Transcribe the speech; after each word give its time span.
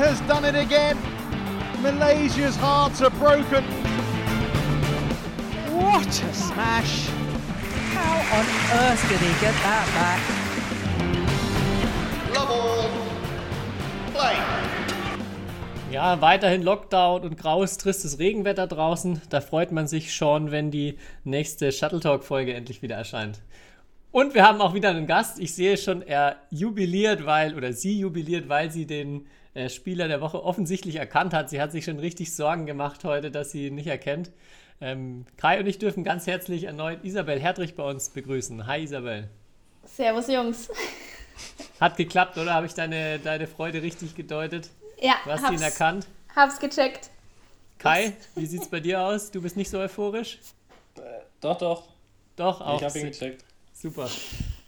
has 0.00 0.18
done 0.22 0.46
it 0.46 0.54
again. 0.54 0.96
Malaysia's 1.82 2.56
hearts 2.56 3.02
are 3.02 3.10
broken. 3.10 3.62
What 5.76 6.08
a 6.08 6.32
smash! 6.32 7.08
How 7.92 8.38
on 8.38 8.46
earth 8.80 9.08
did 9.10 9.20
he 9.20 9.32
get 9.40 9.54
that 9.62 9.86
back? 9.98 10.20
Love 12.34 12.50
all. 12.50 12.88
Play. 14.14 14.36
Ja, 15.92 16.20
weiterhin 16.22 16.62
Lockdown 16.62 17.22
und 17.22 17.36
graues, 17.36 17.76
tristes 17.76 18.18
Regenwetter 18.18 18.66
draußen. 18.66 19.20
Da 19.28 19.42
freut 19.42 19.70
man 19.70 19.86
sich 19.86 20.14
schon, 20.14 20.50
wenn 20.50 20.70
die 20.70 20.96
nächste 21.24 21.72
Shuttle 21.72 22.00
Talk-Folge 22.00 22.54
endlich 22.54 22.80
wieder 22.80 22.96
erscheint. 22.96 23.42
Und 24.12 24.34
wir 24.34 24.46
haben 24.46 24.62
auch 24.62 24.72
wieder 24.72 24.88
einen 24.88 25.06
Gast. 25.06 25.38
Ich 25.38 25.54
sehe 25.54 25.76
schon, 25.76 26.00
er 26.00 26.36
jubiliert, 26.48 27.26
weil, 27.26 27.54
oder 27.54 27.74
sie 27.74 27.98
jubiliert, 27.98 28.48
weil 28.48 28.70
sie 28.70 28.86
den 28.86 29.26
Spieler 29.68 30.08
der 30.08 30.20
Woche 30.20 30.42
offensichtlich 30.42 30.96
erkannt 30.96 31.34
hat. 31.34 31.50
Sie 31.50 31.60
hat 31.60 31.72
sich 31.72 31.84
schon 31.84 31.98
richtig 31.98 32.34
Sorgen 32.34 32.66
gemacht 32.66 33.04
heute, 33.04 33.30
dass 33.30 33.50
sie 33.50 33.66
ihn 33.66 33.74
nicht 33.74 33.88
erkennt. 33.88 34.30
Ähm, 34.80 35.26
Kai 35.36 35.60
und 35.60 35.66
ich 35.66 35.78
dürfen 35.78 36.04
ganz 36.04 36.26
herzlich 36.26 36.64
erneut 36.64 37.04
Isabel 37.04 37.38
Hertrich 37.40 37.74
bei 37.74 37.82
uns 37.82 38.10
begrüßen. 38.10 38.66
Hi 38.66 38.82
Isabel. 38.82 39.28
Servus 39.84 40.28
Jungs. 40.28 40.68
Hat 41.80 41.96
geklappt, 41.96 42.38
oder? 42.38 42.54
Habe 42.54 42.66
ich 42.66 42.74
deine, 42.74 43.18
deine 43.18 43.46
Freude 43.46 43.82
richtig 43.82 44.14
gedeutet? 44.14 44.70
Ja, 45.00 45.14
Du 45.24 45.30
hast 45.32 45.50
ihn 45.50 45.62
erkannt. 45.62 46.06
Hab's 46.34 46.58
gecheckt. 46.60 47.10
Kai, 47.78 48.12
wie 48.36 48.46
sieht's 48.46 48.68
bei 48.68 48.80
dir 48.80 49.00
aus? 49.00 49.30
Du 49.30 49.40
bist 49.40 49.56
nicht 49.56 49.70
so 49.70 49.78
euphorisch? 49.78 50.38
Doch, 51.40 51.58
doch. 51.58 51.88
Doch, 52.36 52.60
auch. 52.60 52.80
ich 52.80 52.84
habe 52.86 52.98
ihn 52.98 53.06
gecheckt. 53.06 53.44
Super. 53.72 54.08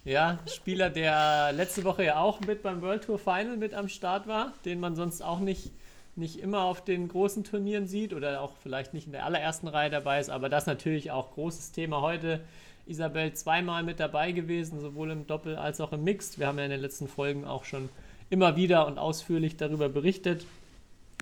Ja, 0.05 0.41
Spieler, 0.47 0.91
der 0.91 1.53
letzte 1.53 1.84
Woche 1.84 2.05
ja 2.05 2.20
auch 2.20 2.41
mit 2.41 2.62
beim 2.62 2.83
World 2.83 3.05
Tour 3.05 3.20
Final 3.20 3.56
mit 3.56 3.72
am 3.72 3.89
Start 3.89 4.27
war, 4.27 4.53
den 4.64 4.81
man 4.81 4.97
sonst 4.97 5.22
auch 5.22 5.39
nicht, 5.39 5.70
nicht 6.17 6.41
immer 6.41 6.62
auf 6.62 6.83
den 6.84 7.06
großen 7.06 7.45
Turnieren 7.45 7.86
sieht 7.86 8.12
oder 8.12 8.41
auch 8.41 8.55
vielleicht 8.61 8.95
nicht 8.95 9.06
in 9.06 9.12
der 9.12 9.25
allerersten 9.25 9.69
Reihe 9.69 9.91
dabei 9.91 10.19
ist, 10.19 10.28
aber 10.28 10.48
das 10.48 10.67
natürlich 10.67 11.12
auch 11.12 11.33
großes 11.34 11.70
Thema 11.70 12.00
heute. 12.00 12.41
Isabel 12.86 13.33
zweimal 13.34 13.84
mit 13.84 14.00
dabei 14.00 14.33
gewesen, 14.33 14.80
sowohl 14.80 15.12
im 15.12 15.28
Doppel 15.28 15.55
als 15.55 15.80
auch 15.80 15.92
im 15.92 16.03
Mixed. 16.03 16.41
Wir 16.41 16.48
haben 16.48 16.58
ja 16.58 16.64
in 16.64 16.73
den 16.73 16.80
letzten 16.80 17.06
Folgen 17.06 17.45
auch 17.45 17.64
schon 17.64 17.89
immer 18.28 18.56
wieder 18.56 18.89
und 18.89 18.98
ausführlich 18.98 19.56
darüber 19.56 19.89
berichtet. 19.89 20.45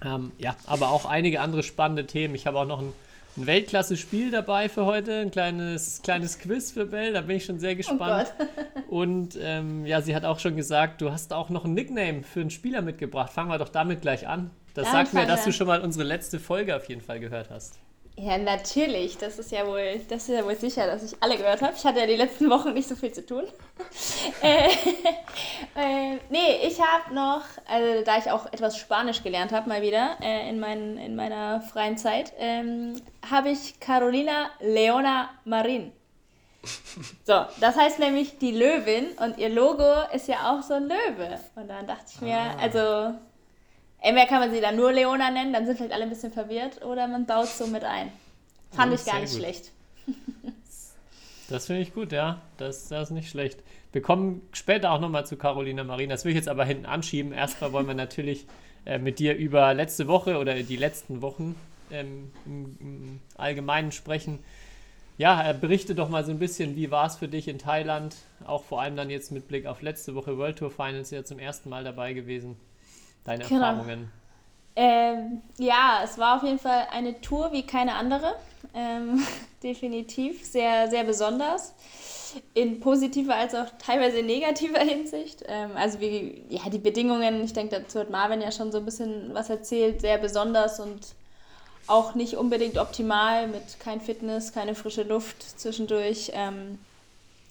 Ähm, 0.02 0.32
ja, 0.38 0.56
aber 0.64 0.90
auch 0.90 1.04
einige 1.04 1.42
andere 1.42 1.62
spannende 1.62 2.06
Themen. 2.06 2.34
Ich 2.34 2.46
habe 2.46 2.58
auch 2.58 2.66
noch 2.66 2.80
ein, 2.80 2.94
ein 3.40 3.46
Weltklasse-Spiel 3.46 4.30
dabei 4.30 4.68
für 4.68 4.84
heute, 4.84 5.14
ein 5.20 5.30
kleines, 5.30 6.02
kleines 6.02 6.38
Quiz 6.38 6.70
für 6.72 6.86
Bell, 6.86 7.12
da 7.12 7.22
bin 7.22 7.36
ich 7.36 7.44
schon 7.44 7.58
sehr 7.58 7.72
Oh 7.72 7.76
gespannt. 7.76 8.32
Gott. 8.38 8.48
Und 8.88 9.38
ähm, 9.40 9.86
ja, 9.86 10.02
sie 10.02 10.14
hat 10.14 10.24
auch 10.24 10.38
schon 10.38 10.56
gesagt, 10.56 11.00
du 11.00 11.10
hast 11.10 11.32
auch 11.32 11.48
noch 11.48 11.64
ein 11.64 11.72
Nickname 11.74 12.22
für 12.22 12.40
einen 12.40 12.50
Spieler 12.50 12.82
mitgebracht. 12.82 13.32
Fangen 13.32 13.48
wir 13.50 13.58
doch 13.58 13.68
damit 13.68 14.02
gleich 14.02 14.28
an. 14.28 14.50
Das 14.74 14.86
Ja, 14.86 14.92
sagt 14.92 15.14
mir, 15.14 15.26
dass 15.26 15.44
du 15.44 15.52
schon 15.52 15.66
mal 15.66 15.80
unsere 15.80 16.04
letzte 16.04 16.38
Folge 16.38 16.76
auf 16.76 16.88
jeden 16.88 17.00
Fall 17.00 17.18
gehört 17.18 17.50
hast. 17.50 17.78
Ja, 18.22 18.36
natürlich. 18.36 19.16
Das 19.16 19.38
ist 19.38 19.50
ja 19.50 19.66
wohl, 19.66 19.98
das 20.08 20.28
ist 20.28 20.36
ja 20.36 20.44
wohl 20.44 20.54
sicher, 20.54 20.86
dass 20.86 21.02
ich 21.02 21.22
alle 21.22 21.38
gehört 21.38 21.62
habe. 21.62 21.72
Ich 21.74 21.84
hatte 21.84 22.00
ja 22.00 22.06
die 22.06 22.16
letzten 22.16 22.50
Wochen 22.50 22.74
nicht 22.74 22.86
so 22.86 22.94
viel 22.94 23.12
zu 23.12 23.24
tun. 23.24 23.44
äh, 24.42 24.68
äh, 25.74 26.18
nee, 26.28 26.66
ich 26.66 26.78
habe 26.82 27.14
noch, 27.14 27.42
also 27.66 28.04
da 28.04 28.18
ich 28.18 28.30
auch 28.30 28.44
etwas 28.52 28.76
Spanisch 28.76 29.22
gelernt 29.22 29.52
habe, 29.52 29.70
mal 29.70 29.80
wieder, 29.80 30.18
äh, 30.20 30.50
in, 30.50 30.60
mein, 30.60 30.98
in 30.98 31.16
meiner 31.16 31.62
freien 31.62 31.96
Zeit, 31.96 32.34
ähm, 32.38 33.00
habe 33.30 33.48
ich 33.50 33.80
Carolina 33.80 34.50
Leona 34.60 35.30
Marin. 35.46 35.92
So, 37.24 37.46
das 37.60 37.74
heißt 37.78 38.00
nämlich 38.00 38.36
die 38.36 38.52
Löwin 38.52 39.06
und 39.16 39.38
ihr 39.38 39.48
Logo 39.48 39.94
ist 40.12 40.28
ja 40.28 40.52
auch 40.52 40.62
so 40.62 40.74
ein 40.74 40.88
Löwe. 40.88 41.40
Und 41.56 41.68
dann 41.68 41.86
dachte 41.86 42.04
ich 42.14 42.20
mir, 42.20 42.38
also 42.60 43.14
entweder 44.00 44.26
kann 44.26 44.40
man 44.40 44.50
sie 44.50 44.60
dann 44.60 44.76
nur 44.76 44.92
Leona 44.92 45.30
nennen, 45.30 45.52
dann 45.52 45.66
sind 45.66 45.76
vielleicht 45.76 45.92
alle 45.92 46.04
ein 46.04 46.08
bisschen 46.10 46.32
verwirrt, 46.32 46.82
oder 46.84 47.06
man 47.08 47.26
baut 47.26 47.48
so 47.48 47.66
mit 47.66 47.84
ein. 47.84 48.10
Fand 48.72 48.92
Oh, 48.92 48.94
ich 48.94 49.04
gar 49.04 49.20
nicht 49.20 49.30
gut. 49.32 49.40
schlecht. 49.40 49.70
Das 51.48 51.66
finde 51.66 51.82
ich 51.82 51.92
gut, 51.92 52.12
ja. 52.12 52.40
Das, 52.58 52.88
das 52.88 53.08
ist 53.08 53.10
nicht 53.14 53.28
schlecht. 53.28 53.58
Wir 53.92 54.02
kommen 54.02 54.42
später 54.52 54.92
auch 54.92 55.00
nochmal 55.00 55.26
zu 55.26 55.36
Carolina 55.36 55.82
Marin. 55.82 56.08
Das 56.08 56.24
will 56.24 56.30
ich 56.30 56.36
jetzt 56.36 56.48
aber 56.48 56.64
hinten 56.64 56.86
anschieben. 56.86 57.32
Erstmal 57.32 57.72
wollen 57.72 57.88
wir 57.88 57.94
natürlich 57.94 58.46
äh, 58.86 58.98
mit 58.98 59.18
dir 59.18 59.34
über 59.36 59.74
letzte 59.74 60.06
Woche 60.06 60.38
oder 60.38 60.54
die 60.54 60.76
letzten 60.76 61.22
Wochen 61.22 61.56
ähm, 61.90 62.30
im, 62.46 62.76
im 62.80 63.20
Allgemeinen 63.36 63.90
sprechen. 63.90 64.38
Ja, 65.18 65.50
äh, 65.50 65.52
berichte 65.52 65.96
doch 65.96 66.08
mal 66.08 66.24
so 66.24 66.30
ein 66.30 66.38
bisschen, 66.38 66.76
wie 66.76 66.92
war 66.92 67.06
es 67.06 67.16
für 67.16 67.26
dich 67.28 67.48
in 67.48 67.58
Thailand? 67.58 68.14
Auch 68.46 68.62
vor 68.62 68.80
allem 68.80 68.94
dann 68.94 69.10
jetzt 69.10 69.32
mit 69.32 69.48
Blick 69.48 69.66
auf 69.66 69.82
letzte 69.82 70.14
Woche 70.14 70.38
World 70.38 70.58
Tour 70.58 70.70
Finals 70.70 71.10
ja 71.10 71.24
zum 71.24 71.40
ersten 71.40 71.68
Mal 71.68 71.82
dabei 71.82 72.12
gewesen. 72.12 72.56
Deine 73.24 73.44
Genau. 73.44 73.66
Erfahrungen. 73.66 74.10
Ähm, 74.76 75.42
ja, 75.58 76.00
es 76.04 76.16
war 76.18 76.36
auf 76.36 76.42
jeden 76.42 76.58
Fall 76.58 76.86
eine 76.92 77.20
Tour 77.20 77.52
wie 77.52 77.66
keine 77.66 77.94
andere. 77.94 78.36
Ähm, 78.74 79.26
definitiv 79.62 80.44
sehr, 80.44 80.88
sehr 80.88 81.04
besonders. 81.04 81.74
In 82.54 82.78
positiver 82.78 83.34
als 83.34 83.54
auch 83.54 83.66
teilweise 83.84 84.18
in 84.18 84.26
negativer 84.26 84.80
Hinsicht. 84.84 85.42
Ähm, 85.48 85.72
also 85.74 86.00
wie, 86.00 86.44
ja, 86.48 86.68
die 86.70 86.78
Bedingungen, 86.78 87.42
ich 87.42 87.52
denke, 87.52 87.80
dazu 87.80 87.98
hat 88.00 88.10
Marvin 88.10 88.40
ja 88.40 88.52
schon 88.52 88.70
so 88.72 88.78
ein 88.78 88.84
bisschen 88.84 89.34
was 89.34 89.50
erzählt, 89.50 90.00
sehr 90.00 90.18
besonders 90.18 90.78
und 90.80 91.00
auch 91.86 92.14
nicht 92.14 92.36
unbedingt 92.36 92.78
optimal 92.78 93.48
mit 93.48 93.80
kein 93.80 94.00
Fitness, 94.00 94.52
keine 94.52 94.76
frische 94.76 95.02
Luft 95.02 95.42
zwischendurch. 95.58 96.30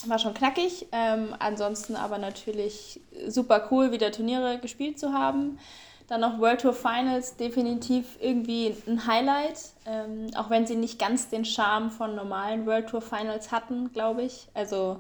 War 0.06 0.20
schon 0.20 0.34
knackig. 0.34 0.88
Ähm, 0.92 1.36
ansonsten 1.40 1.96
aber 1.96 2.18
natürlich 2.18 3.02
super 3.28 3.68
cool, 3.72 3.92
wieder 3.92 4.12
Turniere 4.12 4.60
gespielt 4.60 5.00
zu 5.00 5.14
haben. 5.14 5.60
Dann 6.08 6.22
noch 6.22 6.40
World 6.40 6.62
Tour 6.62 6.74
Finals, 6.74 7.36
definitiv 7.36 8.18
irgendwie 8.20 8.76
ein 8.88 9.06
Highlight. 9.06 9.60
Ähm, 9.86 10.28
auch 10.36 10.50
wenn 10.50 10.66
sie 10.66 10.76
nicht 10.76 10.98
ganz 11.00 11.30
den 11.30 11.46
Charme 11.46 11.92
von 11.92 12.16
normalen 12.16 12.66
World 12.66 12.90
Tour 12.90 13.02
Finals 13.02 13.52
hatten, 13.52 13.92
glaube 13.92 14.24
ich. 14.24 14.48
Also 14.56 15.00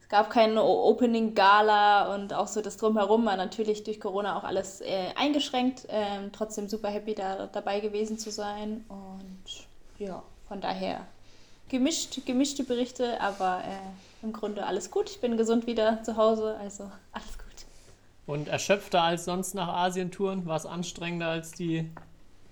es 0.00 0.08
gab 0.08 0.30
keine 0.30 0.62
Opening 0.62 1.34
Gala 1.34 2.14
und 2.14 2.32
auch 2.32 2.46
so 2.46 2.60
das 2.60 2.76
Drumherum 2.76 3.24
war 3.24 3.36
natürlich 3.36 3.82
durch 3.82 4.00
Corona 4.00 4.38
auch 4.38 4.44
alles 4.44 4.82
äh, 4.82 5.08
eingeschränkt. 5.16 5.86
Ähm, 5.88 6.30
trotzdem 6.30 6.68
super 6.68 6.90
happy, 6.90 7.14
da 7.14 7.48
dabei 7.48 7.80
gewesen 7.80 8.18
zu 8.18 8.30
sein. 8.30 8.84
Und 8.88 9.66
ja, 9.98 10.22
von 10.46 10.60
daher 10.60 11.06
gemischt, 11.70 12.20
gemischte 12.26 12.64
Berichte, 12.64 13.20
aber 13.20 13.62
äh, 13.64 14.24
im 14.24 14.32
Grunde 14.32 14.66
alles 14.66 14.90
gut. 14.90 15.08
Ich 15.08 15.20
bin 15.20 15.36
gesund 15.36 15.66
wieder 15.66 16.02
zu 16.02 16.16
Hause, 16.16 16.56
also 16.60 16.84
alles 17.12 17.38
gut. 17.38 17.46
Und 18.26 18.48
erschöpfter 18.48 19.02
als 19.02 19.24
sonst 19.24 19.54
nach 19.54 19.68
Asien-Touren? 19.68 20.46
War 20.46 20.56
es 20.56 20.66
anstrengender 20.66 21.28
als 21.28 21.52
die, 21.52 21.90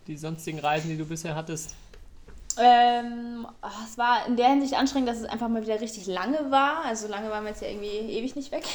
die 0.06 0.16
sonstigen 0.16 0.58
Reisen, 0.58 0.88
die 0.88 0.96
du 0.96 1.04
bisher 1.04 1.34
hattest? 1.34 1.74
Ähm, 2.60 3.46
oh, 3.62 3.84
es 3.84 3.96
war 3.98 4.26
in 4.26 4.36
der 4.36 4.48
Hinsicht 4.48 4.74
anstrengend, 4.74 5.08
dass 5.08 5.18
es 5.18 5.24
einfach 5.24 5.48
mal 5.48 5.62
wieder 5.62 5.80
richtig 5.80 6.06
lange 6.06 6.50
war. 6.50 6.84
Also 6.84 7.06
lange 7.06 7.30
waren 7.30 7.44
wir 7.44 7.50
jetzt 7.50 7.62
ja 7.62 7.68
irgendwie 7.68 7.86
ewig 7.86 8.36
nicht 8.36 8.52
weg. 8.52 8.64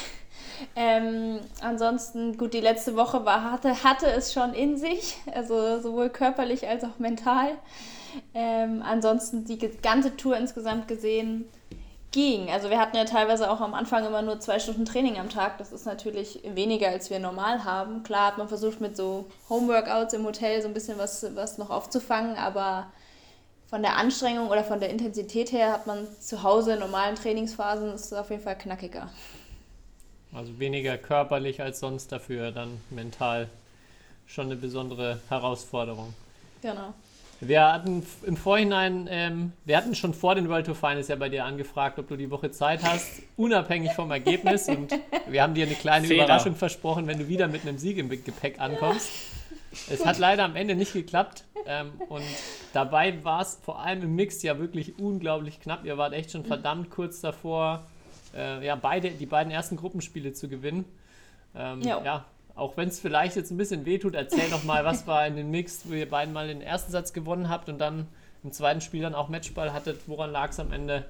Ähm, 0.76 1.40
ansonsten, 1.60 2.38
gut, 2.38 2.54
die 2.54 2.60
letzte 2.60 2.94
Woche 2.94 3.24
war, 3.24 3.50
hatte, 3.50 3.82
hatte 3.82 4.06
es 4.06 4.32
schon 4.32 4.54
in 4.54 4.76
sich, 4.76 5.16
also 5.34 5.80
sowohl 5.80 6.10
körperlich 6.10 6.68
als 6.68 6.84
auch 6.84 6.98
mental. 6.98 7.58
Ähm, 8.34 8.82
ansonsten 8.84 9.44
die 9.44 9.58
ganze 9.58 10.16
Tour 10.16 10.36
insgesamt 10.36 10.88
gesehen 10.88 11.46
ging. 12.14 12.48
Also 12.48 12.70
wir 12.70 12.78
hatten 12.78 12.96
ja 12.96 13.04
teilweise 13.04 13.50
auch 13.50 13.60
am 13.60 13.74
Anfang 13.74 14.06
immer 14.06 14.22
nur 14.22 14.38
zwei 14.40 14.58
Stunden 14.60 14.84
Training 14.84 15.18
am 15.18 15.28
Tag. 15.28 15.58
Das 15.58 15.72
ist 15.72 15.84
natürlich 15.84 16.40
weniger, 16.54 16.88
als 16.88 17.10
wir 17.10 17.18
normal 17.18 17.64
haben. 17.64 18.04
Klar 18.04 18.28
hat 18.28 18.38
man 18.38 18.48
versucht, 18.48 18.80
mit 18.80 18.96
so 18.96 19.26
Homeworkouts 19.50 20.14
im 20.14 20.24
Hotel 20.24 20.62
so 20.62 20.68
ein 20.68 20.74
bisschen 20.74 20.96
was, 20.96 21.26
was 21.34 21.58
noch 21.58 21.70
aufzufangen, 21.70 22.36
aber 22.36 22.86
von 23.66 23.82
der 23.82 23.96
Anstrengung 23.96 24.48
oder 24.48 24.62
von 24.62 24.78
der 24.78 24.90
Intensität 24.90 25.50
her 25.50 25.72
hat 25.72 25.88
man 25.88 26.06
zu 26.20 26.44
Hause 26.44 26.74
in 26.74 26.78
normalen 26.78 27.16
Trainingsphasen 27.16 27.92
ist 27.92 28.06
es 28.06 28.12
auf 28.12 28.30
jeden 28.30 28.42
Fall 28.42 28.56
knackiger. 28.56 29.10
Also 30.32 30.58
weniger 30.60 30.96
körperlich 30.98 31.60
als 31.60 31.80
sonst 31.80 32.12
dafür, 32.12 32.52
dann 32.52 32.80
mental 32.90 33.48
schon 34.26 34.46
eine 34.46 34.56
besondere 34.56 35.20
Herausforderung. 35.28 36.14
Genau. 36.62 36.94
Wir 37.40 37.72
hatten 37.72 38.06
im 38.24 38.36
Vorhinein, 38.36 39.08
ähm, 39.10 39.52
wir 39.64 39.76
hatten 39.76 39.94
schon 39.94 40.14
vor 40.14 40.34
den 40.34 40.48
World 40.48 40.66
Tour 40.66 40.74
Finals 40.74 41.08
ja 41.08 41.16
bei 41.16 41.28
dir 41.28 41.44
angefragt, 41.44 41.98
ob 41.98 42.08
du 42.08 42.16
die 42.16 42.30
Woche 42.30 42.50
Zeit 42.50 42.82
hast, 42.82 43.22
unabhängig 43.36 43.92
vom 43.92 44.10
Ergebnis. 44.10 44.68
Und 44.68 44.92
wir 45.28 45.42
haben 45.42 45.54
dir 45.54 45.66
eine 45.66 45.74
kleine 45.74 46.06
Fehler. 46.06 46.24
Überraschung 46.24 46.54
versprochen, 46.54 47.06
wenn 47.06 47.18
du 47.18 47.28
wieder 47.28 47.48
mit 47.48 47.62
einem 47.62 47.78
Sieg 47.78 47.98
im 47.98 48.08
Gepäck 48.08 48.60
ankommst. 48.60 49.10
Es 49.90 50.06
hat 50.06 50.18
leider 50.18 50.44
am 50.44 50.56
Ende 50.56 50.74
nicht 50.74 50.92
geklappt. 50.92 51.44
Ähm, 51.66 51.92
und 52.08 52.24
dabei 52.72 53.24
war 53.24 53.40
es 53.40 53.58
vor 53.62 53.80
allem 53.80 54.02
im 54.02 54.14
Mix 54.14 54.42
ja 54.42 54.58
wirklich 54.58 54.98
unglaublich 54.98 55.60
knapp. 55.60 55.84
Ihr 55.84 55.98
wart 55.98 56.12
echt 56.12 56.30
schon 56.30 56.44
verdammt 56.44 56.90
kurz 56.90 57.20
davor, 57.20 57.84
äh, 58.36 58.64
ja, 58.64 58.76
beide, 58.76 59.10
die 59.10 59.26
beiden 59.26 59.50
ersten 59.50 59.76
Gruppenspiele 59.76 60.32
zu 60.32 60.48
gewinnen. 60.48 60.84
Ähm, 61.56 61.82
ja, 61.82 62.24
auch 62.56 62.76
wenn 62.76 62.88
es 62.88 63.00
vielleicht 63.00 63.36
jetzt 63.36 63.50
ein 63.50 63.56
bisschen 63.56 63.84
wehtut, 63.84 64.14
erzähl 64.14 64.48
doch 64.50 64.64
mal, 64.64 64.84
was 64.84 65.06
war 65.06 65.26
in 65.26 65.36
den 65.36 65.50
Mix, 65.50 65.82
wo 65.84 65.94
ihr 65.94 66.08
beiden 66.08 66.32
mal 66.32 66.46
den 66.46 66.60
ersten 66.60 66.92
Satz 66.92 67.12
gewonnen 67.12 67.48
habt 67.48 67.68
und 67.68 67.78
dann 67.78 68.06
im 68.44 68.52
zweiten 68.52 68.80
Spiel 68.80 69.02
dann 69.02 69.14
auch 69.14 69.28
Matchball 69.28 69.72
hattet. 69.72 70.02
Woran 70.06 70.30
lag 70.30 70.50
es 70.50 70.60
am 70.60 70.72
Ende? 70.72 71.04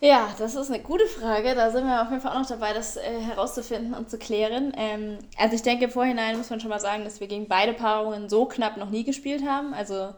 Ja, 0.00 0.34
das 0.38 0.54
ist 0.54 0.70
eine 0.70 0.82
gute 0.82 1.06
Frage. 1.06 1.54
Da 1.54 1.70
sind 1.70 1.86
wir 1.86 2.02
auf 2.02 2.10
jeden 2.10 2.20
Fall 2.20 2.32
auch 2.32 2.40
noch 2.40 2.48
dabei, 2.48 2.72
das 2.74 2.96
äh, 2.96 3.20
herauszufinden 3.20 3.94
und 3.94 4.10
zu 4.10 4.18
klären. 4.18 4.72
Ähm, 4.76 5.18
also 5.38 5.54
ich 5.54 5.62
denke, 5.62 5.88
Vorhinein 5.88 6.36
muss 6.36 6.50
man 6.50 6.60
schon 6.60 6.70
mal 6.70 6.80
sagen, 6.80 7.04
dass 7.04 7.20
wir 7.20 7.26
gegen 7.26 7.46
beide 7.46 7.72
Paarungen 7.72 8.28
so 8.28 8.44
knapp 8.46 8.76
noch 8.76 8.90
nie 8.90 9.04
gespielt 9.04 9.46
haben. 9.46 9.72
Also 9.72 10.10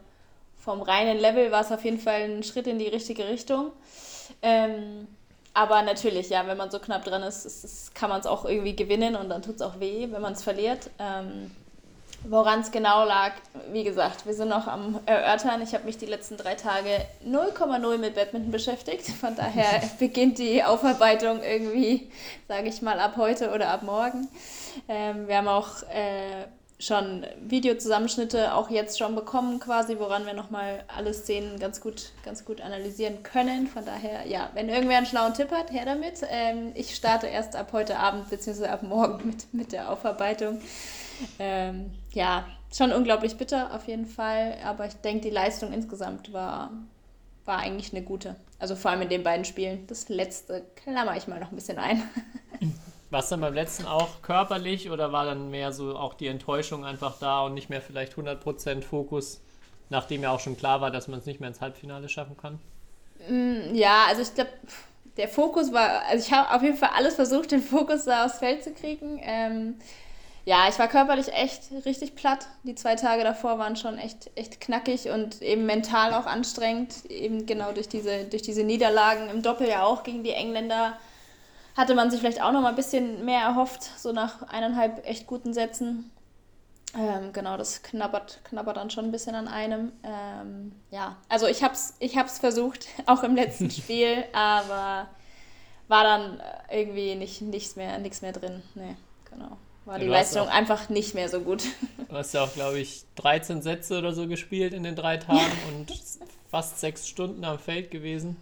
vom 0.57 0.81
reinen 0.81 1.17
Level 1.17 1.51
war 1.51 1.61
es 1.61 1.71
auf 1.71 1.85
jeden 1.85 1.99
Fall 1.99 2.23
ein 2.23 2.43
Schritt 2.43 2.67
in 2.67 2.79
die 2.79 2.87
richtige 2.87 3.29
Richtung. 3.29 3.71
Ähm, 4.41 5.07
aber 5.57 5.81
natürlich, 5.81 6.29
ja, 6.29 6.45
wenn 6.45 6.55
man 6.55 6.69
so 6.69 6.77
knapp 6.77 7.03
dran 7.03 7.23
ist, 7.23 7.43
ist, 7.43 7.63
ist 7.63 7.95
kann 7.95 8.11
man 8.11 8.19
es 8.19 8.27
auch 8.27 8.45
irgendwie 8.45 8.75
gewinnen 8.75 9.15
und 9.15 9.27
dann 9.27 9.41
tut 9.41 9.55
es 9.55 9.63
auch 9.63 9.79
weh, 9.79 10.07
wenn 10.11 10.21
man 10.21 10.33
es 10.33 10.43
verliert. 10.43 10.91
Ähm, 10.99 11.49
Woran 12.23 12.59
es 12.61 12.71
genau 12.71 13.05
lag, 13.05 13.31
wie 13.71 13.83
gesagt, 13.83 14.27
wir 14.27 14.33
sind 14.33 14.49
noch 14.49 14.67
am 14.67 14.99
Erörtern. 15.05 15.61
Ich 15.61 15.73
habe 15.73 15.85
mich 15.85 15.97
die 15.97 16.05
letzten 16.05 16.37
drei 16.37 16.55
Tage 16.55 16.89
0,0 17.25 17.97
mit 17.97 18.15
Badminton 18.15 18.51
beschäftigt. 18.51 19.07
Von 19.07 19.35
daher 19.35 19.81
beginnt 19.99 20.37
die 20.37 20.63
Aufarbeitung 20.63 21.41
irgendwie, 21.41 22.11
sage 22.47 22.67
ich 22.69 22.81
mal, 22.83 22.99
ab 22.99 23.13
heute 23.17 23.51
oder 23.51 23.69
ab 23.69 23.81
morgen. 23.81 24.27
Ähm, 24.87 25.27
wir 25.27 25.37
haben 25.37 25.47
auch 25.47 25.83
äh, 25.83 26.45
schon 26.79 27.25
Videozusammenschnitte 27.41 28.53
auch 28.53 28.69
jetzt 28.69 28.99
schon 28.99 29.15
bekommen, 29.15 29.59
quasi, 29.59 29.97
woran 29.97 30.25
wir 30.27 30.33
nochmal 30.33 30.83
alle 30.87 31.13
Szenen 31.13 31.59
ganz 31.59 31.81
gut, 31.81 32.11
ganz 32.23 32.45
gut 32.45 32.61
analysieren 32.61 33.23
können. 33.23 33.67
Von 33.67 33.83
daher, 33.83 34.27
ja, 34.27 34.51
wenn 34.53 34.69
irgendwer 34.69 34.97
einen 34.97 35.07
schlauen 35.07 35.33
Tipp 35.33 35.51
hat, 35.51 35.71
her 35.71 35.85
damit. 35.85 36.21
Ähm, 36.29 36.71
ich 36.75 36.95
starte 36.95 37.27
erst 37.27 37.55
ab 37.55 37.69
heute 37.73 37.97
Abend 37.97 38.29
bzw. 38.29 38.67
ab 38.67 38.83
morgen 38.83 39.25
mit, 39.25 39.53
mit 39.53 39.71
der 39.71 39.91
Aufarbeitung. 39.91 40.61
Ähm, 41.39 41.91
ja, 42.11 42.45
schon 42.75 42.91
unglaublich 42.91 43.37
bitter 43.37 43.73
auf 43.73 43.87
jeden 43.87 44.05
Fall, 44.05 44.57
aber 44.63 44.85
ich 44.85 44.93
denke, 44.95 45.21
die 45.21 45.33
Leistung 45.33 45.73
insgesamt 45.73 46.31
war, 46.31 46.71
war 47.45 47.57
eigentlich 47.57 47.91
eine 47.91 48.03
gute. 48.03 48.35
Also 48.59 48.75
vor 48.75 48.91
allem 48.91 49.01
in 49.01 49.09
den 49.09 49.23
beiden 49.23 49.45
Spielen. 49.45 49.87
Das 49.87 50.09
letzte 50.09 50.63
klammer 50.75 51.17
ich 51.17 51.27
mal 51.27 51.39
noch 51.39 51.51
ein 51.51 51.55
bisschen 51.55 51.79
ein. 51.79 52.03
War 53.09 53.21
es 53.21 53.29
dann 53.29 53.39
beim 53.39 53.53
letzten 53.53 53.85
auch 53.85 54.21
körperlich 54.21 54.89
oder 54.89 55.13
war 55.13 55.25
dann 55.25 55.49
mehr 55.49 55.71
so 55.71 55.95
auch 55.95 56.13
die 56.13 56.27
Enttäuschung 56.27 56.83
einfach 56.83 57.17
da 57.19 57.41
und 57.41 57.53
nicht 57.53 57.69
mehr 57.69 57.81
vielleicht 57.81 58.13
100% 58.13 58.81
Fokus, 58.81 59.41
nachdem 59.89 60.23
ja 60.23 60.31
auch 60.31 60.41
schon 60.41 60.57
klar 60.57 60.81
war, 60.81 60.91
dass 60.91 61.07
man 61.07 61.19
es 61.19 61.25
nicht 61.25 61.39
mehr 61.39 61.49
ins 61.49 61.61
Halbfinale 61.61 62.09
schaffen 62.09 62.35
kann? 62.35 62.59
Mm, 63.29 63.73
ja, 63.73 64.05
also 64.07 64.21
ich 64.21 64.33
glaube, 64.33 64.49
der 65.15 65.29
Fokus 65.29 65.71
war, 65.73 66.03
also 66.09 66.25
ich 66.25 66.33
habe 66.33 66.53
auf 66.53 66.61
jeden 66.61 66.77
Fall 66.77 66.91
alles 66.95 67.15
versucht, 67.15 67.51
den 67.51 67.61
Fokus 67.61 68.05
da 68.05 68.25
aufs 68.25 68.39
Feld 68.39 68.63
zu 68.63 68.73
kriegen. 68.73 69.19
Ähm, 69.23 69.75
ja, 70.45 70.69
ich 70.69 70.79
war 70.79 70.87
körperlich 70.87 71.33
echt 71.33 71.63
richtig 71.85 72.15
platt. 72.15 72.47
Die 72.63 72.75
zwei 72.75 72.95
Tage 72.95 73.23
davor 73.23 73.59
waren 73.59 73.75
schon 73.75 73.97
echt, 73.97 74.31
echt 74.35 74.61
knackig 74.61 75.09
und 75.09 75.41
eben 75.41 75.65
mental 75.65 76.13
auch 76.13 76.25
anstrengend. 76.25 77.05
Eben 77.09 77.45
genau 77.45 77.73
durch 77.73 77.89
diese, 77.89 78.23
durch 78.25 78.43
diese 78.43 78.63
Niederlagen 78.63 79.29
im 79.29 79.41
Doppel 79.41 79.67
ja 79.67 79.83
auch 79.83 80.03
gegen 80.03 80.23
die 80.23 80.31
Engländer 80.31 80.97
hatte 81.77 81.95
man 81.95 82.11
sich 82.11 82.19
vielleicht 82.19 82.41
auch 82.41 82.51
noch 82.51 82.61
mal 82.61 82.69
ein 82.69 82.75
bisschen 82.75 83.23
mehr 83.23 83.41
erhofft, 83.41 83.83
so 83.97 84.11
nach 84.11 84.41
eineinhalb 84.49 85.05
echt 85.07 85.27
guten 85.27 85.53
Sätzen. 85.53 86.11
Ähm, 86.97 87.31
genau, 87.31 87.57
das 87.57 87.83
knabbert, 87.83 88.39
knabbert 88.43 88.77
dann 88.77 88.89
schon 88.89 89.05
ein 89.05 89.11
bisschen 89.11 89.35
an 89.35 89.47
einem. 89.47 89.91
Ähm, 90.03 90.73
ja, 90.89 91.15
also 91.29 91.47
ich 91.47 91.63
habe 91.63 91.73
es 91.73 91.95
ich 91.99 92.17
hab's 92.17 92.39
versucht, 92.39 92.87
auch 93.05 93.23
im 93.23 93.35
letzten 93.35 93.69
Spiel, 93.71 94.25
aber 94.33 95.07
war 95.87 96.03
dann 96.03 96.41
irgendwie 96.69 97.15
nicht, 97.15 97.41
nichts, 97.41 97.77
mehr, 97.77 97.97
nichts 97.99 98.21
mehr 98.21 98.33
drin. 98.33 98.61
Nee, 98.75 98.97
genau 99.31 99.57
war 99.87 99.99
die 99.99 100.05
Leistung 100.05 100.47
auch, 100.47 100.51
einfach 100.51 100.89
nicht 100.89 101.15
mehr 101.15 101.29
so 101.29 101.39
gut. 101.39 101.63
Du 102.09 102.15
hast 102.15 102.33
ja 102.33 102.43
auch, 102.43 102.53
glaube 102.53 102.77
ich, 102.79 103.05
13 103.15 103.61
Sätze 103.61 103.97
oder 103.97 104.11
so 104.11 104.27
gespielt 104.27 104.73
in 104.73 104.83
den 104.83 104.95
drei 104.95 105.17
Tagen 105.17 105.51
und 105.69 105.91
fast 106.51 106.79
sechs 106.79 107.07
Stunden 107.07 107.43
am 107.45 107.57
Feld 107.57 107.89
gewesen. 107.89 108.35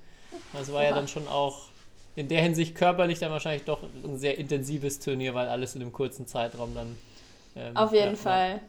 Das 0.53 0.73
war 0.73 0.83
ja 0.83 0.93
dann 0.93 1.07
schon 1.07 1.27
auch 1.27 1.67
in 2.15 2.27
der 2.27 2.41
Hinsicht 2.41 2.75
körperlich 2.75 3.19
dann 3.19 3.31
wahrscheinlich 3.31 3.65
doch 3.65 3.79
ein 4.03 4.17
sehr 4.17 4.38
intensives 4.38 5.00
Turnier, 5.00 5.33
weil 5.33 5.47
alles 5.47 5.75
in 5.75 5.81
einem 5.81 5.91
kurzen 5.91 6.27
Zeitraum 6.27 6.73
dann. 6.73 6.97
Ähm, 7.56 7.75
Auf 7.75 7.91
jeden 7.91 8.12
ja, 8.12 8.15
Fall. 8.15 8.59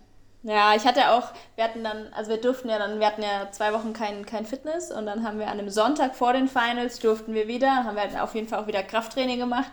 Ja, 0.43 0.75
ich 0.77 0.85
hatte 0.85 1.11
auch, 1.11 1.33
wir 1.57 1.65
hatten 1.65 1.83
dann, 1.83 2.13
also 2.13 2.31
wir 2.31 2.41
durften 2.41 2.69
ja 2.69 2.79
dann, 2.79 3.01
wir 3.01 3.07
hatten 3.07 3.23
ja 3.23 3.51
zwei 3.51 3.73
Wochen 3.73 3.93
kein, 3.93 4.25
kein 4.27 4.47
Fitness 4.47 4.93
und 4.93 5.07
dann 5.07 5.25
haben 5.25 5.39
wir 5.39 5.47
an 5.47 5.59
einem 5.59 5.71
Sonntag 5.71 6.15
vor 6.15 6.33
den 6.33 6.47
Finals 6.47 7.01
durften 7.01 7.35
wir 7.35 7.49
wieder, 7.49 7.85
haben 7.85 7.97
wir 7.97 8.23
auf 8.23 8.35
jeden 8.35 8.47
Fall 8.47 8.61
auch 8.61 8.69
wieder 8.69 8.83
Krafttraining 8.85 9.41
gemacht 9.41 9.71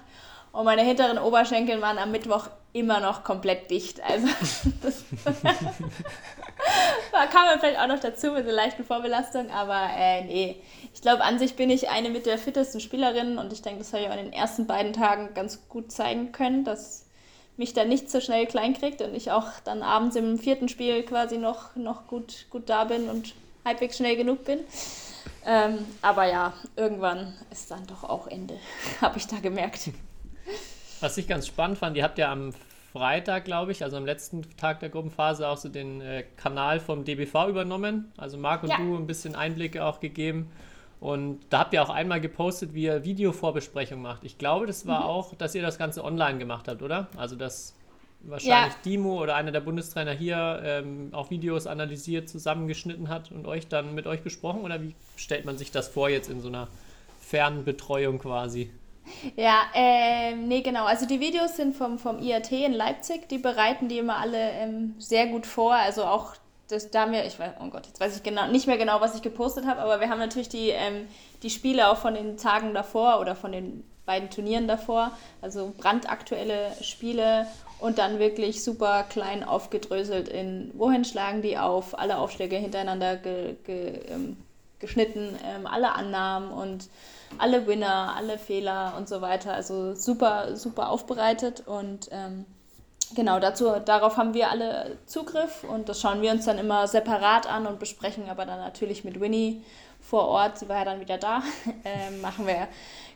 und 0.54 0.66
meine 0.66 0.84
hinteren 0.84 1.18
Oberschenkel 1.18 1.82
waren 1.82 1.98
am 1.98 2.12
Mittwoch 2.12 2.48
immer 2.74 3.00
noch 3.00 3.24
komplett 3.24 3.72
dicht. 3.72 4.02
Also 4.04 4.28
das 4.84 5.04
da 7.12 7.26
kam 7.26 7.46
man 7.48 7.60
vielleicht 7.60 7.80
auch 7.80 7.88
noch 7.88 8.00
dazu 8.00 8.28
mit 8.28 8.44
einer 8.44 8.54
leichten 8.54 8.86
Vorbelastung, 8.86 9.50
aber 9.50 9.90
äh, 9.98 10.24
nee. 10.24 10.62
Ich 10.94 11.02
glaube, 11.02 11.24
an 11.24 11.40
sich 11.40 11.56
bin 11.56 11.72
ich 11.72 11.90
eine 11.90 12.12
mit 12.12 12.28
der 12.28 12.38
fittesten 12.38 12.80
Spielerinnen 12.80 13.40
und 13.40 13.52
ich 13.52 13.64
denke, 13.64 13.80
das 13.80 13.92
habe 13.94 14.04
ich 14.04 14.10
auch 14.10 14.16
in 14.16 14.26
den 14.26 14.34
ersten 14.34 14.68
beiden 14.68 14.94
Tagen 14.94 15.34
ganz 15.34 15.68
gut 15.70 15.92
zeigen 15.92 16.32
können, 16.32 16.64
dass 16.64 17.08
mich 17.58 17.74
da 17.74 17.84
nicht 17.84 18.12
so 18.12 18.22
schnell 18.22 18.46
klein 18.46 18.76
kriegt 18.76 19.02
und 19.02 19.16
ich 19.16 19.32
auch 19.32 19.48
dann 19.64 19.82
abends 19.82 20.16
im 20.16 20.38
vierten 20.38 20.70
Spiel 20.70 21.02
quasi 21.04 21.40
noch, 21.40 21.76
noch 21.76 22.06
gut, 22.08 22.46
gut 22.52 22.70
da 22.70 22.84
bin 22.84 23.10
und 23.10 23.34
halbwegs 23.66 23.98
schnell 23.98 24.16
genug 24.16 24.46
bin. 24.46 24.60
Ähm, 25.46 25.86
aber 26.04 26.26
ja, 26.26 26.54
irgendwann 26.76 27.34
ist 27.52 27.72
dann 27.72 27.88
doch 27.88 28.04
auch 28.04 28.28
Ende, 28.28 28.60
habe 29.02 29.18
ich 29.18 29.26
da 29.26 29.38
gemerkt. 29.38 29.90
Was 31.04 31.18
ich 31.18 31.28
ganz 31.28 31.48
spannend 31.48 31.78
fand, 31.78 31.98
ihr 31.98 32.04
habt 32.06 32.18
ja 32.18 32.32
am 32.32 32.54
Freitag, 32.94 33.44
glaube 33.44 33.74
ich, 33.74 33.84
also 33.84 33.98
am 33.98 34.06
letzten 34.06 34.44
Tag 34.56 34.80
der 34.80 34.88
Gruppenphase 34.88 35.46
auch 35.50 35.58
so 35.58 35.68
den 35.68 36.00
äh, 36.00 36.24
Kanal 36.38 36.80
vom 36.80 37.04
DBV 37.04 37.50
übernommen. 37.50 38.14
Also 38.16 38.38
Marc 38.38 38.64
und 38.64 38.70
ja. 38.70 38.78
du 38.78 38.96
ein 38.96 39.06
bisschen 39.06 39.36
Einblicke 39.36 39.84
auch 39.84 40.00
gegeben. 40.00 40.50
Und 41.02 41.42
da 41.50 41.60
habt 41.60 41.74
ihr 41.74 41.84
auch 41.84 41.90
einmal 41.90 42.22
gepostet, 42.22 42.74
wie 42.74 42.84
ihr 42.84 43.04
Videovorbesprechung 43.04 44.02
macht. 44.02 44.24
Ich 44.24 44.38
glaube, 44.38 44.66
das 44.66 44.88
war 44.88 45.02
mhm. 45.02 45.06
auch, 45.08 45.36
dass 45.36 45.54
ihr 45.56 45.62
das 45.62 45.78
Ganze 45.78 46.06
online 46.06 46.40
gemacht 46.40 46.70
habt, 46.70 46.82
oder? 46.82 47.08
Also 47.18 47.36
dass 47.36 47.76
wahrscheinlich 48.22 48.74
ja. 48.74 48.80
Dimo 48.86 49.22
oder 49.22 49.36
einer 49.36 49.52
der 49.52 49.60
Bundestrainer 49.60 50.14
hier 50.14 50.62
ähm, 50.64 51.10
auch 51.12 51.32
Videos 51.32 51.68
analysiert, 51.68 52.30
zusammengeschnitten 52.30 53.10
hat 53.10 53.30
und 53.30 53.46
euch 53.46 53.68
dann 53.68 53.94
mit 53.94 54.08
euch 54.08 54.22
besprochen? 54.22 54.62
Oder 54.62 54.82
wie 54.82 54.96
stellt 55.18 55.44
man 55.44 55.58
sich 55.58 55.70
das 55.70 55.90
vor 55.90 56.08
jetzt 56.08 56.30
in 56.30 56.40
so 56.40 56.48
einer 56.48 56.70
Fernbetreuung 57.20 58.20
quasi? 58.20 58.72
Ja, 59.36 59.64
ähm, 59.74 60.48
nee, 60.48 60.62
genau. 60.62 60.86
Also 60.86 61.06
die 61.06 61.20
Videos 61.20 61.56
sind 61.56 61.76
vom, 61.76 62.00
vom 62.00 62.20
IAT 62.20 62.52
in 62.52 62.74
Leipzig, 62.74 63.28
die 63.30 63.38
bereiten 63.38 63.90
die 63.90 63.98
immer 63.98 64.18
alle 64.18 64.52
ähm, 64.52 64.96
sehr 65.00 65.28
gut 65.28 65.46
vor. 65.46 65.74
Also 65.74 66.04
auch 66.06 66.36
das, 66.70 66.92
da 66.92 67.02
haben 67.02 67.14
ich 67.14 67.40
weiß, 67.40 67.54
oh 67.62 67.70
Gott, 67.70 67.88
jetzt 67.88 68.00
weiß 68.00 68.18
ich 68.18 68.24
genau, 68.24 68.48
nicht 68.48 68.68
mehr 68.68 68.78
genau, 68.78 69.02
was 69.02 69.16
ich 69.16 69.22
gepostet 69.22 69.66
habe, 69.66 69.82
aber 69.82 70.00
wir 70.00 70.10
haben 70.10 70.20
natürlich 70.20 70.50
die, 70.50 70.70
ähm, 70.70 71.08
die 71.44 71.50
Spiele 71.50 71.90
auch 71.90 71.98
von 71.98 72.14
den 72.14 72.38
Tagen 72.38 72.74
davor 72.74 73.20
oder 73.20 73.36
von 73.36 73.52
den 73.52 73.84
beiden 74.06 74.30
Turnieren 74.30 74.68
davor, 74.68 75.12
also 75.42 75.74
brandaktuelle 75.78 76.72
Spiele 76.82 77.48
und 77.80 77.98
dann 77.98 78.20
wirklich 78.20 78.64
super 78.64 79.04
klein 79.04 79.44
aufgedröselt 79.44 80.28
in, 80.30 80.72
wohin 80.74 81.06
schlagen 81.06 81.42
die 81.42 81.58
auf, 81.58 81.98
alle 81.98 82.18
Aufschläge 82.18 82.56
hintereinander 82.58 83.18
ge, 83.18 83.56
ge, 83.66 84.02
ähm, 84.10 84.38
geschnitten, 84.80 85.38
ähm, 85.46 85.68
alle 85.68 85.94
Annahmen 85.94 86.52
und 86.52 86.90
alle 87.38 87.68
Winner, 87.68 88.14
alle 88.16 88.38
Fehler 88.38 88.94
und 88.98 89.08
so 89.08 89.22
weiter. 89.22 89.54
Also 89.54 89.96
super, 89.96 90.56
super 90.56 90.90
aufbereitet 90.90 91.64
und 91.66 92.10
ähm, 92.12 92.46
genau 93.16 93.40
dazu, 93.40 93.72
darauf 93.84 94.18
haben 94.18 94.34
wir 94.34 94.50
alle 94.50 94.98
Zugriff 95.06 95.64
und 95.64 95.90
das 95.90 96.02
schauen 96.02 96.22
wir 96.22 96.32
uns 96.32 96.46
dann 96.46 96.58
immer 96.58 96.88
separat 96.88 97.48
an 97.48 97.68
und 97.68 97.80
besprechen 97.80 98.30
aber 98.30 98.46
dann 98.46 98.60
natürlich 98.60 99.04
mit 99.04 99.20
Winnie 99.20 99.62
vor 100.02 100.28
Ort, 100.28 100.60
sie 100.60 100.68
war 100.68 100.80
ja 100.80 100.86
dann 100.86 101.00
wieder 101.00 101.18
da, 101.18 101.42
äh, 101.84 102.12
machen 102.22 102.46
wir 102.46 102.68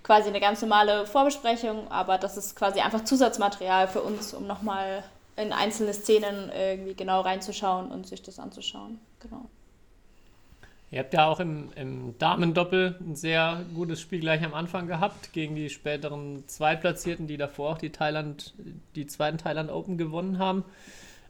quasi 0.03 0.29
eine 0.29 0.39
ganz 0.39 0.61
normale 0.61 1.05
Vorbesprechung, 1.05 1.91
aber 1.91 2.17
das 2.17 2.37
ist 2.37 2.55
quasi 2.55 2.79
einfach 2.79 3.03
Zusatzmaterial 3.03 3.87
für 3.87 4.01
uns, 4.01 4.33
um 4.33 4.47
nochmal 4.47 5.03
in 5.35 5.51
einzelne 5.53 5.93
Szenen 5.93 6.49
irgendwie 6.57 6.95
genau 6.95 7.21
reinzuschauen 7.21 7.91
und 7.91 8.07
sich 8.07 8.23
das 8.23 8.39
anzuschauen. 8.39 8.99
Genau. 9.19 9.49
Ihr 10.89 10.99
habt 10.99 11.13
ja 11.13 11.27
auch 11.27 11.41
im, 11.41 11.69
im 11.75 12.17
Damendoppel 12.17 12.95
ein 13.01 13.15
sehr 13.15 13.65
gutes 13.75 13.99
Spiel 13.99 14.21
gleich 14.21 14.43
am 14.43 14.53
Anfang 14.53 14.87
gehabt 14.87 15.33
gegen 15.33 15.53
die 15.53 15.69
späteren 15.69 16.47
Zweitplatzierten, 16.47 17.27
die 17.27 17.35
davor 17.35 17.73
auch 17.73 17.77
die 17.77 17.89
Thailand, 17.89 18.53
die 18.95 19.05
zweiten 19.05 19.37
Thailand 19.37 19.69
Open 19.69 19.97
gewonnen 19.97 20.39
haben. 20.39 20.63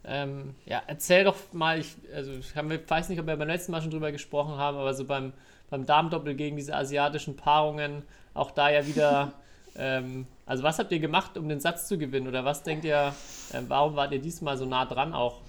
Ähm, 0.04 0.54
ja, 0.64 0.80
erzähl 0.86 1.24
doch 1.24 1.34
mal, 1.52 1.80
ich, 1.80 1.96
also 2.14 2.32
ich 2.32 2.54
weiß 2.54 3.08
nicht, 3.08 3.18
ob 3.18 3.26
wir 3.26 3.36
beim 3.36 3.48
letzten 3.48 3.72
Mal 3.72 3.82
schon 3.82 3.90
drüber 3.90 4.12
gesprochen 4.12 4.56
haben, 4.56 4.76
aber 4.76 4.94
so 4.94 5.04
beim, 5.04 5.32
beim 5.70 5.86
Damendoppel 5.86 6.36
gegen 6.36 6.56
diese 6.56 6.76
asiatischen 6.76 7.34
Paarungen, 7.34 8.02
auch 8.34 8.52
da 8.52 8.70
ja 8.70 8.86
wieder, 8.86 9.32
ähm, 9.76 10.28
also 10.46 10.62
was 10.62 10.78
habt 10.78 10.92
ihr 10.92 11.00
gemacht, 11.00 11.36
um 11.36 11.48
den 11.48 11.58
Satz 11.58 11.88
zu 11.88 11.98
gewinnen? 11.98 12.28
Oder 12.28 12.44
was 12.44 12.62
denkt 12.62 12.84
ihr, 12.84 13.12
äh, 13.52 13.60
warum 13.66 13.96
wart 13.96 14.12
ihr 14.12 14.20
diesmal 14.20 14.56
so 14.56 14.66
nah 14.66 14.84
dran 14.84 15.14
auch? 15.14 15.40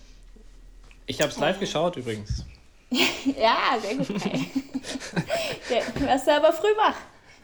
Ich 1.05 1.21
habe 1.21 1.29
es 1.29 1.37
live 1.37 1.59
geschaut 1.59 1.95
übrigens. 1.95 2.43
ja, 3.37 3.77
sehr 3.81 3.95
gut. 3.95 4.09
du 5.95 6.07
warst 6.07 6.27
ja 6.27 6.37
aber 6.37 6.53
früh 6.53 6.75
wach. 6.77 6.95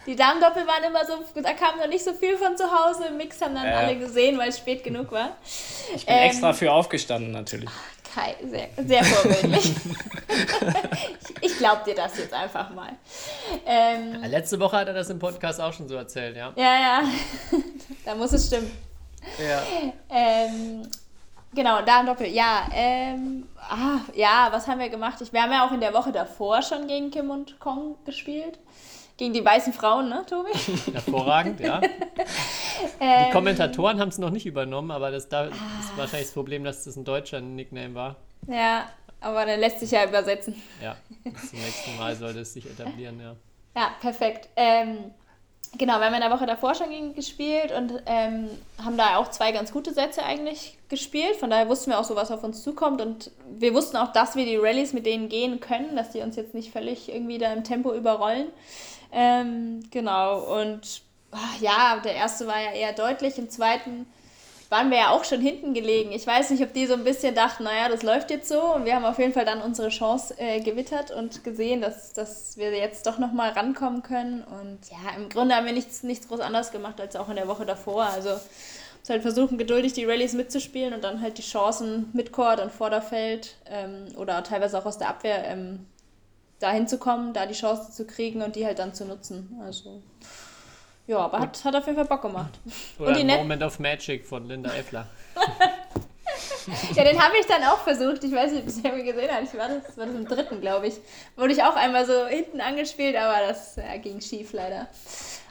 Die 0.08 0.16
Damendoppel 0.16 0.68
waren 0.68 0.84
immer 0.84 1.04
so, 1.06 1.14
da 1.42 1.54
kam 1.54 1.80
noch 1.80 1.88
nicht 1.88 2.04
so 2.04 2.14
viel 2.14 2.38
von 2.38 2.56
zu 2.56 2.66
Hause. 2.66 3.06
Im 3.08 3.18
Mix 3.18 3.42
haben 3.42 3.56
dann 3.56 3.66
äh, 3.66 3.72
alle 3.72 3.98
gesehen, 3.98 4.38
weil 4.38 4.50
es 4.50 4.58
spät 4.60 4.84
genug 4.84 5.12
war. 5.12 5.36
Ich 5.96 6.06
bin 6.06 6.16
ähm, 6.16 6.24
extra 6.30 6.54
für 6.54 6.72
aufgestanden 6.72 7.32
natürlich. 7.32 7.70
Kai, 8.14 8.36
sehr, 8.50 8.70
sehr 8.86 9.04
vorbildlich. 9.04 9.66
ich, 9.66 11.42
ich 11.42 11.56
ich 11.56 11.58
glaub 11.58 11.84
dir 11.86 11.96
das 11.96 12.18
jetzt 12.18 12.34
einfach 12.34 12.70
mal. 12.72 12.92
Ähm, 13.66 14.22
Letzte 14.24 14.60
Woche 14.60 14.78
hat 14.78 14.88
er 14.88 14.94
das 14.94 15.10
im 15.10 15.20
Podcast 15.20 15.60
auch 15.60 15.74
schon 15.74 15.88
so 15.88 15.96
erzählt, 15.96 16.36
ja. 16.36 16.54
ja, 16.56 16.80
ja, 16.80 17.04
da 18.06 18.16
muss 18.16 18.32
es 18.32 18.48
stimmen. 18.48 18.72
Ja. 19.40 19.64
Ähm, 20.10 20.88
genau, 21.56 21.82
da 21.82 22.00
ein 22.02 22.06
Doppel. 22.06 22.28
Ja, 22.28 22.68
ähm, 22.74 23.48
ah, 23.58 24.00
ja, 24.14 24.50
was 24.52 24.68
haben 24.68 24.80
wir 24.80 24.90
gemacht? 24.90 25.20
Ich, 25.22 25.34
wir 25.34 25.42
haben 25.42 25.52
ja 25.52 25.66
auch 25.66 25.72
in 25.72 25.80
der 25.80 25.94
Woche 25.94 26.12
davor 26.12 26.62
schon 26.62 26.88
gegen 26.88 27.10
Kim 27.12 27.30
und 27.30 27.60
Kong 27.60 27.96
gespielt. 28.06 28.60
Gegen 29.18 29.34
die 29.34 29.46
weißen 29.46 29.72
Frauen, 29.72 30.10
ne, 30.10 30.26
Tobi? 30.30 30.52
Hervorragend, 30.94 31.62
ja. 31.62 31.80
Die 31.82 31.88
Ähm, 33.00 33.32
Kommentatoren 33.32 34.00
haben 34.02 34.10
es 34.10 34.18
noch 34.18 34.30
nicht 34.30 34.46
übernommen, 34.46 34.92
aber 34.92 35.10
das 35.10 35.30
da 35.30 35.46
ist 35.46 35.54
wahrscheinlich 35.96 36.28
das 36.28 36.34
Problem, 36.34 36.66
dass 36.66 36.84
das 36.84 36.98
ein 36.98 37.06
deutscher 37.06 37.40
Nickname 37.40 37.96
war. 37.96 38.18
Ja, 38.48 38.90
aber 39.22 39.46
dann 39.46 39.62
lässt 39.62 39.80
sich 39.80 39.92
ja 39.92 40.06
übersetzen. 40.06 40.62
Ja, 40.84 40.98
bis 41.24 41.50
zum 41.50 41.60
nächsten 41.60 41.98
Mal 41.98 42.16
sollte 42.18 42.42
es 42.42 42.54
sich 42.54 42.66
etablieren, 42.70 43.20
ja. 43.22 43.36
Ja, 43.76 43.92
perfekt. 44.02 44.50
Ähm, 44.58 45.12
genau, 45.78 46.00
wir 46.00 46.06
haben 46.06 46.14
in 46.14 46.22
der 46.22 46.32
Woche 46.32 46.46
davor 46.46 46.76
schon 46.76 47.14
gespielt 47.14 47.72
und 47.72 48.02
ähm, 48.06 48.50
haben 48.84 48.98
da 48.98 49.18
auch 49.18 49.30
zwei 49.30 49.52
ganz 49.52 49.72
gute 49.72 49.94
Sätze 49.94 50.24
eigentlich 50.24 50.78
gespielt. 50.90 51.36
Von 51.36 51.50
daher 51.50 51.70
wussten 51.70 51.92
wir 51.92 52.00
auch 52.00 52.04
so, 52.04 52.16
was 52.16 52.32
auf 52.32 52.44
uns 52.44 52.64
zukommt. 52.64 53.02
Und 53.02 53.32
wir 53.50 53.74
wussten 53.74 53.98
auch, 53.98 54.12
dass 54.12 54.36
wir 54.36 54.46
die 54.46 54.58
Rallyes 54.58 54.94
mit 54.94 55.06
denen 55.06 55.30
gehen 55.30 55.60
können, 55.60 55.96
dass 55.96 56.12
die 56.12 56.22
uns 56.22 56.36
jetzt 56.36 56.54
nicht 56.54 56.72
völlig 56.72 57.10
irgendwie 57.14 57.38
da 57.38 57.52
im 57.54 57.64
Tempo 57.64 57.94
überrollen. 57.94 58.48
Ähm, 59.12 59.82
genau, 59.92 60.40
und 60.60 61.02
ach, 61.32 61.60
ja, 61.62 62.02
der 62.04 62.16
erste 62.16 62.48
war 62.48 62.62
ja 62.62 62.72
eher 62.72 62.94
deutlich. 62.94 63.38
Im 63.38 63.50
zweiten 63.50 64.06
waren 64.76 64.92
wir 64.92 64.98
ja 64.98 65.10
auch 65.12 65.24
schon 65.24 65.40
hinten 65.40 65.74
gelegen. 65.74 66.12
Ich 66.12 66.28
weiß 66.28 66.50
nicht, 66.50 66.62
ob 66.62 66.74
die 66.74 66.86
so 66.86 66.96
ein 66.96 67.06
bisschen 67.06 67.34
dachten, 67.34 67.64
naja, 67.64 67.88
das 67.88 68.04
läuft 68.04 68.30
jetzt 68.30 68.50
so. 68.50 68.62
Und 68.62 68.84
wir 68.84 68.94
haben 68.94 69.06
auf 69.06 69.18
jeden 69.18 69.32
Fall 69.32 69.46
dann 69.46 69.62
unsere 69.62 69.88
Chance 69.88 70.36
äh, 70.38 70.60
gewittert 70.60 71.12
und 71.12 71.46
gesehen, 71.46 71.80
dass, 71.80 72.12
dass 72.12 72.58
wir 72.58 72.76
jetzt 72.76 73.08
doch 73.08 73.18
nochmal 73.18 73.52
rankommen 73.52 74.04
können. 74.04 74.44
Und 74.44 74.80
ja, 74.92 75.16
im 75.16 75.30
Grunde 75.30 75.56
haben 75.56 75.66
wir 75.66 75.72
nichts, 75.72 76.04
nichts 76.04 76.28
groß 76.28 76.42
anderes 76.42 76.72
gemacht 76.72 77.00
als 77.00 77.16
auch 77.16 77.30
in 77.30 77.38
der 77.38 77.48
Woche 77.48 77.66
davor. 77.66 78.04
Also 78.04 78.32
uns 78.32 79.10
halt 79.10 79.22
versuchen, 79.22 79.58
geduldig 79.58 79.94
die 79.94 80.04
Rallyes 80.04 80.34
mitzuspielen 80.34 80.94
und 80.94 81.06
dann 81.06 81.22
halt 81.22 81.38
die 81.38 81.42
Chancen 81.42 82.10
mit 82.12 82.34
Court 82.34 82.60
und 82.60 82.70
Vorderfeld 82.70 83.56
ähm, 83.68 84.08
oder 84.18 84.44
teilweise 84.44 84.78
auch 84.78 84.86
aus 84.86 84.98
der 84.98 85.08
Abwehr 85.08 85.48
ähm, 85.48 85.86
da 86.60 86.72
hinzukommen, 86.72 87.32
da 87.32 87.46
die 87.46 87.54
Chance 87.54 87.94
zu 87.94 88.06
kriegen 88.06 88.42
und 88.42 88.58
die 88.58 88.66
halt 88.66 88.80
dann 88.80 88.94
zu 88.94 89.06
nutzen. 89.06 89.58
Also 89.64 90.02
ja, 91.08 91.18
aber 91.20 91.40
hat, 91.40 91.64
hat 91.64 91.76
auf 91.76 91.86
jeden 91.86 91.98
Fall 91.98 92.06
Bock 92.06 92.22
gemacht. 92.22 92.60
Oder 93.00 93.10
Und 93.10 93.18
die 93.18 93.24
Moment 93.24 93.64
of 93.64 93.80
Magic 93.80 94.26
von 94.26 94.48
Linda 94.48 94.74
Effler. 94.74 95.08
Ja, 96.96 97.04
den 97.04 97.22
habe 97.22 97.36
ich 97.40 97.46
dann 97.46 97.64
auch 97.64 97.80
versucht. 97.80 98.24
Ich 98.24 98.32
weiß 98.32 98.52
nicht, 98.52 98.86
ob 98.86 98.94
ihr 98.94 98.98
ihn 98.98 99.06
gesehen 99.06 99.30
habt. 99.32 99.44
Ich 99.44 99.58
war 99.58 99.70
das, 99.70 99.98
war 99.98 100.06
das 100.06 100.16
im 100.16 100.28
dritten, 100.28 100.62
glaube 100.62 100.88
ich. 100.88 100.96
Wurde 101.36 101.54
ich 101.54 101.64
auch 101.64 101.76
einmal 101.76 102.06
so 102.06 102.26
hinten 102.26 102.60
angespielt, 102.60 103.16
aber 103.16 103.48
das 103.48 103.76
ja, 103.76 103.98
ging 103.98 104.20
schief 104.20 104.52
leider. 104.54 104.88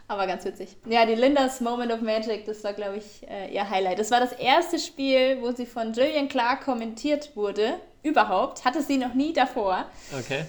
Aber 0.09 0.27
ganz 0.27 0.45
witzig. 0.45 0.77
Ja, 0.87 1.07
die 1.07 1.15
Lindas 1.15 1.61
Moment 1.61 1.93
of 1.93 2.01
Magic, 2.01 2.45
das 2.45 2.63
war, 2.65 2.75
glaube 2.75 2.99
ich, 2.99 3.27
äh, 3.29 3.55
ihr 3.55 3.69
Highlight. 3.71 3.99
Das 3.99 4.11
war 4.11 4.21
das 4.21 4.33
erste 4.33 4.79
Spiel, 4.79 5.41
wo 5.41 5.53
sie 5.53 5.67
von 5.67 5.93
Jillian 5.93 6.29
Clark 6.29 6.65
kommentiert 6.65 7.35
wurde. 7.37 7.81
Überhaupt. 8.03 8.65
Hatte 8.65 8.83
sie 8.83 8.99
noch 8.99 9.15
nie 9.15 9.33
davor. 9.33 9.87
Okay, 10.13 10.45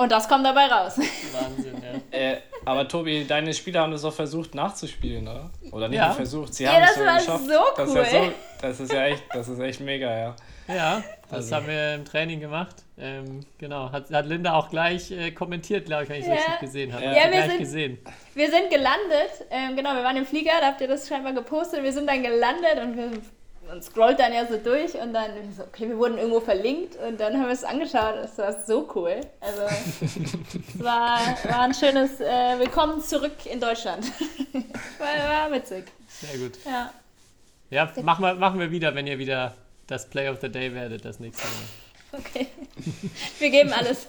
Und 0.00 0.10
das 0.12 0.28
kommt 0.28 0.44
dabei 0.46 0.66
raus. 0.66 0.98
Wahnsinn, 0.98 1.74
ja. 1.82 1.90
Äh, 2.18 2.36
aber 2.64 2.86
Tobi, 2.88 3.24
deine 3.26 3.52
Spieler 3.54 3.80
haben 3.82 3.92
das 3.92 4.04
auch 4.04 4.12
versucht 4.12 4.54
nachzuspielen, 4.54 5.26
oder? 5.28 5.50
Oder 5.72 5.88
nicht 5.88 5.98
Ja. 5.98 6.06
nur 6.08 6.16
versucht, 6.16 6.54
sie 6.54 6.64
Ja, 6.64 6.72
haben 6.72 6.82
es 6.82 6.88
das 6.90 6.98
so 6.98 7.04
war 7.04 7.16
geschafft. 7.18 7.44
so 7.44 7.76
Das 7.76 7.88
ist, 7.88 7.94
ja 8.12 8.20
cool. 8.20 8.26
so, 8.28 8.32
das 8.66 8.80
ist 8.80 8.92
ja 8.92 9.04
echt, 9.06 9.22
das 9.32 9.48
ist 9.48 9.60
echt 9.60 9.80
mega, 9.80 10.10
ja. 10.18 10.36
Ja, 10.68 11.02
das 11.24 11.32
Also- 11.32 11.56
haben 11.56 11.66
wir 11.68 11.94
im 11.94 12.04
Training 12.04 12.40
gemacht. 12.40 12.76
Ähm, 12.98 13.40
genau, 13.58 13.90
hat, 13.92 14.10
hat 14.10 14.26
Linda 14.26 14.54
auch 14.54 14.70
gleich 14.70 15.10
äh, 15.10 15.30
kommentiert, 15.32 15.86
glaube 15.86 16.04
ich, 16.04 16.08
wenn 16.10 16.16
ich 16.16 16.22
es 16.22 16.28
Ja. 16.28 16.34
richtig 16.34 16.60
gesehen 16.60 16.92
habe. 16.92 17.04
Ja. 17.04 17.12
Ja, 17.12 17.22
wir 17.24 17.30
gleich 17.30 17.46
sind- 17.50 17.58
gesehen. 17.58 17.98
Wir 18.34 18.50
sind 18.50 18.70
gelandet, 18.70 19.30
ähm, 19.50 19.76
genau, 19.76 19.94
wir 19.94 20.04
waren 20.04 20.16
im 20.16 20.26
Flieger, 20.26 20.52
da 20.60 20.68
habt 20.68 20.80
ihr 20.80 20.88
das 20.88 21.08
scheinbar 21.08 21.32
gepostet. 21.32 21.82
Wir 21.82 21.92
sind 21.92 22.08
dann 22.08 22.22
gelandet 22.22 22.78
und 22.82 22.96
wir 22.96 23.10
man 23.70 23.82
scrollt 23.82 24.18
dann 24.18 24.32
ja 24.32 24.46
so 24.46 24.56
durch 24.56 24.94
und 24.94 25.12
dann 25.12 25.30
so, 25.56 25.62
okay, 25.62 25.88
wir 25.88 25.96
wurden 25.96 26.18
irgendwo 26.18 26.40
verlinkt 26.40 26.96
und 26.96 27.20
dann 27.20 27.34
haben 27.34 27.46
wir 27.46 27.52
es 27.52 27.62
angeschaut. 27.62 28.16
Das 28.16 28.36
war 28.36 28.64
so 28.64 28.90
cool. 28.96 29.20
Also 29.38 29.62
es 29.62 30.78
war, 30.82 31.20
war 31.44 31.60
ein 31.60 31.72
schönes 31.72 32.20
äh, 32.20 32.58
Willkommen 32.58 33.00
zurück 33.00 33.46
in 33.46 33.60
Deutschland. 33.60 34.04
war, 34.98 35.48
war 35.48 35.52
witzig. 35.52 35.84
Sehr 36.08 36.36
gut. 36.38 36.58
Ja. 36.64 36.92
Ja, 37.70 37.92
machen 38.02 38.24
wir, 38.24 38.34
machen 38.34 38.58
wir 38.58 38.72
wieder, 38.72 38.92
wenn 38.96 39.06
ihr 39.06 39.18
wieder 39.18 39.54
das 39.86 40.10
Play 40.10 40.28
of 40.28 40.40
the 40.40 40.48
Day 40.48 40.74
werdet, 40.74 41.04
das 41.04 41.20
nächste 41.20 41.46
Mal. 41.46 42.20
Okay. 42.20 42.48
Wir 43.38 43.50
geben 43.50 43.72
alles. 43.72 44.08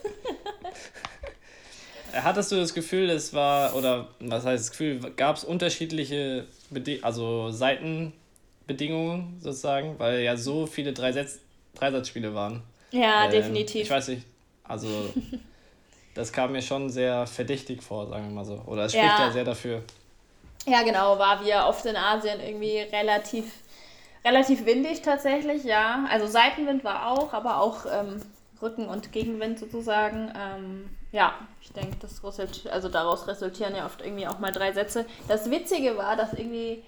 Hattest 2.14 2.52
du 2.52 2.56
das 2.56 2.74
Gefühl, 2.74 3.12
es 3.12 3.32
war, 3.36 3.76
oder 3.76 4.08
was 4.20 4.44
heißt 4.44 4.64
das 4.64 4.72
Gefühl, 4.72 5.00
gab 5.16 5.36
es 5.36 5.44
unterschiedliche 5.44 6.48
Bedi 6.72 7.00
also 7.04 7.52
Seitenbedingungen 8.72 9.38
sozusagen, 9.40 10.00
weil 10.00 10.22
ja 10.22 10.36
so 10.38 10.66
viele 10.66 10.94
Dreisatz 10.94 11.40
Dreisatzspiele 11.76 12.34
waren? 12.34 12.62
Ja, 12.92 13.26
Ähm, 13.26 13.32
definitiv. 13.32 13.84
Ich 13.84 13.90
weiß 13.90 14.10
nicht, 14.10 14.26
also 14.64 14.88
das 16.16 16.32
kam 16.32 16.52
mir 16.52 16.62
schon 16.62 16.90
sehr 16.90 17.26
verdächtig 17.28 17.82
vor, 17.82 18.08
sagen 18.08 18.26
wir 18.26 18.32
mal 18.34 18.46
so. 18.46 18.62
Oder 18.68 18.86
es 18.86 18.94
spricht 18.94 19.08
Ja. 19.08 19.26
ja, 19.28 19.32
sehr 19.32 19.46
dafür. 19.46 19.84
Ja, 20.66 20.84
genau, 20.84 21.18
war 21.18 21.44
wie 21.44 21.54
oft 21.54 21.86
in 21.86 21.96
Asien 21.96 22.40
irgendwie 22.40 22.80
relativ, 22.80 23.46
relativ 24.24 24.66
windig 24.66 25.02
tatsächlich, 25.02 25.64
ja. 25.64 26.06
Also 26.12 26.28
Seitenwind 26.28 26.84
war 26.84 27.12
auch, 27.12 27.34
aber 27.34 27.62
auch 27.62 27.86
ähm, 27.92 28.22
Rücken- 28.62 28.88
und 28.88 29.12
Gegenwind 29.12 29.58
sozusagen. 29.58 30.32
Ähm, 30.38 30.90
ja, 31.12 31.34
ich 31.62 31.72
denke, 31.72 31.98
das 32.02 32.24
resultiert, 32.24 32.72
also 32.72 32.90
daraus 32.90 33.28
resultieren 33.28 33.76
ja 33.76 33.86
oft 33.86 34.02
irgendwie 34.02 34.28
auch 34.28 34.40
mal 34.40 34.52
drei 34.52 34.72
Sätze. 34.72 35.06
Das 35.28 35.50
Witzige 35.50 35.98
war, 35.98 36.16
dass 36.16 36.34
irgendwie 36.34 36.84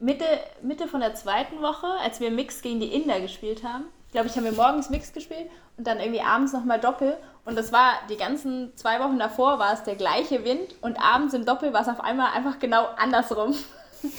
Mitte, 0.00 0.24
Mitte 0.62 0.88
von 0.88 1.00
der 1.00 1.14
zweiten 1.14 1.60
Woche, 1.62 1.86
als 2.02 2.20
wir 2.20 2.30
Mix 2.30 2.62
gegen 2.62 2.80
die 2.80 2.92
Inder 2.92 3.20
gespielt 3.20 3.62
haben, 3.62 3.84
ich 4.06 4.12
glaube, 4.12 4.26
ich 4.26 4.34
habe 4.36 4.46
mir 4.50 4.52
morgens 4.52 4.90
Mix 4.90 5.12
gespielt 5.12 5.48
und 5.76 5.86
dann 5.86 6.00
irgendwie 6.00 6.20
abends 6.22 6.52
nochmal 6.52 6.80
Doppel. 6.80 7.16
Und 7.44 7.56
das 7.56 7.70
war 7.72 7.92
die 8.08 8.16
ganzen 8.16 8.76
zwei 8.76 8.98
Wochen 8.98 9.18
davor 9.20 9.58
war 9.60 9.72
es 9.72 9.84
der 9.84 9.94
gleiche 9.94 10.44
Wind 10.44 10.74
und 10.80 11.00
abends 11.00 11.32
im 11.32 11.44
Doppel 11.46 11.72
war 11.72 11.82
es 11.82 11.88
auf 11.88 12.00
einmal 12.00 12.32
einfach 12.32 12.58
genau 12.58 12.86
andersrum. 12.96 13.50
und 14.02 14.10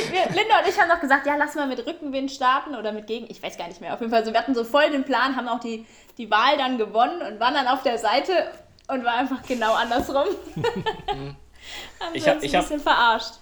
ich, 0.00 0.10
wir, 0.10 0.24
Linda 0.34 0.60
und 0.60 0.68
ich 0.68 0.80
haben 0.80 0.88
noch 0.88 1.00
gesagt, 1.00 1.26
ja, 1.26 1.36
lass 1.36 1.54
mal 1.54 1.66
mit 1.68 1.86
Rückenwind 1.86 2.30
starten 2.32 2.74
oder 2.74 2.90
mit 2.92 3.06
Gegen, 3.06 3.30
ich 3.30 3.42
weiß 3.42 3.56
gar 3.58 3.68
nicht 3.68 3.80
mehr. 3.80 3.94
Auf 3.94 4.00
jeden 4.00 4.10
Fall, 4.12 4.24
so, 4.24 4.32
wir 4.32 4.38
hatten 4.40 4.54
so 4.54 4.64
voll 4.64 4.90
den 4.90 5.04
Plan, 5.04 5.36
haben 5.36 5.48
auch 5.48 5.60
die, 5.60 5.86
die 6.18 6.30
Wahl 6.30 6.56
dann 6.56 6.78
gewonnen 6.78 7.22
und 7.22 7.38
waren 7.40 7.54
dann 7.54 7.68
auf 7.68 7.82
der 7.82 7.98
Seite 7.98 8.32
und 8.88 9.04
war 9.04 9.14
einfach 9.14 9.42
genau 9.46 9.74
andersrum. 9.74 10.24
haben 12.00 12.14
Ich 12.14 12.24
wir 12.24 12.30
hab- 12.30 12.36
uns 12.36 12.44
ich 12.44 12.52
ein 12.54 12.58
hab- 12.58 12.68
bisschen 12.68 12.80
verarscht. 12.80 13.34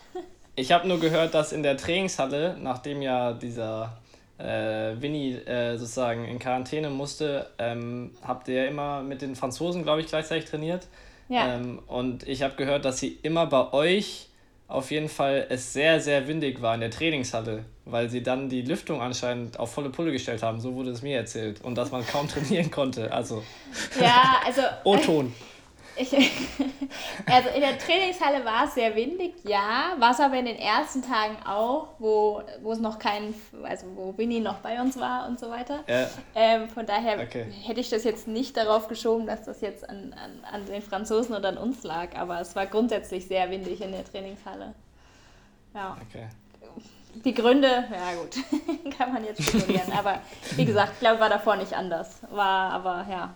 Ich 0.60 0.72
habe 0.72 0.86
nur 0.86 1.00
gehört, 1.00 1.32
dass 1.32 1.52
in 1.52 1.62
der 1.62 1.78
Trainingshalle, 1.78 2.54
nachdem 2.60 3.00
ja 3.00 3.32
dieser 3.32 3.96
äh, 4.36 4.92
Winnie 5.00 5.32
äh, 5.32 5.78
sozusagen 5.78 6.26
in 6.26 6.38
Quarantäne 6.38 6.90
musste, 6.90 7.46
ähm, 7.58 8.10
habt 8.22 8.46
ihr 8.48 8.64
ja 8.64 8.64
immer 8.66 9.02
mit 9.02 9.22
den 9.22 9.36
Franzosen, 9.36 9.84
glaube 9.84 10.02
ich, 10.02 10.08
gleichzeitig 10.08 10.44
trainiert. 10.44 10.86
Ja. 11.30 11.54
Ähm, 11.54 11.78
und 11.86 12.28
ich 12.28 12.42
habe 12.42 12.56
gehört, 12.56 12.84
dass 12.84 12.98
sie 12.98 13.18
immer 13.22 13.46
bei 13.46 13.72
euch 13.72 14.26
auf 14.68 14.90
jeden 14.90 15.08
Fall 15.08 15.46
es 15.48 15.72
sehr, 15.72 15.98
sehr 15.98 16.28
windig 16.28 16.60
war 16.60 16.74
in 16.74 16.80
der 16.80 16.90
Trainingshalle, 16.90 17.64
weil 17.86 18.10
sie 18.10 18.22
dann 18.22 18.50
die 18.50 18.60
Lüftung 18.60 19.00
anscheinend 19.00 19.58
auf 19.58 19.72
volle 19.72 19.88
Pulle 19.88 20.12
gestellt 20.12 20.42
haben. 20.42 20.60
So 20.60 20.74
wurde 20.74 20.90
es 20.90 21.00
mir 21.00 21.16
erzählt. 21.16 21.62
Und 21.62 21.76
dass 21.76 21.90
man 21.90 22.06
kaum 22.06 22.28
trainieren 22.32 22.70
konnte. 22.70 23.10
Also 23.10 23.42
Ja, 23.98 24.42
also 24.44 24.60
O-Ton. 24.84 25.32
Ich, 26.00 26.12
also 27.26 27.48
in 27.54 27.60
der 27.60 27.78
Trainingshalle 27.78 28.44
war 28.44 28.64
es 28.64 28.74
sehr 28.74 28.94
windig, 28.96 29.34
ja. 29.44 29.92
War 29.98 30.12
es 30.12 30.20
aber 30.20 30.38
in 30.38 30.46
den 30.46 30.56
ersten 30.56 31.02
Tagen 31.02 31.36
auch, 31.46 31.88
wo, 31.98 32.42
wo 32.62 32.72
es 32.72 32.78
noch 32.80 32.98
kein, 32.98 33.34
also 33.62 33.86
wo 33.94 34.16
Winnie 34.16 34.40
noch 34.40 34.56
bei 34.58 34.80
uns 34.80 34.98
war 34.98 35.28
und 35.28 35.38
so 35.38 35.50
weiter. 35.50 35.84
Ja, 35.86 36.08
Ähm, 36.34 36.68
von 36.70 36.86
daher 36.86 37.20
Okay. 37.20 37.46
hätte 37.64 37.80
ich 37.80 37.90
das 37.90 38.04
jetzt 38.04 38.26
nicht 38.28 38.56
darauf 38.56 38.88
geschoben, 38.88 39.26
dass 39.26 39.44
das 39.44 39.60
jetzt 39.60 39.88
an, 39.88 40.14
an, 40.14 40.42
an 40.50 40.64
den 40.66 40.80
Franzosen 40.80 41.34
oder 41.36 41.50
an 41.50 41.58
uns 41.58 41.82
lag. 41.82 42.16
Aber 42.16 42.40
es 42.40 42.56
war 42.56 42.66
grundsätzlich 42.66 43.26
sehr 43.26 43.50
windig 43.50 43.80
in 43.82 43.92
der 43.92 44.04
Trainingshalle. 44.04 44.74
Ja. 45.74 45.96
okay. 46.08 46.28
Die 47.24 47.34
Gründe, 47.34 47.66
ja 47.66 48.14
gut, 48.20 48.36
kann 48.96 49.12
man 49.12 49.24
jetzt 49.24 49.42
spekulieren. 49.42 49.92
aber 49.92 50.20
wie 50.56 50.64
gesagt, 50.64 50.92
ich 50.94 51.00
glaube, 51.00 51.18
war 51.20 51.28
davor 51.28 51.56
nicht 51.56 51.72
anders. 51.74 52.20
War 52.30 52.70
aber, 52.70 53.04
ja, 53.10 53.34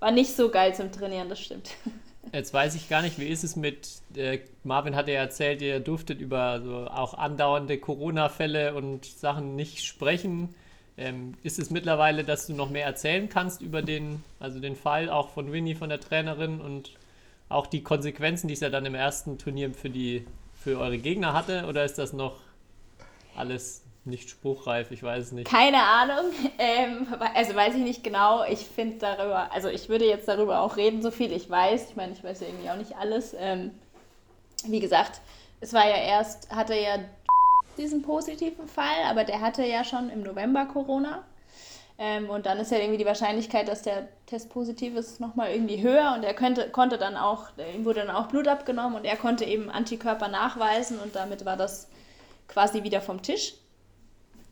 war 0.00 0.10
nicht 0.10 0.34
so 0.34 0.50
geil 0.50 0.74
zum 0.74 0.90
Trainieren, 0.90 1.28
das 1.28 1.40
stimmt. 1.40 1.70
Jetzt 2.32 2.52
weiß 2.52 2.74
ich 2.74 2.88
gar 2.88 3.02
nicht, 3.02 3.18
wie 3.18 3.26
ist 3.26 3.44
es 3.44 3.56
mit, 3.56 3.88
äh, 4.14 4.40
Marvin 4.62 4.94
hatte 4.94 5.10
ja 5.10 5.20
erzählt, 5.20 5.62
ihr 5.62 5.80
durftet 5.80 6.20
über 6.20 6.60
so 6.60 6.86
auch 6.86 7.14
andauernde 7.14 7.78
Corona-Fälle 7.78 8.74
und 8.74 9.04
Sachen 9.04 9.56
nicht 9.56 9.84
sprechen. 9.84 10.54
Ähm, 10.96 11.34
ist 11.42 11.58
es 11.58 11.70
mittlerweile, 11.70 12.24
dass 12.24 12.46
du 12.46 12.52
noch 12.52 12.68
mehr 12.68 12.84
erzählen 12.84 13.28
kannst 13.28 13.62
über 13.62 13.80
den, 13.80 14.22
also 14.38 14.60
den 14.60 14.76
Fall 14.76 15.08
auch 15.08 15.30
von 15.30 15.50
Winnie, 15.50 15.74
von 15.74 15.88
der 15.88 16.00
Trainerin 16.00 16.60
und 16.60 16.92
auch 17.48 17.66
die 17.66 17.82
Konsequenzen, 17.82 18.48
die 18.48 18.54
es 18.54 18.60
ja 18.60 18.68
dann 18.68 18.86
im 18.86 18.94
ersten 18.94 19.38
Turnier 19.38 19.72
für 19.72 19.90
die, 19.90 20.26
für 20.54 20.78
eure 20.78 20.98
Gegner 20.98 21.32
hatte? 21.32 21.66
Oder 21.66 21.84
ist 21.84 21.98
das 21.98 22.12
noch 22.12 22.36
alles 23.34 23.82
nicht 24.04 24.30
spruchreif, 24.30 24.90
ich 24.90 25.02
weiß 25.02 25.26
es 25.26 25.32
nicht. 25.32 25.48
Keine 25.48 25.82
Ahnung. 25.82 26.32
Ähm, 26.62 27.06
also 27.34 27.54
weiß 27.54 27.74
ich 27.74 27.80
nicht 27.80 28.04
genau. 28.04 28.44
Ich 28.44 28.60
finde 28.60 28.98
darüber, 28.98 29.50
also 29.50 29.68
ich 29.68 29.88
würde 29.88 30.04
jetzt 30.04 30.28
darüber 30.28 30.60
auch 30.60 30.76
reden, 30.76 31.00
so 31.00 31.10
viel 31.10 31.32
ich 31.32 31.48
weiß. 31.48 31.88
Ich 31.88 31.96
meine, 31.96 32.12
ich 32.12 32.22
weiß 32.22 32.40
ja 32.40 32.48
irgendwie 32.48 32.68
auch 32.68 32.76
nicht 32.76 32.96
alles. 32.96 33.34
Ähm, 33.38 33.70
wie 34.66 34.80
gesagt, 34.80 35.22
es 35.60 35.72
war 35.72 35.88
ja 35.88 35.96
erst, 35.96 36.50
hatte 36.50 36.74
ja 36.74 36.98
diesen 37.78 38.02
positiven 38.02 38.68
Fall, 38.68 39.04
aber 39.08 39.24
der 39.24 39.40
hatte 39.40 39.64
ja 39.64 39.84
schon 39.84 40.10
im 40.10 40.22
November 40.22 40.66
Corona. 40.66 41.24
Ähm, 41.98 42.28
und 42.28 42.46
dann 42.46 42.58
ist 42.58 42.70
ja 42.70 42.78
irgendwie 42.78 42.98
die 42.98 43.06
Wahrscheinlichkeit, 43.06 43.68
dass 43.68 43.82
der 43.82 44.08
Test 44.26 44.50
positiv 44.50 44.96
ist, 44.96 45.20
nochmal 45.20 45.52
irgendwie 45.52 45.82
höher. 45.82 46.14
Und 46.14 46.24
er 46.24 46.34
könnte, 46.34 46.68
konnte 46.70 46.98
dann 46.98 47.16
auch, 47.16 47.48
ihm 47.74 47.84
wurde 47.84 48.00
dann 48.00 48.14
auch 48.14 48.28
Blut 48.28 48.48
abgenommen 48.48 48.96
und 48.96 49.04
er 49.04 49.16
konnte 49.16 49.44
eben 49.44 49.70
Antikörper 49.70 50.28
nachweisen 50.28 50.98
und 50.98 51.14
damit 51.14 51.44
war 51.44 51.56
das 51.56 51.88
quasi 52.48 52.82
wieder 52.82 53.00
vom 53.00 53.22
Tisch. 53.22 53.54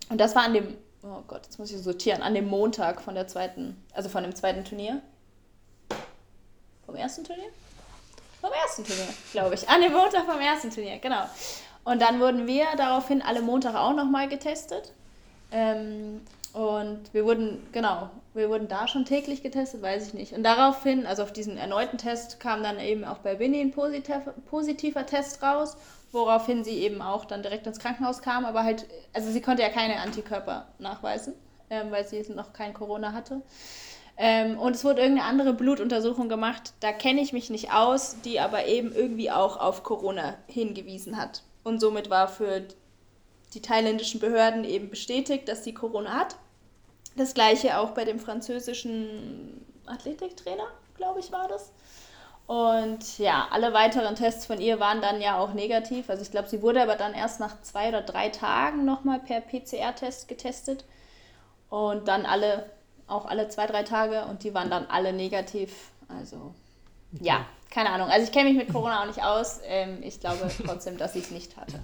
Und 0.09 0.19
das 0.19 0.35
war 0.35 0.45
an 0.45 0.55
dem, 0.55 0.77
oh 1.03 1.23
Gott, 1.27 1.45
jetzt 1.45 1.59
muss 1.59 1.71
ich 1.71 1.79
sortieren, 1.79 2.23
an 2.23 2.35
dem 2.35 2.47
Montag 2.49 3.01
von 3.01 3.15
der 3.15 3.29
zweiten, 3.29 3.77
also 3.93 4.09
von 4.09 4.23
dem 4.23 4.35
zweiten 4.35 4.65
Turnier. 4.65 5.01
Vom 6.87 6.95
ersten 6.95 7.25
Turnier? 7.25 7.51
Vom 8.41 8.51
ersten 8.53 8.85
Turnier, 8.85 9.09
glaube 9.33 9.55
ich. 9.55 9.69
An 9.69 9.83
dem 9.83 9.93
Montag 9.93 10.25
vom 10.25 10.41
ersten 10.41 10.71
Turnier, 10.71 10.99
genau. 10.99 11.25
Und 11.85 12.01
dann 12.01 12.21
wurden 12.21 12.47
wir 12.47 12.67
daraufhin 12.77 13.23
alle 13.23 13.43
Montag 13.43 13.75
auch 13.75 13.95
nochmal 13.95 14.29
getestet. 14.29 14.93
Ähm, 15.51 16.21
und 16.53 17.13
wir 17.13 17.25
wurden, 17.25 17.67
genau, 17.73 18.11
wir 18.35 18.49
wurden 18.49 18.69
da 18.69 18.89
schon 18.89 19.05
täglich 19.05 19.43
getestet, 19.43 19.83
weiß 19.83 20.09
ich 20.09 20.15
nicht. 20.15 20.33
Und 20.33 20.43
daraufhin, 20.43 21.07
also 21.07 21.23
auf 21.23 21.33
diesen 21.33 21.57
erneuten 21.57 21.99
Test, 21.99 22.41
kam 22.41 22.63
dann 22.63 22.79
eben 22.81 23.05
auch 23.05 23.19
bei 23.19 23.39
Winnie 23.39 23.61
ein 23.61 23.71
positiver, 23.71 24.35
positiver 24.49 25.07
Test 25.07 25.43
raus, 25.43 25.77
woraufhin 26.13 26.65
sie 26.65 26.79
eben 26.79 27.03
auch 27.03 27.25
dann 27.25 27.43
direkt 27.43 27.67
ins 27.67 27.79
Krankenhaus 27.79 28.23
kam, 28.23 28.45
aber 28.45 28.65
halt, 28.65 28.87
also 29.13 29.31
sie 29.31 29.43
konnte 29.43 29.63
ja 29.63 29.69
keine 29.69 30.01
Antikörper 30.01 30.69
nachweisen, 30.79 31.35
ähm, 31.71 31.91
weil 31.91 32.07
sie 32.07 32.25
noch 32.33 32.53
kein 32.53 32.75
Corona 32.75 33.13
hatte. 33.13 33.43
Ähm, 34.17 34.59
und 34.59 34.75
es 34.75 34.85
wurde 34.85 35.03
irgendeine 35.03 35.29
andere 35.29 35.55
Blutuntersuchung 35.55 36.29
gemacht, 36.29 36.73
da 36.81 36.93
kenne 36.93 37.21
ich 37.21 37.33
mich 37.33 37.51
nicht 37.51 37.73
aus, 37.73 38.17
die 38.25 38.41
aber 38.41 38.67
eben 38.67 38.93
irgendwie 38.93 39.31
auch 39.31 39.59
auf 39.59 39.85
Corona 39.85 40.35
hingewiesen 40.49 41.17
hat. 41.17 41.43
Und 41.63 41.81
somit 41.81 42.11
war 42.11 42.27
für 42.27 42.65
die 43.55 43.63
thailändischen 43.63 44.21
Behörden 44.21 44.65
eben 44.65 44.91
bestätigt, 44.91 45.49
dass 45.49 45.63
sie 45.63 45.73
Corona 45.73 46.11
hat. 46.11 46.37
Das 47.17 47.35
gleiche 47.35 47.79
auch 47.79 47.91
bei 47.91 48.05
dem 48.05 48.19
französischen 48.19 49.65
Athletiktrainer, 49.87 50.67
glaube 50.97 51.21
ich, 51.21 51.31
war 51.31 51.49
das. 51.49 51.73
Und 52.49 53.19
ja, 53.19 53.47
alle 53.51 53.75
weiteren 53.75 54.15
Tests 54.15 54.47
von 54.47 54.59
ihr 54.59 54.81
waren 54.81 55.03
dann 55.03 55.21
ja 55.21 55.39
auch 55.39 55.53
negativ. 55.53 56.09
Also 56.09 56.23
ich 56.23 56.31
glaube, 56.31 56.49
sie 56.49 56.63
wurde 56.63 56.83
aber 56.83 56.97
dann 56.97 57.13
erst 57.13 57.41
nach 57.41 57.61
zwei 57.61 57.91
oder 57.91 58.01
drei 58.01 58.31
Tagen 58.31 58.87
nochmal 58.87 59.21
per 59.21 59.43
PCR-Test 59.43 60.29
getestet. 60.29 60.87
Und 61.69 62.09
dann 62.09 62.25
alle, 62.25 62.71
auch 63.07 63.27
alle 63.27 63.51
zwei, 63.51 63.67
drei 63.67 63.83
Tage 63.83 64.25
und 64.25 64.45
die 64.45 64.55
waren 64.55 64.71
dann 64.71 64.87
alle 64.87 65.13
negativ. 65.13 65.91
Also 66.09 66.55
okay. 67.13 67.25
ja, 67.27 67.47
keine 67.69 67.91
Ahnung. 67.91 68.09
Also 68.09 68.25
ich 68.25 68.33
kenne 68.33 68.49
mich 68.49 68.57
mit 68.57 68.73
Corona 68.73 69.03
auch 69.03 69.07
nicht 69.07 69.23
aus. 69.23 69.61
Ähm, 69.67 69.99
ich 70.01 70.19
glaube 70.19 70.51
trotzdem, 70.65 70.97
dass 70.97 71.17
ich 71.17 71.25
es 71.25 71.31
nicht 71.31 71.55
hatte. 71.59 71.79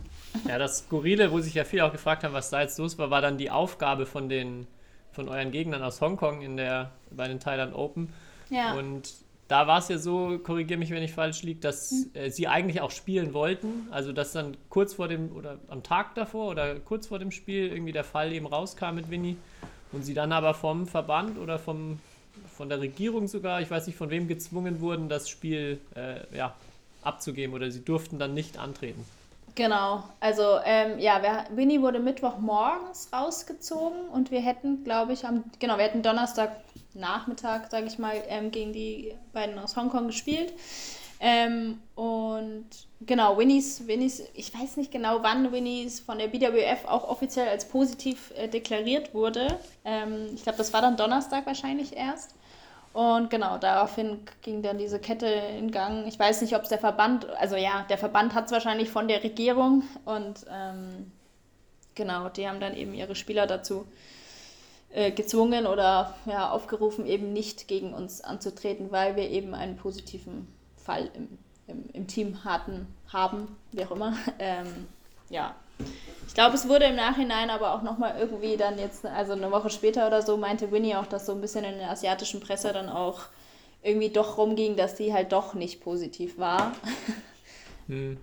Ja, 0.48 0.56
das 0.56 0.78
Skurrile, 0.78 1.30
wo 1.30 1.40
sich 1.40 1.52
ja 1.52 1.64
viele 1.64 1.84
auch 1.84 1.92
gefragt 1.92 2.24
haben, 2.24 2.32
was 2.32 2.48
da 2.48 2.62
jetzt 2.62 2.78
los 2.78 2.96
war, 2.96 3.10
war 3.10 3.20
dann 3.20 3.36
die 3.36 3.50
Aufgabe 3.50 4.06
von 4.06 4.30
den 4.30 4.66
von 5.12 5.28
euren 5.28 5.50
Gegnern 5.50 5.82
aus 5.82 6.00
Hongkong 6.00 6.40
in 6.40 6.56
der 6.56 6.90
bei 7.10 7.28
den 7.28 7.38
Thailand 7.38 7.74
Open. 7.74 8.14
Ja. 8.48 8.72
Und 8.72 9.23
da 9.48 9.66
war 9.66 9.78
es 9.78 9.88
ja 9.88 9.98
so, 9.98 10.38
korrigiere 10.38 10.78
mich, 10.78 10.90
wenn 10.90 11.02
ich 11.02 11.12
falsch 11.12 11.42
liege, 11.42 11.60
dass 11.60 11.90
mhm. 11.90 12.10
äh, 12.14 12.30
sie 12.30 12.48
eigentlich 12.48 12.80
auch 12.80 12.90
spielen 12.90 13.34
wollten. 13.34 13.88
Also 13.90 14.12
dass 14.12 14.32
dann 14.32 14.56
kurz 14.70 14.94
vor 14.94 15.08
dem 15.08 15.32
oder 15.32 15.58
am 15.68 15.82
Tag 15.82 16.14
davor 16.14 16.50
oder 16.50 16.76
kurz 16.80 17.06
vor 17.06 17.18
dem 17.18 17.30
Spiel 17.30 17.68
irgendwie 17.68 17.92
der 17.92 18.04
Fall 18.04 18.32
eben 18.32 18.46
rauskam 18.46 18.94
mit 18.94 19.10
Winnie 19.10 19.36
und 19.92 20.04
sie 20.04 20.14
dann 20.14 20.32
aber 20.32 20.54
vom 20.54 20.86
Verband 20.86 21.38
oder 21.38 21.58
vom 21.58 21.98
von 22.56 22.68
der 22.68 22.80
Regierung 22.80 23.26
sogar, 23.26 23.60
ich 23.60 23.70
weiß 23.70 23.86
nicht 23.86 23.96
von 23.96 24.10
wem, 24.10 24.28
gezwungen 24.28 24.80
wurden, 24.80 25.08
das 25.08 25.28
Spiel 25.28 25.80
äh, 25.94 26.36
ja, 26.36 26.54
abzugeben 27.02 27.54
oder 27.54 27.70
sie 27.70 27.84
durften 27.84 28.18
dann 28.18 28.34
nicht 28.34 28.58
antreten. 28.58 29.04
Genau, 29.54 30.02
also 30.18 30.58
ähm, 30.64 30.98
ja, 30.98 31.22
wir, 31.22 31.44
Winnie 31.56 31.80
wurde 31.80 32.00
Mittwochmorgens 32.00 33.10
rausgezogen 33.12 34.08
und 34.08 34.32
wir 34.32 34.40
hätten, 34.40 34.82
glaube 34.82 35.12
ich, 35.12 35.24
am, 35.24 35.44
genau, 35.60 35.76
wir 35.76 35.84
hätten 35.84 36.02
Donnerstagnachmittag, 36.02 37.70
sage 37.70 37.86
ich 37.86 37.98
mal, 38.00 38.20
ähm, 38.28 38.50
gegen 38.50 38.72
die 38.72 39.14
beiden 39.32 39.56
aus 39.58 39.76
Hongkong 39.76 40.08
gespielt. 40.08 40.52
Ähm, 41.20 41.78
und 41.94 42.66
genau, 43.00 43.38
Winnies, 43.38 43.86
Winnies, 43.86 44.24
ich 44.34 44.52
weiß 44.52 44.76
nicht 44.76 44.90
genau, 44.90 45.22
wann 45.22 45.52
Winnies 45.52 46.00
von 46.00 46.18
der 46.18 46.26
BWF 46.26 46.84
auch 46.86 47.08
offiziell 47.08 47.48
als 47.48 47.68
positiv 47.68 48.32
äh, 48.36 48.48
deklariert 48.48 49.14
wurde. 49.14 49.58
Ähm, 49.84 50.30
ich 50.34 50.42
glaube, 50.42 50.58
das 50.58 50.72
war 50.72 50.82
dann 50.82 50.96
Donnerstag 50.96 51.46
wahrscheinlich 51.46 51.96
erst. 51.96 52.34
Und 52.94 53.28
genau, 53.28 53.58
daraufhin 53.58 54.20
ging 54.42 54.62
dann 54.62 54.78
diese 54.78 55.00
Kette 55.00 55.26
in 55.26 55.72
Gang. 55.72 56.06
Ich 56.06 56.16
weiß 56.16 56.40
nicht, 56.42 56.54
ob 56.54 56.62
es 56.62 56.68
der 56.68 56.78
Verband, 56.78 57.28
also 57.40 57.56
ja, 57.56 57.84
der 57.90 57.98
Verband 57.98 58.34
hat 58.34 58.46
es 58.46 58.52
wahrscheinlich 58.52 58.88
von 58.88 59.08
der 59.08 59.24
Regierung 59.24 59.82
und 60.04 60.46
ähm, 60.48 61.10
genau, 61.96 62.28
die 62.28 62.48
haben 62.48 62.60
dann 62.60 62.76
eben 62.76 62.94
ihre 62.94 63.16
Spieler 63.16 63.48
dazu 63.48 63.84
äh, 64.90 65.10
gezwungen 65.10 65.66
oder 65.66 66.14
ja, 66.26 66.50
aufgerufen, 66.50 67.04
eben 67.04 67.32
nicht 67.32 67.66
gegen 67.66 67.92
uns 67.92 68.20
anzutreten, 68.20 68.92
weil 68.92 69.16
wir 69.16 69.28
eben 69.28 69.54
einen 69.54 69.76
positiven 69.76 70.46
Fall 70.76 71.10
im, 71.14 71.36
im, 71.66 71.90
im 71.92 72.06
Team 72.06 72.44
hatten, 72.44 72.86
haben, 73.12 73.56
wie 73.72 73.84
auch 73.84 73.90
immer. 73.90 74.16
Ähm, 74.38 74.86
ja, 75.30 75.56
ich 76.26 76.34
glaube, 76.34 76.54
es 76.54 76.68
wurde 76.68 76.86
im 76.86 76.96
Nachhinein 76.96 77.50
aber 77.50 77.74
auch 77.74 77.82
nochmal 77.82 78.16
irgendwie 78.18 78.56
dann 78.56 78.78
jetzt, 78.78 79.06
also 79.06 79.32
eine 79.32 79.50
Woche 79.50 79.70
später 79.70 80.06
oder 80.06 80.22
so, 80.22 80.36
meinte 80.36 80.72
Winnie 80.72 80.96
auch, 80.96 81.06
dass 81.06 81.26
so 81.26 81.32
ein 81.32 81.40
bisschen 81.40 81.64
in 81.64 81.78
der 81.78 81.90
asiatischen 81.90 82.40
Presse 82.40 82.72
dann 82.72 82.88
auch 82.88 83.26
irgendwie 83.82 84.08
doch 84.08 84.38
rumging, 84.38 84.76
dass 84.76 84.96
sie 84.96 85.12
halt 85.12 85.32
doch 85.32 85.54
nicht 85.54 85.80
positiv 85.80 86.38
war. 86.38 86.72
Hm. 87.86 88.16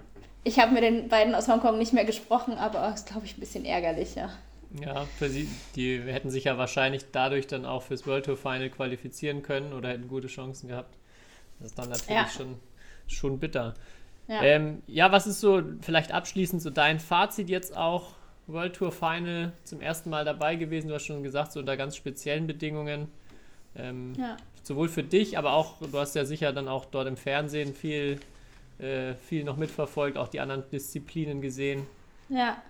Ich 0.44 0.60
habe 0.60 0.72
mit 0.72 0.82
den 0.82 1.08
beiden 1.08 1.36
aus 1.36 1.48
Hongkong 1.48 1.78
nicht 1.78 1.94
mehr 1.94 2.04
gesprochen, 2.04 2.58
aber 2.58 2.88
es 2.90 3.02
ist, 3.02 3.10
glaube 3.10 3.28
ich, 3.28 3.38
ein 3.38 3.40
bisschen 3.40 3.64
ärgerlich, 3.64 4.16
ja. 4.16 4.32
Ja, 4.80 5.06
für 5.20 5.30
sie, 5.30 5.48
die 5.76 6.02
hätten 6.02 6.30
sich 6.30 6.46
ja 6.46 6.58
wahrscheinlich 6.58 7.06
dadurch 7.12 7.46
dann 7.46 7.66
auch 7.66 7.84
fürs 7.84 8.08
World 8.08 8.26
Tour 8.26 8.38
Final 8.38 8.70
qualifizieren 8.70 9.44
können 9.44 9.74
oder 9.74 9.90
hätten 9.90 10.08
gute 10.08 10.28
Chancen 10.28 10.70
gehabt. 10.70 10.98
Das 11.60 11.70
ist 11.70 11.78
dann 11.78 11.90
natürlich 11.90 12.10
ja. 12.10 12.28
schon, 12.28 12.60
schon 13.08 13.40
bitter. 13.40 13.76
Ja. 14.32 14.41
Ähm, 14.44 14.82
ja, 14.88 15.12
was 15.12 15.28
ist 15.28 15.41
so 15.41 15.62
vielleicht 15.82 16.13
abschließend 16.13 16.62
so 16.62 16.70
dein 16.70 17.02
Fazit 17.02 17.50
jetzt 17.50 17.76
auch? 17.76 18.13
World 18.48 18.74
Tour 18.74 18.94
Final 18.94 19.52
zum 19.65 19.82
ersten 19.82 20.10
Mal 20.10 20.24
dabei 20.24 20.56
gewesen, 20.56 20.88
du 20.88 20.94
hast 20.94 21.06
schon 21.06 21.22
gesagt, 21.22 21.52
so 21.52 21.60
unter 21.60 21.76
ganz 21.76 21.98
speziellen 21.98 22.48
Bedingungen. 22.48 23.10
Ähm, 23.76 24.13
ja. 24.17 24.38
Sowohl 24.63 24.88
für 24.88 25.04
dich, 25.04 25.38
aber 25.38 25.52
auch, 25.52 25.80
du 25.80 25.98
hast 25.98 26.15
ja 26.15 26.24
sicher 26.24 26.54
dann 26.54 26.70
auch 26.70 26.86
dort 26.86 27.08
im 27.08 27.17
Fernsehen 27.17 27.74
viel, 27.74 28.22
äh, 28.80 29.15
viel 29.15 29.44
noch 29.44 29.58
mitverfolgt, 29.58 30.17
auch 30.17 30.30
die 30.30 30.39
anderen 30.39 30.63
Disziplinen 30.72 31.41
gesehen. 31.41 31.86
Ja. 32.30 32.62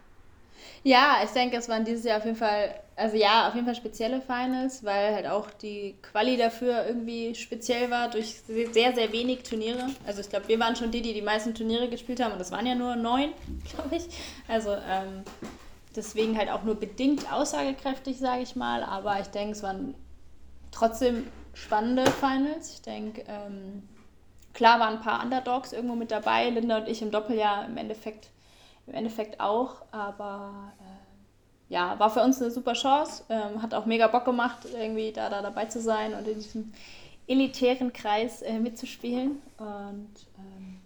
Ja, 0.83 1.17
ich 1.23 1.29
denke, 1.31 1.57
es 1.57 1.69
waren 1.69 1.85
dieses 1.85 2.03
Jahr 2.03 2.17
auf 2.17 2.25
jeden 2.25 2.37
Fall, 2.37 2.73
also 2.95 3.15
ja, 3.15 3.47
auf 3.47 3.53
jeden 3.53 3.65
Fall 3.65 3.75
spezielle 3.75 4.21
Finals, 4.21 4.83
weil 4.83 5.13
halt 5.13 5.27
auch 5.27 5.51
die 5.51 5.95
Quali 6.01 6.37
dafür 6.37 6.87
irgendwie 6.87 7.35
speziell 7.35 7.91
war 7.91 8.09
durch 8.09 8.41
sehr, 8.71 8.93
sehr 8.93 9.11
wenig 9.11 9.43
Turniere. 9.43 9.87
Also 10.07 10.21
ich 10.21 10.29
glaube, 10.29 10.47
wir 10.47 10.59
waren 10.59 10.75
schon 10.75 10.91
die, 10.91 11.01
die 11.01 11.13
die 11.13 11.21
meisten 11.21 11.53
Turniere 11.53 11.87
gespielt 11.87 12.23
haben 12.23 12.33
und 12.33 12.39
das 12.39 12.51
waren 12.51 12.65
ja 12.65 12.75
nur 12.75 12.95
neun, 12.95 13.29
glaube 13.71 13.95
ich. 13.95 14.05
Also 14.47 14.71
ähm, 14.71 15.23
deswegen 15.95 16.37
halt 16.37 16.49
auch 16.49 16.63
nur 16.63 16.75
bedingt 16.75 17.31
aussagekräftig, 17.31 18.17
sage 18.17 18.41
ich 18.41 18.55
mal. 18.55 18.83
Aber 18.83 19.19
ich 19.19 19.27
denke, 19.27 19.51
es 19.51 19.63
waren 19.63 19.93
trotzdem 20.71 21.27
spannende 21.53 22.09
Finals. 22.09 22.73
Ich 22.73 22.81
denke, 22.81 23.23
ähm, 23.27 23.87
klar 24.53 24.79
waren 24.79 24.95
ein 24.95 25.01
paar 25.01 25.23
Underdogs 25.23 25.73
irgendwo 25.73 25.95
mit 25.95 26.11
dabei. 26.11 26.49
Linda 26.49 26.77
und 26.77 26.87
ich 26.87 27.01
im 27.01 27.11
Doppel 27.11 27.37
ja 27.37 27.63
im 27.63 27.77
Endeffekt 27.77 28.29
im 28.91 28.97
Endeffekt 28.97 29.39
auch. 29.39 29.75
Aber 29.91 30.73
äh, 30.79 31.73
ja, 31.73 31.97
war 31.99 32.09
für 32.09 32.21
uns 32.21 32.41
eine 32.41 32.51
super 32.51 32.73
Chance. 32.73 33.23
Ähm, 33.29 33.61
hat 33.61 33.73
auch 33.73 33.85
mega 33.85 34.07
Bock 34.07 34.25
gemacht, 34.25 34.59
irgendwie 34.73 35.11
da, 35.11 35.29
da 35.29 35.41
dabei 35.41 35.65
zu 35.65 35.79
sein 35.79 36.13
und 36.13 36.27
in 36.27 36.35
diesem 36.35 36.73
elitären 37.27 37.93
Kreis 37.93 38.41
äh, 38.41 38.59
mitzuspielen. 38.59 39.41
Und 39.57 40.13
ähm, 40.37 40.79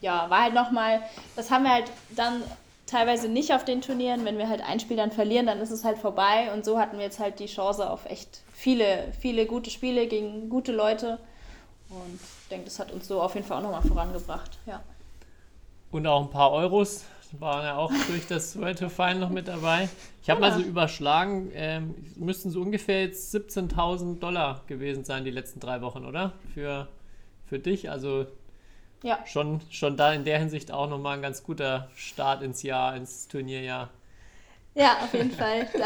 ja, 0.00 0.28
war 0.28 0.42
halt 0.42 0.54
nochmal, 0.54 1.02
das 1.34 1.50
haben 1.50 1.64
wir 1.64 1.72
halt 1.72 1.90
dann 2.10 2.42
teilweise 2.86 3.28
nicht 3.28 3.54
auf 3.54 3.64
den 3.64 3.80
Turnieren. 3.80 4.24
Wenn 4.24 4.38
wir 4.38 4.48
halt 4.48 4.60
ein 4.60 4.80
Spiel 4.80 4.98
dann 4.98 5.12
verlieren, 5.12 5.46
dann 5.46 5.60
ist 5.60 5.70
es 5.70 5.84
halt 5.84 5.98
vorbei. 5.98 6.52
Und 6.52 6.64
so 6.64 6.78
hatten 6.78 6.98
wir 6.98 7.04
jetzt 7.04 7.18
halt 7.18 7.38
die 7.38 7.46
Chance 7.46 7.88
auf 7.88 8.04
echt 8.04 8.42
viele, 8.52 9.12
viele 9.18 9.46
gute 9.46 9.70
Spiele 9.70 10.06
gegen 10.06 10.50
gute 10.50 10.72
Leute. 10.72 11.18
Und 11.88 12.20
ich 12.42 12.48
denke, 12.50 12.66
das 12.66 12.78
hat 12.78 12.92
uns 12.92 13.08
so 13.08 13.22
auf 13.22 13.34
jeden 13.34 13.46
Fall 13.46 13.58
auch 13.58 13.62
nochmal 13.62 13.82
vorangebracht. 13.82 14.58
Ja. 14.66 14.82
Und 15.90 16.06
auch 16.06 16.20
ein 16.20 16.30
paar 16.30 16.52
Euros 16.52 17.04
waren 17.40 17.64
ja 17.64 17.76
auch 17.76 17.92
durch 18.08 18.26
das 18.26 18.58
World 18.58 18.78
Tour 18.78 18.90
Final 18.90 19.18
noch 19.18 19.30
mit 19.30 19.48
dabei. 19.48 19.88
Ich 20.22 20.30
habe 20.30 20.40
ja. 20.40 20.48
mal 20.48 20.58
so 20.58 20.62
überschlagen, 20.62 21.50
ähm, 21.54 21.94
müssten 22.16 22.50
so 22.50 22.60
ungefähr 22.60 23.02
jetzt 23.02 23.34
17.000 23.34 24.18
Dollar 24.18 24.62
gewesen 24.66 25.04
sein 25.04 25.24
die 25.24 25.30
letzten 25.30 25.60
drei 25.60 25.80
Wochen, 25.80 26.04
oder? 26.04 26.32
Für, 26.54 26.88
für 27.46 27.58
dich. 27.58 27.90
Also 27.90 28.26
ja. 29.02 29.18
schon, 29.26 29.60
schon 29.70 29.96
da 29.96 30.12
in 30.12 30.24
der 30.24 30.38
Hinsicht 30.38 30.72
auch 30.72 30.88
nochmal 30.88 31.16
ein 31.16 31.22
ganz 31.22 31.42
guter 31.42 31.90
Start 31.94 32.42
ins 32.42 32.62
Jahr, 32.62 32.96
ins 32.96 33.28
Turnierjahr. 33.28 33.90
Ja, 34.74 34.98
auf 35.02 35.12
jeden 35.12 35.32
Fall. 35.32 35.68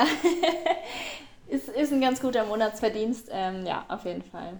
Ist, 1.52 1.68
ist 1.68 1.92
ein 1.92 2.00
ganz 2.00 2.18
guter 2.18 2.46
Monatsverdienst. 2.46 3.28
Ähm, 3.30 3.66
ja, 3.66 3.84
auf 3.88 4.06
jeden 4.06 4.22
Fall. 4.22 4.58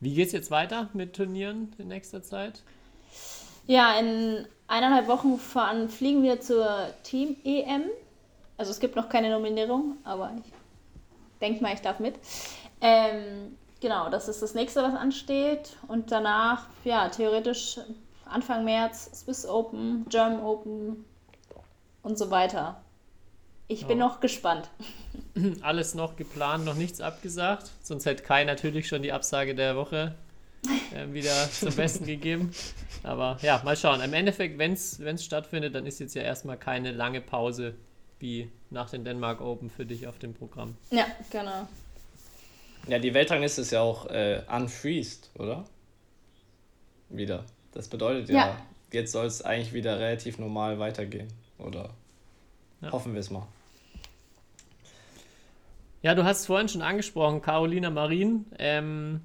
Wie 0.00 0.12
geht's 0.12 0.32
jetzt 0.32 0.50
weiter 0.50 0.90
mit 0.92 1.16
Turnieren 1.16 1.72
in 1.78 1.88
nächster 1.88 2.22
Zeit? 2.22 2.62
Ja, 3.68 3.98
in 3.98 4.46
eineinhalb 4.66 5.06
Wochen 5.08 5.38
fahren, 5.38 5.88
fliegen 5.90 6.22
wir 6.22 6.40
zur 6.40 6.88
Team-EM. 7.04 7.82
Also 8.56 8.70
es 8.72 8.80
gibt 8.80 8.96
noch 8.96 9.08
keine 9.08 9.30
Nominierung, 9.30 9.98
aber 10.04 10.32
ich 10.44 10.52
denke 11.40 11.62
mal, 11.62 11.74
ich 11.74 11.80
darf 11.82 12.00
mit. 12.00 12.16
Ähm, 12.80 13.56
genau, 13.80 14.08
das 14.08 14.26
ist 14.28 14.40
das 14.42 14.54
nächste, 14.54 14.82
was 14.82 14.94
ansteht. 14.94 15.76
Und 15.86 16.10
danach, 16.10 16.66
ja, 16.84 17.08
theoretisch 17.10 17.78
Anfang 18.24 18.64
März 18.64 19.10
Swiss 19.20 19.46
Open, 19.46 20.06
German 20.08 20.40
Open 20.42 21.04
und 22.02 22.18
so 22.18 22.30
weiter. 22.30 22.80
Ich 23.68 23.86
bin 23.86 23.98
Ja. 23.98 24.06
noch 24.06 24.20
gespannt. 24.20 24.70
Alles 25.62 25.94
noch 25.94 26.16
geplant, 26.16 26.64
noch 26.64 26.74
nichts 26.74 27.02
abgesagt. 27.02 27.70
Sonst 27.82 28.06
hätte 28.06 28.22
Kai 28.22 28.44
natürlich 28.44 28.88
schon 28.88 29.02
die 29.02 29.12
Absage 29.12 29.54
der 29.54 29.76
Woche 29.76 30.14
äh, 30.94 31.12
wieder 31.12 31.50
zum 31.50 31.74
Besten 31.74 32.06
gegeben. 32.06 32.52
Aber 33.02 33.38
ja, 33.42 33.60
mal 33.64 33.76
schauen. 33.76 34.00
Im 34.00 34.12
Endeffekt, 34.12 34.58
wenn 34.58 34.72
es 34.72 35.24
stattfindet, 35.24 35.74
dann 35.74 35.86
ist 35.86 35.98
jetzt 36.00 36.14
ja 36.14 36.22
erstmal 36.22 36.56
keine 36.56 36.92
lange 36.92 37.20
Pause 37.20 37.74
wie 38.20 38.50
nach 38.70 38.90
den 38.90 39.04
Denmark 39.04 39.40
Open 39.40 39.70
für 39.70 39.86
dich 39.86 40.06
auf 40.08 40.18
dem 40.18 40.34
Programm. 40.34 40.76
Ja, 40.90 41.06
genau. 41.30 41.68
Ja, 42.88 42.98
die 42.98 43.14
Weltrangliste 43.14 43.60
ist 43.62 43.70
ja 43.70 43.80
auch 43.80 44.06
äh, 44.06 44.42
unfreezed, 44.50 45.30
oder? 45.38 45.64
Wieder. 47.10 47.44
Das 47.72 47.88
bedeutet 47.88 48.28
ja, 48.28 48.34
Ja. 48.34 48.56
jetzt 48.92 49.12
soll 49.12 49.26
es 49.26 49.42
eigentlich 49.42 49.72
wieder 49.72 49.98
relativ 50.00 50.38
normal 50.38 50.78
weitergehen. 50.78 51.28
Oder 51.58 51.90
Ja. 52.80 52.90
hoffen 52.92 53.12
wir 53.14 53.20
es 53.20 53.30
mal. 53.30 53.46
Ja, 56.02 56.14
du 56.14 56.24
hast 56.24 56.40
es 56.40 56.46
vorhin 56.46 56.68
schon 56.68 56.82
angesprochen, 56.82 57.42
Carolina 57.42 57.90
Marin. 57.90 58.46
Ähm, 58.58 59.20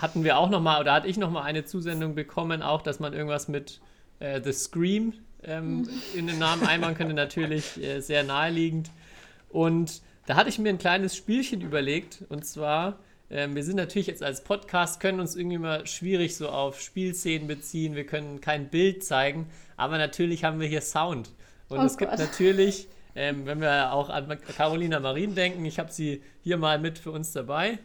hatten 0.00 0.24
wir 0.24 0.38
auch 0.38 0.48
nochmal, 0.48 0.80
oder 0.80 0.92
hatte 0.92 1.08
ich 1.08 1.16
nochmal 1.16 1.44
eine 1.44 1.64
Zusendung 1.64 2.14
bekommen, 2.14 2.62
auch, 2.62 2.82
dass 2.82 3.00
man 3.00 3.12
irgendwas 3.12 3.48
mit 3.48 3.80
äh, 4.20 4.40
The 4.42 4.52
Scream 4.52 5.12
ähm, 5.42 5.88
in 6.14 6.26
den 6.26 6.38
Namen 6.38 6.66
einbauen 6.66 6.94
könnte, 6.94 7.14
natürlich 7.14 7.82
äh, 7.82 8.00
sehr 8.00 8.24
naheliegend. 8.24 8.90
Und 9.48 10.02
da 10.26 10.36
hatte 10.36 10.48
ich 10.48 10.58
mir 10.58 10.68
ein 10.68 10.78
kleines 10.78 11.16
Spielchen 11.16 11.60
überlegt, 11.60 12.24
und 12.28 12.44
zwar, 12.44 12.98
ähm, 13.30 13.54
wir 13.54 13.64
sind 13.64 13.76
natürlich 13.76 14.06
jetzt 14.06 14.22
als 14.22 14.44
Podcast, 14.44 15.00
können 15.00 15.20
uns 15.20 15.36
irgendwie 15.36 15.58
mal 15.58 15.86
schwierig 15.86 16.36
so 16.36 16.48
auf 16.48 16.80
Spielszenen 16.80 17.48
beziehen, 17.48 17.94
wir 17.94 18.06
können 18.06 18.40
kein 18.40 18.68
Bild 18.68 19.04
zeigen, 19.04 19.46
aber 19.76 19.98
natürlich 19.98 20.44
haben 20.44 20.60
wir 20.60 20.68
hier 20.68 20.82
Sound. 20.82 21.30
Und 21.68 21.80
Oh 21.80 21.82
es 21.82 21.96
gibt 21.96 22.10
Gott. 22.10 22.20
natürlich, 22.20 22.88
ähm, 23.14 23.46
wenn 23.46 23.60
wir 23.60 23.92
auch 23.92 24.10
an 24.10 24.38
Carolina 24.56 25.00
Marin 25.00 25.34
denken, 25.34 25.64
ich 25.64 25.78
habe 25.78 25.92
sie 25.92 26.22
hier 26.42 26.56
mal 26.56 26.78
mit 26.78 26.98
für 26.98 27.10
uns 27.10 27.32
dabei. 27.32 27.78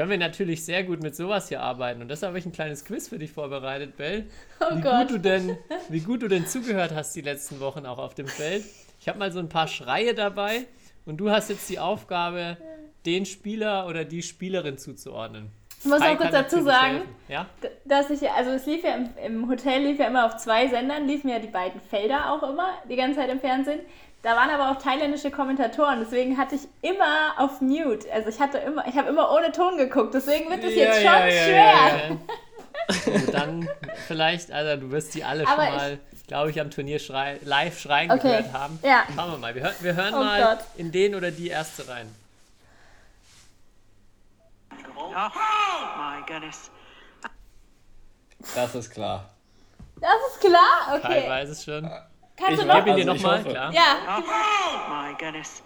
Können 0.00 0.12
wir 0.12 0.16
natürlich 0.16 0.64
sehr 0.64 0.82
gut 0.82 1.02
mit 1.02 1.14
sowas 1.14 1.50
hier 1.50 1.60
arbeiten. 1.60 2.00
Und 2.00 2.08
deshalb 2.08 2.30
habe 2.30 2.38
ich 2.38 2.46
ein 2.46 2.52
kleines 2.52 2.86
Quiz 2.86 3.08
für 3.08 3.18
dich 3.18 3.32
vorbereitet, 3.32 3.98
Bell. 3.98 4.24
Oh 4.58 4.74
wie, 4.74 4.80
Gott. 4.80 5.08
gut 5.08 5.10
du 5.10 5.20
denn, 5.20 5.58
wie 5.90 6.00
gut 6.00 6.22
du 6.22 6.28
denn 6.28 6.46
zugehört 6.46 6.94
hast 6.94 7.14
die 7.14 7.20
letzten 7.20 7.60
Wochen 7.60 7.84
auch 7.84 7.98
auf 7.98 8.14
dem 8.14 8.26
Feld. 8.26 8.64
Ich 8.98 9.08
habe 9.10 9.18
mal 9.18 9.30
so 9.30 9.40
ein 9.40 9.50
paar 9.50 9.68
Schreie 9.68 10.14
dabei 10.14 10.64
und 11.04 11.18
du 11.18 11.28
hast 11.28 11.50
jetzt 11.50 11.68
die 11.68 11.78
Aufgabe, 11.78 12.56
den 13.04 13.26
Spieler 13.26 13.86
oder 13.88 14.06
die 14.06 14.22
Spielerin 14.22 14.78
zuzuordnen. 14.78 15.50
Ich 15.80 15.86
muss 15.86 16.00
auch 16.02 16.16
kurz 16.16 16.30
dazu 16.30 16.62
sagen. 16.62 17.02
Ja? 17.28 17.46
dass 17.84 18.10
ich, 18.10 18.28
also 18.30 18.50
es 18.50 18.66
lief 18.66 18.82
ja 18.84 18.94
im, 18.94 19.08
im 19.24 19.48
Hotel, 19.48 19.82
lief 19.82 19.98
ja 19.98 20.06
immer 20.06 20.26
auf 20.26 20.36
zwei 20.36 20.68
Sendern, 20.68 21.06
liefen 21.06 21.28
ja 21.28 21.38
die 21.38 21.48
beiden 21.48 21.80
Felder 21.80 22.32
auch 22.32 22.42
immer, 22.48 22.70
die 22.88 22.96
ganze 22.96 23.20
Zeit 23.20 23.30
im 23.30 23.40
Fernsehen. 23.40 23.80
Da 24.22 24.36
waren 24.36 24.50
aber 24.50 24.70
auch 24.70 24.82
thailändische 24.82 25.30
Kommentatoren, 25.30 26.00
deswegen 26.00 26.36
hatte 26.36 26.56
ich 26.56 26.62
immer 26.82 27.32
auf 27.38 27.60
Mute. 27.62 28.06
Also 28.12 28.28
ich 28.28 28.38
hatte 28.38 28.58
immer, 28.58 28.86
ich 28.86 28.96
habe 28.96 29.08
immer 29.08 29.32
ohne 29.32 29.50
Ton 29.52 29.78
geguckt, 29.78 30.12
deswegen 30.12 30.50
wird 30.50 30.62
es 30.62 30.74
jetzt 30.74 30.96
schon 30.96 31.30
schwer. 31.30 32.18
Oh, 33.06 33.30
dann 33.30 33.68
vielleicht, 34.08 34.50
also 34.50 34.80
du 34.80 34.90
wirst 34.90 35.14
die 35.14 35.22
alle 35.22 35.46
Aber 35.46 35.64
schon 35.64 35.76
mal, 35.76 35.98
glaube 36.26 36.50
ich, 36.50 36.60
am 36.60 36.70
Turnier 36.72 36.98
schrei 36.98 37.38
live 37.44 37.78
schreien 37.78 38.10
Okay. 38.10 38.22
gehört 38.22 38.52
haben. 38.52 38.80
Ja. 38.82 39.04
Schauen 39.14 39.30
wir 39.32 39.38
mal. 39.38 39.54
Wir, 39.54 39.62
hör 39.62 39.72
wir 39.80 39.94
hören 39.94 40.14
Oh 40.14 40.18
mal 40.18 40.42
Gott. 40.42 40.58
in 40.76 40.90
den 40.90 41.14
oder 41.14 41.30
die 41.30 41.48
erste 41.48 41.86
rein. 41.88 42.12
Oh 45.14 45.30
my 45.96 46.22
goodness. 46.26 46.70
Das 48.54 48.74
ist 48.74 48.90
klar. 48.90 49.30
Das 50.00 50.14
ist 50.32 50.40
klar? 50.40 50.94
Okay. 50.96 51.28
weiß 51.28 51.50
es 51.50 51.64
schon. 51.64 51.82
Kannst 52.36 52.58
du 52.58 52.62
Ich 52.62 52.66
noch? 52.66 52.84
Gib 52.84 52.86
ihn 52.86 52.96
dir 52.96 53.10
Also 53.10 53.14
ich 53.14 53.22
nochmal, 53.22 53.44
klar. 53.44 53.72
Ja. 53.72 54.18
Oh 54.18 54.92
my 54.94 55.14
goodness. 55.18 55.62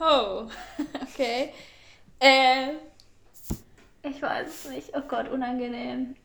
Oh. 0.00 0.48
Okay. 1.14 1.52
Äh, 2.18 2.72
ich 4.02 4.20
weiß 4.20 4.48
es 4.48 4.64
nicht. 4.68 4.90
Oh 4.96 5.02
Gott, 5.06 5.28
unangenehm. 5.28 6.16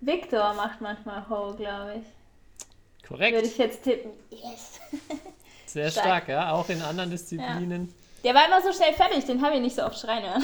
Victor 0.00 0.54
macht 0.54 0.80
manchmal 0.80 1.28
Ho, 1.28 1.54
glaube 1.54 1.96
ich. 2.00 3.08
Würde 3.10 3.24
Korrekt. 3.24 3.46
ich 3.46 3.58
jetzt 3.58 3.82
tippen. 3.82 4.12
Yes. 4.30 4.80
Sehr 5.66 5.90
stark. 5.90 6.04
stark, 6.06 6.28
ja. 6.28 6.52
Auch 6.52 6.68
in 6.68 6.80
anderen 6.80 7.10
Disziplinen. 7.10 7.92
Der 8.26 8.34
war 8.34 8.44
immer 8.46 8.60
so 8.60 8.72
schnell 8.72 8.92
fertig, 8.92 9.24
den 9.24 9.40
habe 9.40 9.54
ich 9.54 9.60
nicht 9.60 9.76
so 9.76 9.84
oft 9.84 10.00
schreien 10.00 10.24
hören. 10.24 10.42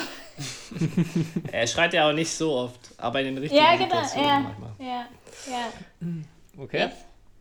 Er 1.52 1.66
schreit 1.66 1.92
ja 1.92 2.08
auch 2.08 2.12
nicht 2.12 2.30
so 2.30 2.52
oft, 2.52 2.78
aber 2.96 3.18
in 3.18 3.26
den 3.34 3.38
richtigen 3.38 3.60
Ja, 3.60 3.72
genau. 3.72 3.84
Situationen 4.04 4.28
Ja, 4.28 4.38
manchmal. 4.38 4.70
ja, 4.78 5.06
ja. 5.50 6.12
Okay. 6.62 6.78
Yes. 6.78 6.92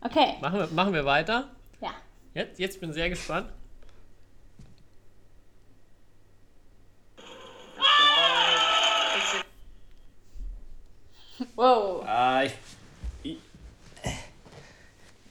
Okay, 0.04 0.34
Machen, 0.42 0.60
wir, 0.62 0.68
machen 0.70 0.94
wir 0.96 1.06
weiter. 1.06 1.48
ja. 1.80 1.92
Jetzt, 2.34 2.58
jetzt 2.60 2.80
bin 2.82 2.90
ich 2.90 2.96
sehr 2.96 3.10
gespannt. 3.10 3.50
Wow. 11.56 12.04
Ah, 12.08 12.44
ich, 12.44 12.54
ich, 13.24 13.38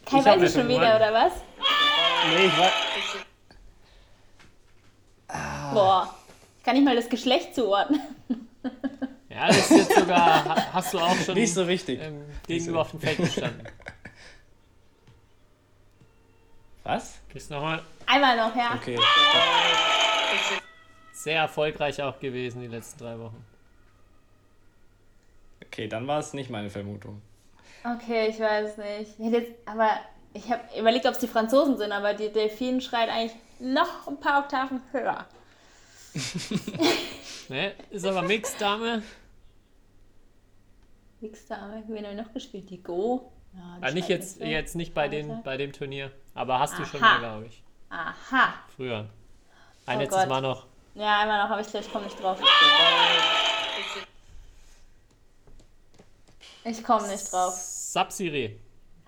Kai 0.05 0.19
Ich 0.19 0.25
weiß 0.25 0.53
schon 0.55 0.69
wieder, 0.69 0.97
oder 0.97 1.13
was? 1.13 1.33
nee, 2.35 2.47
ich 2.47 2.59
war, 2.59 2.71
Boah. 5.75 6.15
Ich 6.59 6.65
kann 6.65 6.75
nicht 6.75 6.85
mal 6.85 6.97
das 6.97 7.09
Geschlecht 7.09 7.55
zuordnen. 7.55 8.01
Ja, 9.33 9.47
das 9.47 9.59
ist 9.59 9.71
jetzt 9.71 9.95
sogar, 9.97 10.45
ha- 10.45 10.73
hast 10.75 10.93
du 10.93 10.99
auch 10.99 11.15
schon 11.17 11.35
nicht 11.35 11.55
so 11.55 11.67
wichtig. 11.67 11.99
ähm, 12.03 12.25
gegenüber 12.47 12.81
auf 12.83 12.91
dem 12.91 13.01
Feld 13.01 13.17
gestanden. 13.17 13.63
Was? 16.85 17.19
Kriegst 17.31 17.51
nochmal 17.51 17.83
Einmal 18.07 18.37
noch, 18.37 18.55
ja. 18.57 18.75
Okay. 18.75 18.99
sehr 21.13 21.37
erfolgreich 21.41 22.03
auch 22.03 22.19
gewesen 22.19 22.61
die 22.61 22.67
letzten 22.67 22.99
drei 22.99 23.19
Wochen. 23.19 23.43
Okay, 25.65 25.87
dann 25.89 26.07
war 26.09 26.19
es 26.19 26.33
nicht 26.35 26.51
meine 26.51 26.69
Vermutung. 26.69 27.23
Okay, 27.85 28.27
ich 28.29 28.41
weiß 28.41 28.77
nicht. 28.79 29.13
Ich 29.19 29.31
jetzt, 29.33 29.53
aber 29.65 29.91
ich 30.35 30.51
habe 30.51 30.63
überlegt, 30.79 31.07
ob 31.07 31.13
es 31.13 31.19
die 31.21 31.29
Franzosen 31.29 31.79
sind, 31.79 31.93
aber 31.93 32.15
die 32.15 32.31
Delfin 32.33 32.81
schreit 32.81 33.09
eigentlich 33.09 33.37
noch 33.61 34.09
ein 34.09 34.19
paar 34.19 34.41
Oktaven 34.43 34.83
höher. 34.93 35.25
Ne? 37.49 37.75
Ist 37.91 38.07
aber 38.07 38.23
Mixed 38.23 38.61
Dame. 38.61 39.03
Nächste 41.21 41.59
Arme, 41.59 41.83
wen 41.89 42.07
haben 42.07 42.17
wir 42.17 42.23
noch 42.23 42.33
gespielt? 42.33 42.71
Die 42.71 42.81
Go? 42.83 43.33
Ja, 43.53 43.77
die 43.79 43.85
Ah, 43.85 43.91
nicht 43.91 44.09
jetzt, 44.09 44.39
so. 44.39 44.45
jetzt 44.45 44.77
nicht 44.77 44.95
bei, 44.95 45.09
den, 45.09 45.43
bei 45.43 45.57
dem 45.57 45.73
Turnier. 45.73 46.13
Aber 46.35 46.61
hast 46.61 46.79
du 46.79 46.85
schon 46.85 47.03
Aha. 47.03 47.15
mal, 47.15 47.19
glaube 47.19 47.47
ich. 47.47 47.63
Aha. 47.91 48.55
Früher. 48.77 49.09
Ein 49.87 49.99
Oh 49.99 50.01
letztes 50.03 50.21
Gott. 50.21 50.29
Mal 50.29 50.41
noch. 50.41 50.67
Ja, 50.95 51.21
einmal 51.21 51.43
noch, 51.43 51.51
aber 51.51 51.61
ich 51.61 51.67
glaube, 51.67 51.85
ich 51.85 51.93
komme 51.93 52.05
nicht 52.05 52.23
drauf. 52.23 52.39
Ich 56.65 56.85
komme 56.85 57.09
nicht 57.09 57.33
drauf. 57.33 57.55
Sapsiri. 57.55 58.59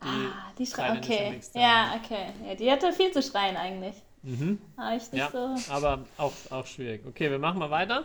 Ah, 0.01 0.51
die 0.59 0.67
schreit. 0.67 0.99
Okay. 0.99 1.41
Ja, 1.55 1.95
okay. 2.03 2.33
Ja, 2.47 2.55
die 2.57 2.71
hatte 2.71 2.93
viel 2.93 3.13
zu 3.13 3.23
schreien 3.23 3.57
eigentlich. 3.57 3.95
Mhm. 4.23 4.61
Aber 4.77 4.95
ich 4.97 5.11
nicht 5.11 5.15
Ja, 5.15 5.31
so. 5.31 5.57
aber 5.73 6.05
auch, 6.17 6.33
auch 6.51 6.67
schwierig. 6.67 7.05
Okay, 7.07 7.31
wir 7.31 7.39
machen 7.39 7.59
mal 7.59 7.71
weiter. 7.71 8.05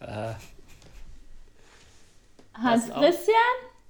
Äh, 0.00 0.34
Hans. 2.54 2.84
Christian? 2.92 3.36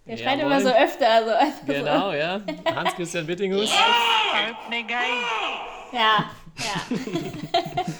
Der 0.06 0.16
schreit 0.16 0.40
immer 0.40 0.60
so 0.60 0.68
öfter. 0.68 1.08
Also, 1.10 1.30
also 1.30 1.52
Genau, 1.66 2.12
ja. 2.12 2.40
Hans-Christian 2.74 3.26
Bittinghus. 3.26 3.70
Opening 3.70 4.86
game. 4.86 4.98
So. 5.90 5.96
Ja, 5.96 6.30
ja. 6.58 6.96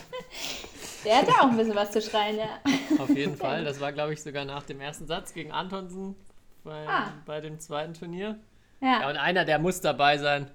Der 1.04 1.18
hatte 1.18 1.32
auch 1.32 1.50
ein 1.50 1.56
bisschen 1.56 1.74
was 1.74 1.90
zu 1.90 2.00
schreien, 2.00 2.38
ja. 2.38 2.60
Auf 2.98 3.10
jeden 3.10 3.36
Fall. 3.36 3.62
Das 3.64 3.78
war, 3.78 3.92
glaube 3.92 4.14
ich, 4.14 4.22
sogar 4.22 4.46
nach 4.46 4.62
dem 4.62 4.80
ersten 4.80 5.06
Satz 5.06 5.34
gegen 5.34 5.52
Antonsen 5.52 6.14
bei, 6.64 6.88
Ah. 6.88 7.12
bei 7.26 7.40
dem 7.40 7.60
zweiten 7.60 7.94
Turnier. 7.94 8.38
Ja, 8.80 9.00
Ja. 9.02 9.10
und 9.10 9.16
einer, 9.16 9.44
der 9.44 9.58
muss 9.58 9.80
dabei 9.80 10.18
sein. 10.18 10.50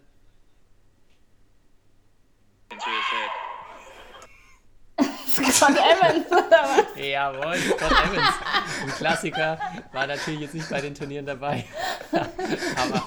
Scott 5.52 5.70
Evans 5.78 6.28
oder 6.28 6.50
was? 6.64 6.86
Jawohl, 6.98 7.56
Scott 7.56 7.92
Evans. 7.92 8.36
Ein 8.84 8.90
Klassiker. 8.98 9.60
War 9.94 10.08
natürlich 10.08 10.42
jetzt 10.42 10.54
nicht 10.54 10.70
bei 10.70 10.82
den 10.82 10.94
Turnieren 10.96 11.26
dabei. 11.26 11.66
Aber 12.12 13.04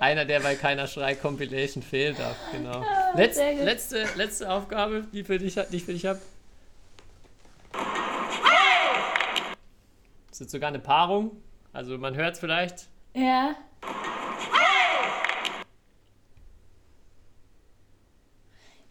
einer, 0.00 0.24
der 0.24 0.40
bei 0.40 0.54
keiner 0.54 0.86
Schrei 0.86 1.14
Compilation 1.14 1.82
fehlt 1.82 2.18
darf. 2.18 2.36
Genau. 2.52 2.84
Letz, 3.14 3.36
sehr 3.36 3.54
gut. 3.54 3.64
letzte, 3.64 4.06
letzte 4.16 4.50
Aufgabe, 4.50 5.06
die, 5.12 5.24
für 5.24 5.38
dich, 5.38 5.54
die 5.70 5.76
ich 5.76 5.84
für 5.84 5.92
dich 5.92 6.06
habe. 6.06 6.20
Das 10.30 10.40
ist 10.40 10.50
sogar 10.50 10.68
eine 10.68 10.78
Paarung. 10.80 11.30
Also 11.74 11.98
man 11.98 12.14
hört 12.14 12.34
es 12.34 12.40
vielleicht. 12.40 12.86
Ja. 13.14 13.54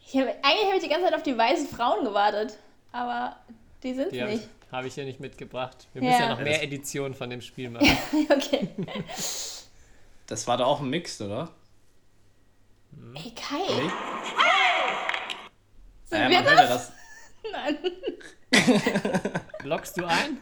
Ich 0.06 0.16
hab, 0.18 0.28
eigentlich 0.28 0.66
habe 0.68 0.76
ich 0.78 0.84
die 0.84 0.90
ganze 0.90 1.06
Zeit 1.06 1.16
auf 1.16 1.24
die 1.24 1.38
weißen 1.38 1.68
Frauen 1.68 2.04
gewartet, 2.06 2.58
aber 2.92 3.38
die 3.82 3.94
sind 3.94 4.08
habe 4.20 4.32
nicht. 4.32 4.44
ich, 4.44 4.72
hab 4.72 4.86
ich 4.86 4.94
hier 4.94 5.06
nicht 5.06 5.20
mitgebracht. 5.20 5.88
Wir 5.94 6.04
Ja. 6.04 6.10
müssen 6.10 6.22
ja 6.22 6.30
noch 6.30 6.40
mehr 6.42 6.62
Editionen 6.62 7.14
von 7.16 7.30
dem 7.30 7.42
Spiel 7.42 7.70
machen. 7.72 7.88
okay. 8.30 8.68
Das 10.28 10.48
war 10.48 10.58
doch 10.58 10.68
auch 10.68 10.80
ein 10.82 10.90
Mix, 10.90 11.20
oder? 11.22 11.50
Ey, 13.16 13.34
Kai. 13.34 13.58
Nee? 13.58 13.92
Sind 16.06 16.20
Ja, 16.22 16.30
wir 16.30 16.42
man 16.42 16.46
hört 16.46 16.60
ja 16.60 16.68
das? 16.68 16.88
das. 16.88 16.92
Nein. 17.52 17.78
Lockst 19.64 19.98
du 19.98 20.06
ein? 20.06 20.38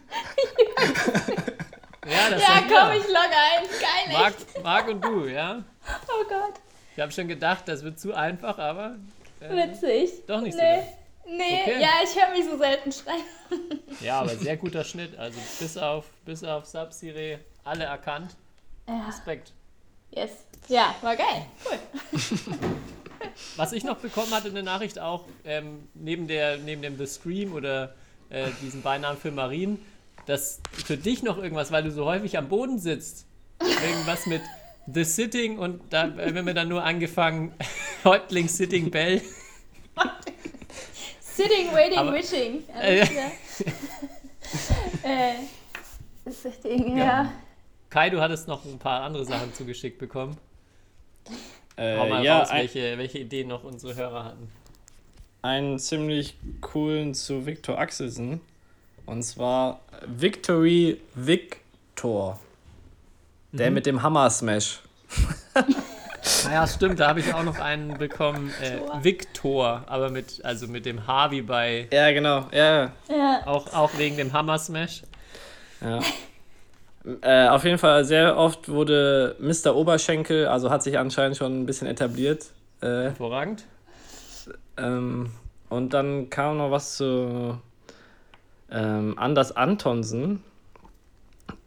ja, 2.08 2.30
das 2.30 2.42
Ja, 2.42 2.62
komm, 2.68 2.92
ich 3.00 3.08
log 3.08 3.30
ein. 3.32 3.64
Geil, 3.80 4.14
Marc, 4.20 4.34
echt. 4.36 4.64
Marc 4.64 4.88
und 4.90 5.02
du, 5.04 5.26
ja. 5.28 5.64
Oh 6.08 6.24
Gott. 6.28 6.54
Ich 6.96 7.02
habe 7.02 7.12
schon 7.12 7.28
gedacht, 7.28 7.68
das 7.68 7.84
wird 7.84 8.00
zu 8.00 8.14
einfach, 8.14 8.58
aber 8.58 8.96
äh, 9.40 9.50
Witzig. 9.56 10.26
doch 10.28 10.42
nicht 10.42 10.54
so. 10.54 10.60
Nee. 10.60 10.76
leicht. 10.76 10.88
Nee, 11.28 11.62
Okay. 11.64 11.82
ja, 11.82 11.90
ich 12.04 12.16
höre 12.20 12.30
mich 12.36 12.46
so 12.46 12.58
selten 12.58 12.92
schreien. 12.92 13.24
Ja, 14.02 14.20
aber 14.22 14.30
sehr 14.30 14.58
guter 14.58 14.84
Schnitt. 14.84 15.18
Also 15.18 15.40
bis 15.60 15.78
auf, 15.78 16.06
bis 16.26 16.44
auf 16.44 16.66
Sub-Serie 16.66 17.40
alle 17.64 17.84
erkannt. 17.84 18.36
Ja. 18.88 19.06
Respekt. 19.06 19.52
Yes. 20.10 20.32
Ja, 20.68 20.96
war 21.02 21.16
geil. 21.16 21.46
Cool. 21.64 21.80
Was 23.56 23.72
ich 23.74 23.84
noch 23.84 23.98
bekommen 23.98 24.32
hatte, 24.34 24.48
eine 24.50 24.64
Nachricht 24.64 24.98
auch, 25.00 25.26
ähm, 25.46 25.88
neben, 25.94 26.28
der, 26.28 26.58
neben 26.58 26.82
dem 26.82 26.98
The 26.98 27.06
Scream 27.06 27.54
oder 27.54 27.94
äh, 28.30 28.48
diesem 28.62 28.82
Beinamen 28.82 29.20
für 29.20 29.32
Marien, 29.32 29.80
dass 30.26 30.60
für 30.72 30.98
dich 30.98 31.24
noch 31.24 31.38
irgendwas, 31.38 31.72
weil 31.72 31.84
du 31.84 31.92
so 31.92 32.06
häufig 32.06 32.38
am 32.38 32.48
Boden 32.50 32.80
sitzt, 32.80 33.26
irgendwas 33.62 34.26
mit 34.26 34.42
The 34.92 35.04
Sitting 35.04 35.58
und 35.60 35.82
da 35.92 36.12
wenn 36.16 36.46
wir 36.46 36.54
dann 36.54 36.68
nur 36.70 36.84
angefangen, 36.84 37.54
Häuptling 38.04 38.48
Sitting 38.48 38.90
Bell. 38.92 39.22
Sitting, 41.20 41.72
waiting, 41.74 41.98
Aber- 41.98 42.14
wishing. 42.14 42.64
Äh, 45.04 45.34
äh, 46.26 46.30
Sitting, 46.30 46.98
ja. 46.98 47.32
Kai, 47.90 48.10
du 48.10 48.20
hattest 48.22 48.48
noch 48.48 48.66
ein 48.66 48.80
paar 48.80 49.02
andere 49.04 49.24
Sachen 49.26 49.54
zugeschickt 49.54 49.98
bekommen. 49.98 50.38
Hau 51.30 51.34
Äh, 51.78 52.10
mal 52.10 52.24
ja, 52.24 52.40
raus, 52.40 52.50
welche, 52.52 52.98
welche 52.98 53.20
Ideen 53.20 53.48
noch 53.48 53.64
unsere 53.64 53.96
Hörer 53.96 54.26
hatten. 54.26 54.50
einen 55.42 55.80
ziemlich 55.80 56.36
coolen 56.60 57.14
zu 57.14 57.46
Victor 57.46 57.78
Axelsen. 57.80 58.42
Und 59.06 59.24
zwar 59.24 59.80
Victory 60.06 61.00
Victor. 61.16 62.40
Der 63.52 63.70
Mhm. 63.70 63.74
mit 63.76 63.86
dem 63.86 64.02
Hammer 64.04 64.30
Smash. 64.30 64.80
Naja, 66.46 66.68
stimmt, 66.68 67.00
da 67.00 67.08
habe 67.08 67.20
ich 67.20 67.34
auch 67.34 67.42
noch 67.42 67.58
einen 67.60 67.98
bekommen. 67.98 68.52
Äh, 68.62 69.04
Victor, 69.04 69.84
aber 69.88 70.10
mit, 70.12 70.46
also 70.46 70.68
mit 70.68 70.86
dem 70.86 71.08
H 71.08 71.32
wie 71.32 71.42
bei, 71.42 71.88
Ja, 71.92 72.12
genau. 72.12 72.46
Ja, 72.52 72.92
Ja. 73.10 73.42
auch, 73.48 73.74
auch 73.74 73.90
wegen 73.98 74.18
dem 74.18 74.32
Hammer 74.32 74.60
Smash. 74.60 75.02
ja. 75.82 76.00
äh, 77.22 77.48
auf 77.50 77.64
jeden 77.64 77.80
Fall 77.80 78.06
sehr 78.06 78.38
oft 78.38 78.70
wurde 78.70 79.36
Mr. 79.40 79.76
Oberschenkel, 79.76 80.46
also 80.48 80.70
hat 80.70 80.84
sich 80.84 81.00
anscheinend 81.00 81.38
schon 81.38 81.64
ein 81.64 81.66
bisschen 81.66 81.88
etabliert. 81.88 82.46
Äh, 82.82 82.86
Hervorragend. 82.86 83.64
Ähm, 84.78 85.32
und 85.70 85.92
dann 85.96 86.30
kam 86.30 86.58
noch 86.58 86.70
was 86.70 86.98
zu 86.98 87.58
ähm, 88.72 89.14
Anders 89.18 89.56
Antonsen. 89.56 90.44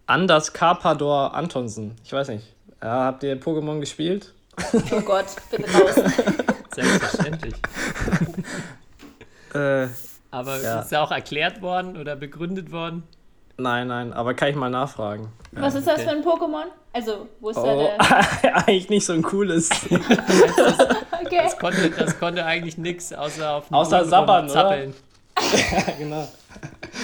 Anders 0.07 0.53
Carpador 0.53 1.35
Antonsen. 1.35 1.97
Ich 2.05 2.13
weiß 2.13 2.29
nicht. 2.29 2.47
Ja, 2.83 3.05
habt 3.05 3.23
ihr 3.23 3.41
Pokémon 3.41 3.81
gespielt? 3.81 4.35
Oh 4.93 5.01
Gott, 5.01 5.27
bitte 5.51 5.65
raus. 5.73 5.95
Selbstverständlich. 6.75 7.55
Äh, 9.55 9.87
Aber 10.31 10.61
Ja. 10.61 10.81
ist 10.81 10.91
ja 10.93 11.03
auch 11.03 11.11
erklärt 11.11 11.63
worden 11.63 11.97
oder 11.97 12.17
begründet 12.17 12.73
worden. 12.73 13.05
nein, 13.57 13.87
nein, 13.87 14.13
aber 14.13 14.35
kann 14.35 14.49
ich 14.49 14.57
mal 14.57 14.69
nachfragen. 14.71 15.29
Was 15.53 15.75
ist 15.77 15.87
das 15.87 16.01
okay. 16.01 16.05
für 16.05 16.11
ein 16.11 16.23
Pokémon? 16.25 16.65
Also, 16.93 17.29
wo 17.41 17.51
ist 17.51 17.57
Oh, 17.57 17.65
der. 17.65 18.57
eigentlich 18.67 18.89
nicht 18.91 19.07
so 19.07 19.13
ein 19.13 19.23
cooles. 19.23 19.71
Okay. 21.25 21.41
Das 21.43 21.59
konnte, 21.59 21.89
das 21.91 22.19
konnte 22.21 22.45
eigentlich 22.45 22.77
nichts 22.77 23.11
außer 23.13 23.51
auf 23.51 23.69
den 23.69 23.75
Außer 23.75 24.05
sabbern, 24.05 24.51
oder? 24.51 24.77
Rumzappeln. 25.41 25.99
genau. 25.99 26.29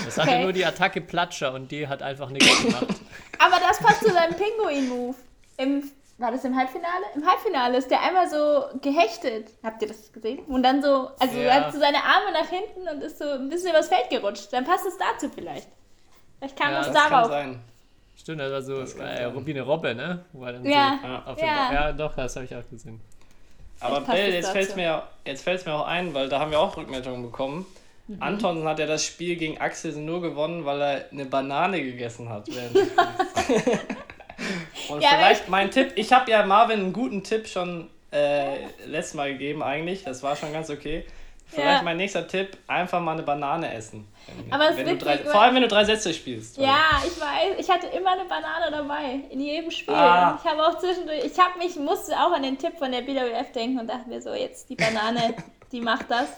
Das 0.04 0.18
hatte 0.18 0.30
Okay. 0.30 0.42
nur 0.42 0.52
die 0.52 0.64
Attacke 0.64 1.00
Platscher 1.00 1.52
und 1.52 1.70
die 1.70 1.86
hat 1.88 2.02
einfach 2.02 2.30
nichts 2.30 2.62
gemacht. 2.62 2.86
Aber 3.38 3.56
das 3.60 3.78
passt 3.78 4.00
zu 4.00 4.10
seinem 4.12 4.34
Pinguin-Move. 4.34 5.14
Im, 5.56 5.90
war 6.18 6.30
das 6.30 6.44
im 6.44 6.56
Halbfinale? 6.56 7.04
Im 7.14 7.26
Halbfinale 7.26 7.78
ist 7.78 7.90
der 7.90 8.00
einmal 8.02 8.28
so 8.28 8.64
gehechtet. 8.80 9.48
Habt 9.62 9.82
ihr 9.82 9.88
das 9.88 10.12
gesehen? 10.12 10.38
Und 10.46 10.62
dann 10.62 10.82
so, 10.82 11.10
also 11.18 11.38
Ja. 11.38 11.44
er 11.48 11.54
hat 11.66 11.72
so 11.72 11.78
seine 11.80 11.98
Arme 11.98 12.32
nach 12.32 12.48
hinten 12.48 12.88
und 12.88 13.02
ist 13.02 13.18
so 13.18 13.24
ein 13.24 13.48
bisschen 13.48 13.70
übers 13.70 13.88
Feld 13.88 14.08
gerutscht. 14.10 14.48
Dann 14.52 14.64
passt 14.64 14.86
es 14.86 14.96
dazu 14.98 15.30
vielleicht. 15.34 15.68
Vielleicht 16.38 16.56
kam 16.58 16.72
Ja, 16.72 16.80
es 16.80 16.86
das 16.86 16.94
Das 16.94 17.02
kann 17.04 17.12
darauf. 17.12 17.28
sein. 17.30 17.60
Stimmt, 18.16 18.40
das 18.40 18.52
war 18.52 18.62
so 18.62 18.98
kann 18.98 19.06
äh, 19.06 19.50
eine 19.50 19.62
Robbe, 19.62 19.94
ne? 19.94 20.24
Wo 20.32 20.44
er 20.44 20.52
dann 20.52 20.64
Ja, 20.64 20.98
so 21.34 21.40
ja. 21.44 21.72
Ja, 21.72 21.92
doch, 21.92 22.14
das 22.14 22.36
habe 22.36 22.44
ich 22.44 22.54
auch 22.54 22.68
gesehen. 22.70 23.00
Aber 23.80 24.02
Bell, 24.02 24.34
jetzt 24.34 24.50
fällt 24.50 24.68
es 24.68 24.76
mir, 24.76 25.02
jetzt 25.24 25.42
fällt's 25.42 25.64
mir 25.64 25.72
auch 25.74 25.86
ein, 25.86 26.12
weil 26.12 26.28
da 26.28 26.38
haben 26.38 26.50
wir 26.50 26.60
auch 26.60 26.76
Rückmeldungen 26.76 27.22
bekommen. 27.22 27.64
Mhm. 28.16 28.22
Anton 28.22 28.64
hat 28.68 28.78
ja 28.78 28.86
das 28.86 29.04
Spiel 29.04 29.36
gegen 29.36 29.58
Axelsen 29.60 30.04
nur 30.04 30.20
gewonnen, 30.20 30.64
weil 30.64 30.80
er 30.82 31.04
eine 31.12 31.24
Banane 31.26 31.82
gegessen 31.82 32.28
hat. 32.28 32.48
Und 34.88 35.00
Ja, 35.02 35.10
vielleicht 35.10 35.48
mein 35.48 35.70
Tipp, 35.70 35.92
ich 35.96 36.12
habe 36.12 36.30
ja 36.30 36.44
Marvin 36.44 36.80
einen 36.80 36.92
guten 36.92 37.22
Tipp 37.22 37.46
schon 37.46 37.88
äh, 38.12 38.56
letztes 38.86 39.14
Mal 39.14 39.32
gegeben 39.32 39.62
eigentlich, 39.62 40.02
das 40.04 40.22
war 40.22 40.34
schon 40.36 40.52
ganz 40.52 40.70
okay. 40.70 41.04
Vielleicht 41.46 41.78
Ja. 41.78 41.82
mein 41.82 41.96
nächster 41.96 42.26
Tipp, 42.28 42.56
einfach 42.68 43.00
mal 43.00 43.12
eine 43.12 43.22
Banane 43.24 43.72
essen. 43.74 44.06
Wenn, 44.26 44.52
Aber 44.52 44.64
es 44.66 44.70
ist 44.70 44.76
wenn 44.78 44.86
witzig, 44.86 45.00
drei, 45.02 45.18
vor 45.18 45.40
allem 45.42 45.54
wenn 45.56 45.62
du 45.62 45.68
drei 45.68 45.84
Sätze 45.84 46.14
spielst. 46.14 46.58
weil- 46.58 46.64
Ja, 46.66 47.02
ich 47.04 47.20
weiß. 47.20 47.56
Ich 47.58 47.68
hatte 47.68 47.88
immer 47.88 48.12
eine 48.12 48.24
Banane 48.24 48.70
dabei. 48.70 49.20
In 49.30 49.40
jedem 49.40 49.70
Spiel. 49.72 49.92
Ah. 49.92 50.38
Ich 50.42 50.48
habe 50.48 50.64
auch 50.64 50.78
zwischendurch. 50.78 51.24
Ich 51.24 51.36
habe 51.38 51.58
mich, 51.58 51.74
musste 51.76 52.12
auch 52.16 52.30
an 52.32 52.44
den 52.44 52.56
Tipp 52.56 52.78
von 52.78 52.92
der 52.92 53.02
BWF 53.02 53.50
denken 53.52 53.80
und 53.80 53.88
dachte 53.88 54.08
mir 54.08 54.22
so, 54.22 54.32
jetzt 54.32 54.68
die 54.70 54.76
Banane, 54.76 55.34
die 55.72 55.80
macht 55.80 56.08
das. 56.08 56.28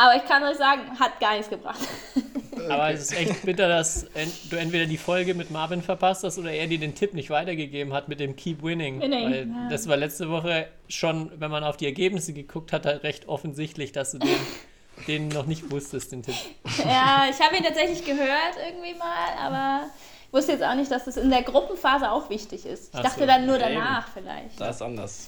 Aber 0.00 0.14
ich 0.14 0.24
kann 0.26 0.44
euch 0.44 0.56
sagen, 0.56 0.82
hat 1.00 1.18
gar 1.18 1.32
nichts 1.32 1.50
gebracht. 1.50 1.80
Aber 2.70 2.92
es 2.92 3.00
ist 3.00 3.18
echt 3.18 3.42
bitter, 3.42 3.68
dass 3.68 4.06
du 4.48 4.56
entweder 4.56 4.86
die 4.86 4.96
Folge 4.96 5.34
mit 5.34 5.50
Marvin 5.50 5.82
verpasst 5.82 6.22
hast 6.22 6.38
oder 6.38 6.52
er 6.52 6.68
dir 6.68 6.78
den 6.78 6.94
Tipp 6.94 7.14
nicht 7.14 7.30
weitergegeben 7.30 7.92
hat 7.92 8.08
mit 8.08 8.20
dem 8.20 8.36
Keep 8.36 8.62
Winning. 8.62 9.00
Winning, 9.00 9.24
Weil 9.24 9.48
ja. 9.48 9.68
das 9.68 9.88
war 9.88 9.96
letzte 9.96 10.30
Woche 10.30 10.68
schon, 10.88 11.32
wenn 11.40 11.50
man 11.50 11.64
auf 11.64 11.76
die 11.76 11.86
Ergebnisse 11.86 12.32
geguckt 12.32 12.72
hat, 12.72 12.86
halt 12.86 13.02
recht 13.02 13.26
offensichtlich, 13.26 13.90
dass 13.90 14.12
du 14.12 14.18
den, 14.18 14.36
den 15.08 15.28
noch 15.28 15.46
nicht 15.46 15.68
wusstest, 15.72 16.12
den 16.12 16.22
Tipp. 16.22 16.36
ja, 16.84 17.26
ich 17.28 17.44
habe 17.44 17.56
ihn 17.56 17.64
tatsächlich 17.64 18.04
gehört 18.04 18.54
irgendwie 18.68 18.96
mal, 18.96 19.32
aber 19.40 19.86
ich 20.28 20.32
wusste 20.32 20.52
jetzt 20.52 20.62
auch 20.62 20.76
nicht, 20.76 20.92
dass 20.92 21.06
das 21.06 21.16
in 21.16 21.30
der 21.30 21.42
Gruppenphase 21.42 22.08
auch 22.08 22.30
wichtig 22.30 22.66
ist. 22.66 22.94
Ich 22.94 23.00
Ach 23.00 23.02
dachte 23.02 23.20
so. 23.20 23.26
dann 23.26 23.46
nur 23.46 23.58
Ja, 23.58 23.68
danach 23.68 24.08
vielleicht. 24.14 24.60
Da 24.60 24.68
ist 24.68 24.80
anders. 24.80 25.26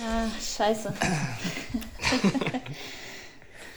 Ah, 0.00 0.26
scheiße. 0.38 0.92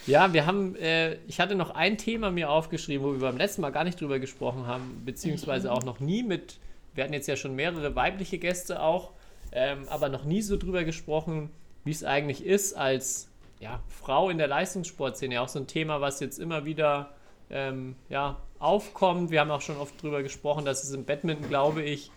Ja, 0.09 0.33
wir 0.33 0.47
haben, 0.47 0.75
äh, 0.75 1.17
ich 1.27 1.39
hatte 1.39 1.53
noch 1.53 1.69
ein 1.69 1.99
Thema 1.99 2.31
mir 2.31 2.49
aufgeschrieben, 2.49 3.05
wo 3.05 3.11
wir 3.11 3.19
beim 3.19 3.37
letzten 3.37 3.61
Mal 3.61 3.69
gar 3.69 3.83
nicht 3.83 4.01
drüber 4.01 4.17
gesprochen 4.17 4.65
haben, 4.65 5.03
beziehungsweise 5.05 5.71
auch 5.71 5.83
noch 5.83 5.99
nie 5.99 6.23
mit, 6.23 6.57
wir 6.95 7.03
hatten 7.03 7.13
jetzt 7.13 7.27
ja 7.27 7.35
schon 7.35 7.55
mehrere 7.55 7.95
weibliche 7.95 8.39
Gäste 8.39 8.81
auch, 8.81 9.11
ähm, 9.51 9.87
aber 9.87 10.09
noch 10.09 10.25
nie 10.25 10.41
so 10.41 10.57
drüber 10.57 10.83
gesprochen, 10.83 11.51
wie 11.83 11.91
es 11.91 12.03
eigentlich 12.03 12.43
ist 12.43 12.73
als 12.73 13.29
ja, 13.59 13.83
Frau 13.87 14.31
in 14.31 14.39
der 14.39 14.47
Leistungssportszene. 14.47 15.39
Auch 15.41 15.47
so 15.47 15.59
ein 15.59 15.67
Thema, 15.67 16.01
was 16.01 16.19
jetzt 16.21 16.39
immer 16.39 16.65
wieder 16.65 17.13
ähm, 17.51 17.95
ja, 18.09 18.37
aufkommt. 18.57 19.29
Wir 19.29 19.41
haben 19.41 19.51
auch 19.51 19.61
schon 19.61 19.77
oft 19.77 20.01
drüber 20.01 20.23
gesprochen, 20.23 20.65
dass 20.65 20.83
es 20.83 20.91
im 20.91 21.05
Badminton, 21.05 21.49
glaube 21.49 21.83
ich, 21.83 22.09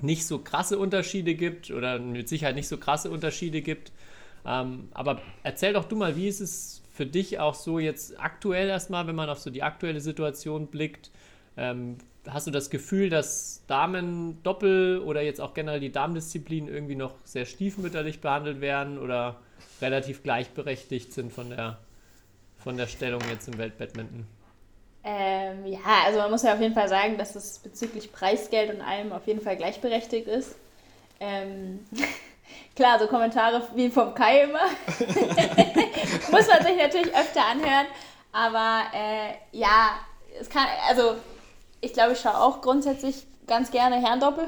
nicht 0.00 0.26
so 0.26 0.38
krasse 0.38 0.78
Unterschiede 0.78 1.34
gibt 1.34 1.70
oder 1.70 1.98
mit 1.98 2.30
Sicherheit 2.30 2.54
nicht 2.54 2.68
so 2.68 2.78
krasse 2.78 3.10
Unterschiede 3.10 3.60
gibt. 3.60 3.92
Ähm, 4.46 4.88
aber 4.94 5.20
erzähl 5.42 5.74
doch 5.74 5.84
du 5.84 5.94
mal, 5.94 6.16
wie 6.16 6.26
ist 6.26 6.40
es 6.40 6.81
für 6.92 7.06
dich 7.06 7.38
auch 7.38 7.54
so 7.54 7.78
jetzt 7.78 8.20
aktuell 8.20 8.68
erstmal, 8.68 9.06
wenn 9.06 9.16
man 9.16 9.30
auf 9.30 9.38
so 9.38 9.50
die 9.50 9.62
aktuelle 9.62 10.00
Situation 10.00 10.66
blickt? 10.66 11.10
Ähm, 11.56 11.98
hast 12.28 12.46
du 12.46 12.50
das 12.50 12.70
Gefühl, 12.70 13.08
dass 13.08 13.64
Damen 13.66 14.42
Doppel 14.42 14.98
oder 14.98 15.22
jetzt 15.22 15.40
auch 15.40 15.54
generell 15.54 15.80
die 15.80 15.92
Damendisziplinen 15.92 16.72
irgendwie 16.72 16.96
noch 16.96 17.14
sehr 17.24 17.46
stiefmütterlich 17.46 18.20
behandelt 18.20 18.60
werden 18.60 18.98
oder 18.98 19.40
relativ 19.80 20.22
gleichberechtigt 20.22 21.12
sind 21.12 21.32
von 21.32 21.50
der, 21.50 21.78
von 22.58 22.76
der 22.76 22.86
Stellung 22.86 23.20
jetzt 23.30 23.48
im 23.48 23.58
Weltbadminton? 23.58 24.26
Ähm, 25.04 25.66
ja, 25.66 26.04
also 26.04 26.18
man 26.18 26.30
muss 26.30 26.44
ja 26.44 26.54
auf 26.54 26.60
jeden 26.60 26.74
Fall 26.74 26.88
sagen, 26.88 27.18
dass 27.18 27.34
es 27.34 27.58
bezüglich 27.58 28.12
Preisgeld 28.12 28.72
und 28.72 28.80
allem 28.82 29.10
auf 29.12 29.26
jeden 29.26 29.40
Fall 29.40 29.56
gleichberechtigt 29.56 30.28
ist. 30.28 30.54
Ähm, 31.18 31.80
klar, 32.74 32.98
so 32.98 33.06
Kommentare 33.06 33.62
wie 33.74 33.90
vom 33.90 34.14
Kai 34.14 34.42
immer. 34.42 34.60
muss 36.30 36.46
man 36.46 36.62
sich 36.62 36.76
natürlich 36.76 37.14
öfter 37.14 37.44
anhören. 37.44 37.86
Aber 38.32 38.82
äh, 38.94 39.34
ja, 39.56 39.90
es 40.40 40.48
kann, 40.48 40.66
also 40.88 41.16
ich 41.80 41.92
glaube, 41.92 42.12
ich 42.12 42.20
schaue 42.20 42.40
auch 42.40 42.60
grundsätzlich 42.60 43.26
ganz 43.46 43.70
gerne 43.70 44.00
Herrendoppel 44.00 44.46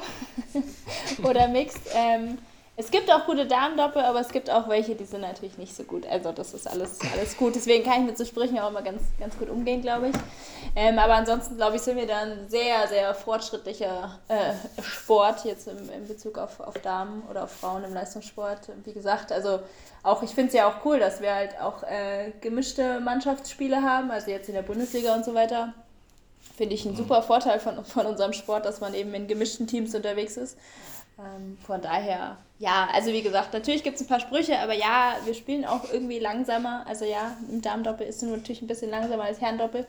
oder 1.22 1.48
Mixed. 1.48 1.82
Ähm, 1.94 2.38
es 2.76 2.90
gibt 2.90 3.10
auch 3.12 3.24
gute 3.24 3.46
Damendoppel, 3.46 4.02
aber 4.02 4.18
es 4.18 4.30
gibt 4.30 4.50
auch 4.50 4.68
welche, 4.68 4.96
die 4.96 5.04
sind 5.04 5.20
natürlich 5.20 5.58
nicht 5.58 5.76
so 5.76 5.84
gut. 5.84 6.04
Also 6.06 6.32
das 6.32 6.54
ist 6.54 6.66
alles, 6.66 6.98
alles 7.12 7.36
gut. 7.36 7.54
Deswegen 7.54 7.84
kann 7.84 8.00
ich 8.00 8.06
mit 8.06 8.18
so 8.18 8.24
Sprüchen 8.24 8.58
auch 8.58 8.70
immer 8.70 8.82
ganz, 8.82 9.00
ganz 9.20 9.38
gut 9.38 9.48
umgehen, 9.48 9.80
glaube 9.80 10.08
ich. 10.08 10.16
Ähm, 10.74 10.98
aber 10.98 11.14
ansonsten, 11.14 11.56
glaube 11.56 11.76
ich, 11.76 11.82
sind 11.82 11.96
wir 11.96 12.08
dann 12.08 12.48
sehr, 12.48 12.88
sehr 12.88 13.14
fortschrittlicher 13.14 14.18
äh, 14.26 14.82
Sport 14.82 15.44
jetzt 15.44 15.68
im, 15.68 15.88
in 15.88 16.08
Bezug 16.08 16.36
auf, 16.36 16.58
auf 16.58 16.74
Damen 16.78 17.22
oder 17.30 17.44
auf 17.44 17.52
Frauen 17.52 17.84
im 17.84 17.94
Leistungssport. 17.94 18.68
Wie 18.84 18.92
gesagt, 18.92 19.30
also 19.30 19.60
auch, 20.02 20.24
ich 20.24 20.30
finde 20.30 20.48
es 20.48 20.54
ja 20.54 20.68
auch 20.68 20.84
cool, 20.84 20.98
dass 20.98 21.20
wir 21.20 21.32
halt 21.32 21.60
auch 21.60 21.84
äh, 21.84 22.32
gemischte 22.40 22.98
Mannschaftsspiele 22.98 23.82
haben, 23.82 24.10
also 24.10 24.32
jetzt 24.32 24.48
in 24.48 24.54
der 24.54 24.62
Bundesliga 24.62 25.14
und 25.14 25.24
so 25.24 25.32
weiter. 25.34 25.74
Finde 26.56 26.74
ich 26.74 26.84
einen 26.84 26.96
super 26.96 27.22
Vorteil 27.22 27.60
von, 27.60 27.84
von 27.84 28.06
unserem 28.06 28.32
Sport, 28.32 28.64
dass 28.64 28.80
man 28.80 28.94
eben 28.94 29.14
in 29.14 29.28
gemischten 29.28 29.68
Teams 29.68 29.94
unterwegs 29.94 30.36
ist. 30.36 30.56
Ähm, 31.18 31.56
von 31.64 31.80
daher, 31.80 32.38
ja, 32.58 32.88
also 32.92 33.12
wie 33.12 33.22
gesagt, 33.22 33.52
natürlich 33.52 33.82
gibt 33.84 33.96
es 33.96 34.02
ein 34.02 34.08
paar 34.08 34.20
Sprüche, 34.20 34.58
aber 34.58 34.74
ja, 34.74 35.16
wir 35.24 35.34
spielen 35.34 35.64
auch 35.64 35.92
irgendwie 35.92 36.18
langsamer. 36.18 36.84
Also 36.86 37.04
ja, 37.04 37.36
im 37.50 37.62
Damendoppel 37.62 38.06
ist 38.06 38.22
es 38.22 38.28
natürlich 38.28 38.62
ein 38.62 38.66
bisschen 38.66 38.90
langsamer 38.90 39.24
als 39.24 39.40
Herrendoppel. 39.40 39.86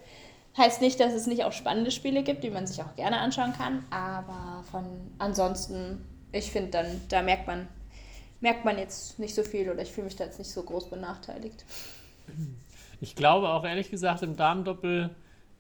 Heißt 0.58 0.82
nicht, 0.82 1.00
dass 1.00 1.14
es 1.14 1.28
nicht 1.28 1.44
auch 1.44 1.52
spannende 1.52 1.92
Spiele 1.92 2.24
gibt, 2.24 2.44
die 2.44 2.50
man 2.50 2.66
sich 2.66 2.82
auch 2.82 2.96
gerne 2.96 3.18
anschauen 3.18 3.54
kann, 3.54 3.84
aber 3.90 4.64
von 4.72 4.86
ansonsten, 5.18 6.06
ich 6.32 6.50
finde 6.50 6.72
dann, 6.72 7.02
da 7.10 7.22
merkt 7.22 7.46
man, 7.46 7.68
merkt 8.40 8.64
man 8.64 8.78
jetzt 8.78 9.20
nicht 9.20 9.36
so 9.36 9.44
viel 9.44 9.70
oder 9.70 9.82
ich 9.82 9.92
fühle 9.92 10.06
mich 10.06 10.16
da 10.16 10.24
jetzt 10.24 10.40
nicht 10.40 10.52
so 10.52 10.64
groß 10.64 10.90
benachteiligt. 10.90 11.66
Ich 13.02 13.16
glaube 13.16 13.50
auch 13.50 13.66
ehrlich 13.66 13.92
gesagt, 13.92 14.22
im 14.22 14.38
Damendoppel 14.38 15.10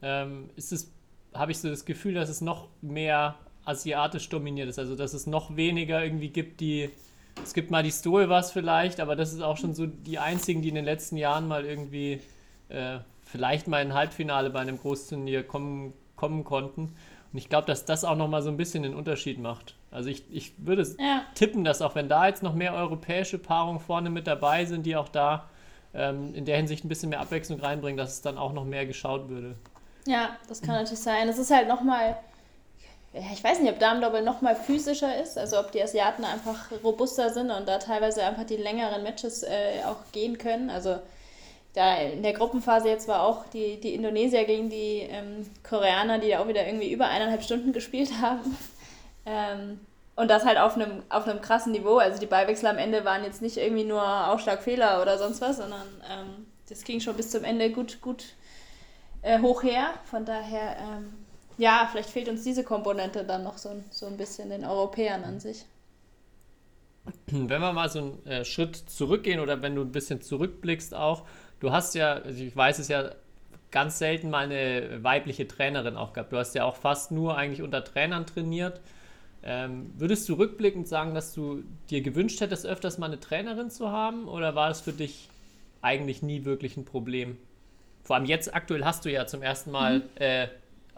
ähm, 0.01 0.49
ist 0.55 0.71
es, 0.71 0.91
habe 1.33 1.51
ich 1.51 1.59
so 1.59 1.69
das 1.69 1.83
Gefühl, 1.83 2.13
dass 2.13 2.29
es 2.29 2.39
noch 2.39 2.69
mehr 2.81 3.35
asiatisch 3.65 4.29
dominiert 4.29 4.69
ist. 4.69 4.79
Also 4.79 4.95
dass 4.95 5.13
es 5.13 5.27
noch 5.27 5.55
weniger 5.55 6.03
irgendwie 6.03 6.29
gibt, 6.29 6.61
die. 6.61 6.89
Es 7.43 7.53
gibt 7.53 7.69
mal 7.69 7.83
die 7.83 7.91
Stoe 7.91 8.29
was 8.29 8.51
vielleicht, 8.53 9.01
aber 9.01 9.17
das 9.17 9.33
ist 9.33 9.41
auch 9.41 9.57
schon 9.57 9.73
so 9.73 9.85
die 9.85 10.19
einzigen, 10.19 10.61
die 10.61 10.69
in 10.69 10.75
den 10.75 10.85
letzten 10.85 11.17
Jahren 11.17 11.49
mal 11.49 11.65
irgendwie 11.65 12.21
äh, 12.69 12.99
vielleicht 13.25 13.67
mal 13.67 13.81
in 13.81 13.89
ein 13.89 13.93
Halbfinale 13.93 14.49
bei 14.49 14.59
einem 14.61 14.79
Großturnier 14.79 15.43
kommen, 15.43 15.93
kommen 16.15 16.45
konnten. 16.45 16.95
Und 17.33 17.37
ich 17.37 17.49
glaube, 17.49 17.67
dass 17.67 17.83
das 17.83 18.05
auch 18.05 18.15
nochmal 18.15 18.41
so 18.41 18.49
ein 18.49 18.55
bisschen 18.55 18.83
den 18.83 18.95
Unterschied 18.95 19.37
macht. 19.39 19.75
Also 19.91 20.09
ich, 20.09 20.23
ich 20.31 20.53
würde 20.57 20.83
Ja. 20.97 21.23
tippen, 21.35 21.65
dass 21.65 21.81
auch 21.81 21.93
wenn 21.95 22.07
da 22.07 22.27
jetzt 22.27 22.41
noch 22.41 22.53
mehr 22.55 22.73
europäische 22.73 23.37
Paarungen 23.37 23.81
vorne 23.81 24.09
mit 24.09 24.27
dabei 24.27 24.63
sind, 24.63 24.85
die 24.85 24.95
auch 24.95 25.09
da 25.09 25.49
ähm, 25.93 26.33
in 26.33 26.45
der 26.45 26.55
Hinsicht 26.55 26.85
ein 26.85 26.89
bisschen 26.89 27.09
mehr 27.09 27.19
Abwechslung 27.19 27.59
reinbringen, 27.59 27.97
dass 27.97 28.13
es 28.13 28.21
dann 28.21 28.37
auch 28.37 28.53
noch 28.53 28.63
mehr 28.63 28.85
geschaut 28.85 29.27
würde. 29.27 29.55
Ja, 30.07 30.37
das 30.47 30.61
kann 30.61 30.75
natürlich 30.75 30.99
sein. 30.99 31.27
Es 31.27 31.37
ist 31.37 31.51
halt 31.51 31.67
nochmal, 31.67 32.15
ich 33.33 33.43
weiß 33.43 33.59
nicht, 33.59 33.71
ob 33.71 33.79
Damendoppel 33.79 34.21
nochmal 34.21 34.55
physischer 34.55 35.21
ist, 35.21 35.37
also 35.37 35.59
ob 35.59 35.71
die 35.71 35.81
Asiaten 35.81 36.25
einfach 36.25 36.71
robuster 36.83 37.29
sind 37.29 37.49
und 37.49 37.67
da 37.67 37.77
teilweise 37.77 38.23
einfach 38.23 38.43
die 38.43 38.57
längeren 38.57 39.03
Matches 39.03 39.43
äh, 39.43 39.83
auch 39.85 40.11
gehen 40.11 40.37
können. 40.37 40.69
Also 40.69 40.97
da 41.73 41.95
in 41.97 42.23
der 42.23 42.33
Gruppenphase 42.33 42.89
jetzt 42.89 43.07
war 43.07 43.23
auch 43.23 43.45
die, 43.47 43.79
die 43.79 43.93
Indonesier 43.93 44.45
gegen 44.45 44.69
die 44.69 44.99
ähm, 45.09 45.49
Koreaner, 45.67 46.19
die 46.19 46.29
da 46.29 46.39
auch 46.39 46.47
wieder 46.47 46.65
irgendwie 46.65 46.91
über 46.91 47.07
eineinhalb 47.07 47.43
Stunden 47.43 47.73
gespielt 47.73 48.11
haben. 48.21 48.57
Ähm, 49.25 49.79
und 50.15 50.29
das 50.29 50.45
halt 50.45 50.57
auf 50.57 50.75
einem, 50.75 51.03
auf 51.09 51.27
einem 51.27 51.41
krassen 51.41 51.73
Niveau. 51.73 51.97
Also 51.97 52.19
die 52.19 52.25
Beiwechsel 52.25 52.67
am 52.67 52.77
Ende 52.77 53.03
waren 53.03 53.23
jetzt 53.23 53.41
nicht 53.41 53.57
irgendwie 53.57 53.83
nur 53.83 54.29
Aufschlagfehler 54.29 55.01
oder 55.01 55.17
sonst 55.17 55.41
was, 55.41 55.57
sondern 55.57 55.87
ähm, 56.09 56.45
das 56.69 56.83
ging 56.83 56.99
schon 56.99 57.15
bis 57.15 57.31
zum 57.31 57.43
Ende 57.43 57.69
gut, 57.71 58.01
gut 58.01 58.23
äh, 59.21 59.39
hoch 59.39 59.63
her. 59.63 59.89
Von 60.05 60.23
daher, 60.25 60.77
ähm, 60.79 61.24
ja, 61.57 61.87
vielleicht 61.91 62.09
fehlt 62.09 62.29
uns 62.29 62.43
diese 62.43 62.63
Komponente 62.63 63.23
dann 63.25 63.43
noch 63.43 63.57
so, 63.57 63.69
ein- 63.69 63.85
so 63.91 64.05
ein 64.07 64.17
bisschen 64.17 64.49
den 64.49 64.65
Europäern 64.65 65.23
an 65.25 65.39
sich. 65.39 65.65
Wenn 67.27 67.61
wir 67.61 67.73
mal 67.73 67.89
so 67.89 67.99
einen 67.99 68.25
äh, 68.25 68.45
Schritt 68.45 68.75
zurückgehen 68.75 69.39
oder 69.39 69.61
wenn 69.61 69.75
du 69.75 69.81
ein 69.81 69.91
bisschen 69.91 70.21
zurückblickst 70.21 70.93
auch, 70.95 71.23
du 71.59 71.71
hast 71.71 71.95
ja, 71.95 72.13
also 72.13 72.43
ich 72.43 72.55
weiß 72.55 72.79
es 72.79 72.87
ja, 72.87 73.11
ganz 73.71 73.99
selten 73.99 74.29
mal 74.29 74.45
eine 74.45 75.03
weibliche 75.03 75.47
Trainerin 75.47 75.97
auch 75.97 76.13
gehabt. 76.13 76.31
Du 76.31 76.37
hast 76.37 76.55
ja 76.55 76.63
auch 76.63 76.75
fast 76.77 77.11
nur 77.11 77.37
eigentlich 77.37 77.61
unter 77.61 77.83
Trainern 77.83 78.25
trainiert. 78.25 78.79
Ähm, 79.43 79.91
würdest 79.97 80.29
du 80.29 80.33
rückblickend 80.35 80.87
sagen, 80.87 81.13
dass 81.15 81.33
du 81.33 81.63
dir 81.89 82.01
gewünscht 82.01 82.41
hättest, 82.41 82.65
öfters 82.65 82.97
mal 82.97 83.07
eine 83.07 83.19
Trainerin 83.19 83.69
zu 83.69 83.91
haben 83.91 84.27
oder 84.27 84.55
war 84.55 84.69
das 84.69 84.81
für 84.81 84.93
dich 84.93 85.29
eigentlich 85.81 86.23
nie 86.23 86.45
wirklich 86.45 86.77
ein 86.77 86.85
Problem? 86.85 87.37
Vor 88.03 88.15
allem 88.17 88.25
jetzt 88.25 88.53
aktuell 88.55 88.85
hast 88.85 89.05
du 89.05 89.11
ja 89.11 89.27
zum 89.27 89.41
ersten 89.41 89.71
Mal 89.71 90.03
äh, 90.15 90.47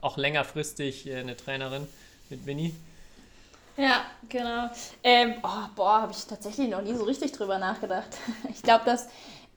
auch 0.02 0.18
längerfristig 0.18 1.08
äh, 1.08 1.18
eine 1.18 1.36
Trainerin 1.36 1.88
mit 2.30 2.46
Winnie. 2.46 2.74
Ja, 3.78 4.02
genau. 4.28 4.70
Ähm, 5.04 5.36
oh, 5.44 5.68
boah, 5.76 6.02
habe 6.02 6.12
ich 6.12 6.26
tatsächlich 6.26 6.70
noch 6.70 6.82
nie 6.82 6.96
so 6.96 7.04
richtig 7.04 7.32
drüber 7.32 7.60
nachgedacht. 7.60 8.10
Ich 8.50 8.64
glaube, 8.64 8.86
dass 8.86 9.08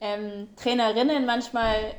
ähm, 0.01 0.49
Trainerinnen 0.57 1.25
manchmal 1.25 1.95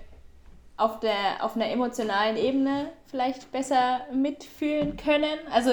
auf, 0.78 1.00
der, 1.00 1.44
auf 1.44 1.56
einer 1.56 1.70
emotionalen 1.70 2.38
Ebene 2.38 2.92
vielleicht 3.08 3.52
besser 3.52 4.02
mitfühlen 4.14 4.98
können. 4.98 5.38
Also 5.52 5.72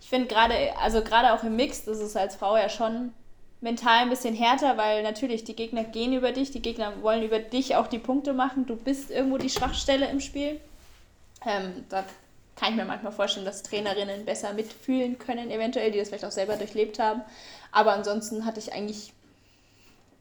ich 0.00 0.08
finde 0.08 0.28
gerade, 0.28 0.54
also 0.80 1.02
gerade 1.02 1.32
auch 1.32 1.44
im 1.44 1.56
Mix, 1.56 1.84
das 1.84 1.98
ist 1.98 2.16
als 2.16 2.36
Frau 2.36 2.56
ja 2.56 2.68
schon 2.68 3.12
mental 3.60 4.02
ein 4.02 4.10
bisschen 4.10 4.34
härter, 4.34 4.76
weil 4.76 5.02
natürlich 5.02 5.44
die 5.44 5.56
Gegner 5.56 5.82
gehen 5.82 6.12
über 6.12 6.32
dich, 6.32 6.50
die 6.50 6.60
Gegner 6.60 7.02
wollen 7.02 7.22
über 7.22 7.38
dich 7.38 7.76
auch 7.76 7.86
die 7.86 7.98
Punkte 7.98 8.32
machen, 8.32 8.66
du 8.66 8.76
bist 8.76 9.10
irgendwo 9.10 9.38
die 9.38 9.48
Schwachstelle 9.48 10.08
im 10.08 10.20
Spiel. 10.20 10.60
Ähm, 11.46 11.84
da 11.88 12.04
kann 12.56 12.70
ich 12.70 12.76
mir 12.76 12.84
manchmal 12.84 13.12
vorstellen, 13.12 13.46
dass 13.46 13.62
Trainerinnen 13.62 14.24
besser 14.24 14.52
mitfühlen 14.52 15.18
können, 15.18 15.50
eventuell, 15.50 15.90
die 15.90 15.98
das 15.98 16.08
vielleicht 16.08 16.24
auch 16.24 16.30
selber 16.30 16.56
durchlebt 16.56 16.98
haben. 16.98 17.22
Aber 17.72 17.92
ansonsten 17.92 18.44
hatte 18.44 18.60
ich 18.60 18.72
eigentlich 18.72 19.12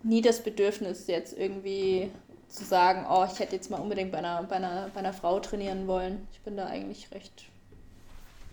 nie 0.01 0.21
das 0.21 0.41
Bedürfnis, 0.41 1.07
jetzt 1.07 1.38
irgendwie 1.38 2.12
zu 2.49 2.65
sagen, 2.65 3.05
oh, 3.09 3.25
ich 3.31 3.39
hätte 3.39 3.55
jetzt 3.55 3.71
mal 3.71 3.79
unbedingt 3.79 4.12
bei 4.12 4.19
einer, 4.19 4.43
bei 4.43 4.57
einer, 4.57 4.89
bei 4.93 4.99
einer 4.99 5.13
Frau 5.13 5.39
trainieren 5.39 5.88
wollen. 5.88 6.27
Ich 6.33 6.39
bin 6.41 6.57
da 6.57 6.67
eigentlich 6.67 7.09
recht, 7.12 7.45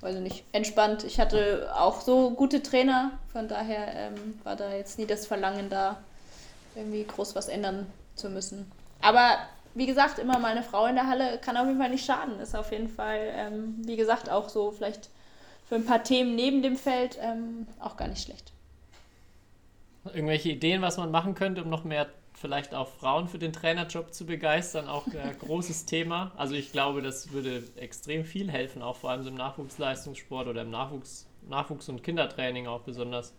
weiß 0.01 0.17
ich 0.17 0.23
nicht, 0.23 0.45
entspannt. 0.53 1.05
Ich 1.05 1.21
hatte 1.21 1.71
auch 1.75 2.01
so 2.01 2.31
gute 2.31 2.63
Trainer, 2.63 3.13
von 3.33 3.49
daher 3.49 3.95
ähm, 3.95 4.41
war 4.45 4.57
da 4.57 4.75
jetzt 4.75 4.99
nie 4.99 5.07
das 5.07 5.27
Verlangen 5.27 5.69
da, 5.69 5.99
irgendwie 6.77 7.05
groß 7.05 7.35
was 7.35 7.49
ändern 7.49 7.87
zu 8.15 8.31
müssen. 8.31 8.71
Aber 9.03 9.39
wie 9.75 9.87
gesagt, 9.87 10.19
immer 10.19 10.39
mal 10.39 10.53
eine 10.53 10.63
Frau 10.63 10.87
in 10.87 10.95
der 10.95 11.07
Halle 11.07 11.39
kann 11.39 11.57
auf 11.57 11.67
jeden 11.67 11.79
Fall 11.79 11.91
nicht 11.91 12.05
schaden. 12.05 12.41
Ist 12.41 12.57
auf 12.57 12.73
jeden 12.73 12.89
Fall, 12.89 13.21
ähm, 13.35 13.77
wie 13.85 13.97
gesagt, 13.97 14.31
auch 14.31 14.49
so 14.49 14.71
vielleicht 14.71 15.11
für 15.69 15.77
ein 15.77 15.87
paar 15.87 16.03
Themen 16.03 16.35
neben 16.35 16.63
dem 16.63 16.77
Feld 16.77 17.19
ähm, 17.21 17.67
auch 17.79 17.97
gar 17.97 18.09
nicht 18.09 18.23
schlecht. 18.23 18.53
Irgendwelche 20.13 20.51
Ideen, 20.51 20.83
was 20.83 20.97
man 20.97 21.11
machen 21.11 21.35
könnte, 21.35 21.63
um 21.63 21.71
noch 21.71 21.85
mehr 21.85 22.09
vielleicht 22.41 22.75
auch 22.75 22.89
Frauen 22.89 23.29
für 23.29 23.39
den 23.39 23.53
Trainerjob 23.53 24.15
zu 24.15 24.25
begeistern, 24.25 24.89
auch 24.89 25.07
ein 25.07 25.39
großes 25.41 25.85
Thema. 25.85 26.33
Also 26.37 26.55
ich 26.55 26.73
glaube, 26.73 27.03
das 27.03 27.33
würde 27.33 27.63
extrem 27.77 28.25
viel 28.25 28.51
helfen, 28.51 28.83
auch 28.83 28.97
vor 28.97 29.11
allem 29.11 29.23
so 29.23 29.29
im 29.29 29.35
Nachwuchsleistungssport 29.37 30.49
oder 30.49 30.63
im 30.63 30.71
Nachwuchs, 30.71 31.27
Nachwuchs- 31.49 31.89
und 31.89 32.03
Kindertraining 32.03 32.67
auch 32.67 32.81
besonders, 32.81 33.35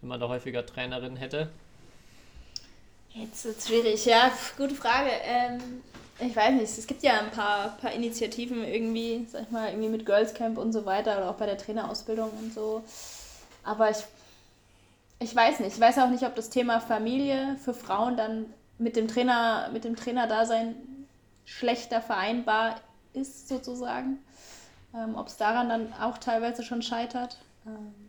wenn 0.00 0.08
man 0.08 0.20
da 0.20 0.28
häufiger 0.28 0.64
Trainerinnen 0.64 1.16
hätte. 1.16 1.50
Jetzt 3.14 3.44
wird 3.44 3.62
schwierig, 3.62 4.04
ja, 4.06 4.32
gute 4.56 4.74
Frage. 4.74 5.08
Ähm, 5.22 5.82
ich 6.18 6.34
weiß 6.34 6.52
nicht, 6.54 6.76
es 6.76 6.86
gibt 6.86 7.04
ja 7.04 7.20
ein 7.20 7.30
paar, 7.30 7.76
paar 7.76 7.92
Initiativen 7.92 8.64
irgendwie, 8.64 9.24
sag 9.30 9.42
ich 9.42 9.50
mal, 9.52 9.68
irgendwie 9.68 9.88
mit 9.88 10.04
Girls 10.04 10.34
Camp 10.34 10.58
und 10.58 10.72
so 10.72 10.84
weiter 10.84 11.16
oder 11.18 11.30
auch 11.30 11.36
bei 11.36 11.46
der 11.46 11.56
Trainerausbildung 11.56 12.28
und 12.30 12.52
so. 12.52 12.82
Aber 13.62 13.88
ich, 13.88 13.98
ich 15.20 15.34
weiß 15.34 15.60
nicht, 15.60 15.74
ich 15.74 15.80
weiß 15.80 15.98
auch 15.98 16.10
nicht, 16.10 16.24
ob 16.24 16.34
das 16.34 16.50
Thema 16.50 16.80
Familie 16.80 17.56
für 17.64 17.72
Frauen 17.72 18.16
dann 18.16 18.46
mit 18.78 18.96
dem 18.96 19.06
Trainer, 19.06 19.70
mit 19.72 19.84
dem 19.84 19.94
Trainerdasein 19.94 20.74
schlechter 21.44 22.02
vereinbar 22.02 22.80
ist, 23.12 23.48
sozusagen. 23.48 24.18
Ähm, 24.92 25.14
ob 25.14 25.28
es 25.28 25.36
daran 25.36 25.68
dann 25.68 25.92
auch 26.00 26.18
teilweise 26.18 26.64
schon 26.64 26.82
scheitert. 26.82 27.38
Ähm, 27.64 28.03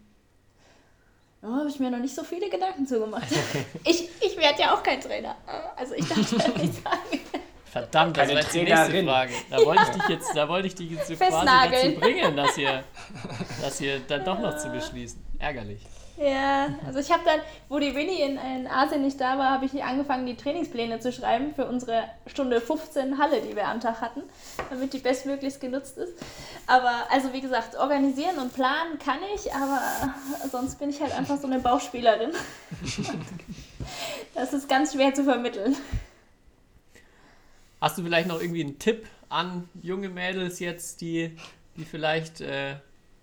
da 1.42 1.48
habe 1.48 1.70
ich 1.70 1.80
mir 1.80 1.92
noch 1.92 2.00
nicht 2.00 2.16
so 2.16 2.24
viele 2.24 2.50
Gedanken 2.50 2.86
zugemacht. 2.88 3.28
ich 3.86 4.10
ich 4.22 4.38
werde 4.38 4.62
ja 4.62 4.74
auch 4.74 4.84
kein 4.84 5.00
Trainer. 5.00 5.36
Also 5.76 5.94
ich 5.94 6.08
darf 6.08 6.18
das 6.18 6.56
nicht 6.56 6.74
sagen. 6.84 7.20
Verdammt, 7.66 8.16
das 8.16 8.22
Keine 8.22 8.36
war 8.36 8.42
jetzt 8.42 8.54
die 8.54 8.64
nächste 8.64 8.86
Trainerin. 8.86 9.06
Frage. 9.06 9.34
Da 9.50 9.58
wollte 9.66 9.82
ich 9.84 9.90
dich 9.90 10.08
jetzt, 10.08 10.36
da 10.36 10.48
wollte 10.48 10.68
ich 10.68 10.76
dich 10.76 10.92
jetzt 10.92 11.08
quasi 11.18 11.46
dazu 11.46 12.00
bringen, 12.00 12.38
das 12.38 12.56
hier, 12.56 12.84
das 13.62 13.78
hier 13.80 14.00
dann 14.00 14.24
doch 14.24 14.40
noch 14.40 14.58
zu 14.58 14.70
beschließen. 14.70 15.22
Ärgerlich. 15.40 15.82
Ja, 16.18 16.74
also 16.86 17.00
ich 17.00 17.12
habe 17.12 17.24
dann, 17.26 17.42
wo 17.68 17.78
die 17.78 17.94
Winnie 17.94 18.22
in, 18.22 18.38
in 18.38 18.68
Asien 18.68 19.02
nicht 19.02 19.20
da 19.20 19.38
war, 19.38 19.52
habe 19.52 19.66
ich 19.66 19.84
angefangen, 19.84 20.26
die 20.26 20.38
Trainingspläne 20.38 21.02
zu 21.02 21.12
schreiben 21.12 21.54
für 21.54 21.66
unsere 21.66 22.06
Stunde 22.28 22.62
15 22.62 23.18
Halle, 23.18 23.42
die 23.42 23.56
wir 23.56 23.68
am 23.68 23.82
Tag 23.82 24.00
hatten, 24.00 24.24
damit 24.70 24.94
die 24.94 25.00
bestmöglichst 25.00 25.60
genutzt 25.60 25.98
ist. 25.98 26.14
Aber 26.68 27.12
also 27.12 27.34
wie 27.34 27.42
gesagt, 27.42 27.76
organisieren 27.76 28.38
und 28.38 28.54
planen 28.54 28.98
kann 28.98 29.20
ich, 29.36 29.54
aber 29.54 29.82
sonst 30.50 30.80
bin 30.80 30.90
ich 30.90 31.02
halt 31.02 31.14
einfach 31.14 31.38
so 31.38 31.48
eine 31.48 31.60
Bauchspielerin. 31.60 32.32
das 34.34 34.54
ist 34.54 34.70
ganz 34.70 34.94
schwer 34.94 35.14
zu 35.14 35.26
vermitteln. 35.26 35.76
Hast 37.82 37.98
du 37.98 38.04
vielleicht 38.04 38.30
noch 38.30 38.40
irgendwie 38.40 38.64
einen 38.64 38.80
Tipp 38.80 39.06
an 39.28 39.68
junge 39.82 40.08
Mädels 40.08 40.60
jetzt, 40.60 41.02
die, 41.02 41.36
die 41.76 41.84
vielleicht, 41.84 42.40
äh, 42.40 42.78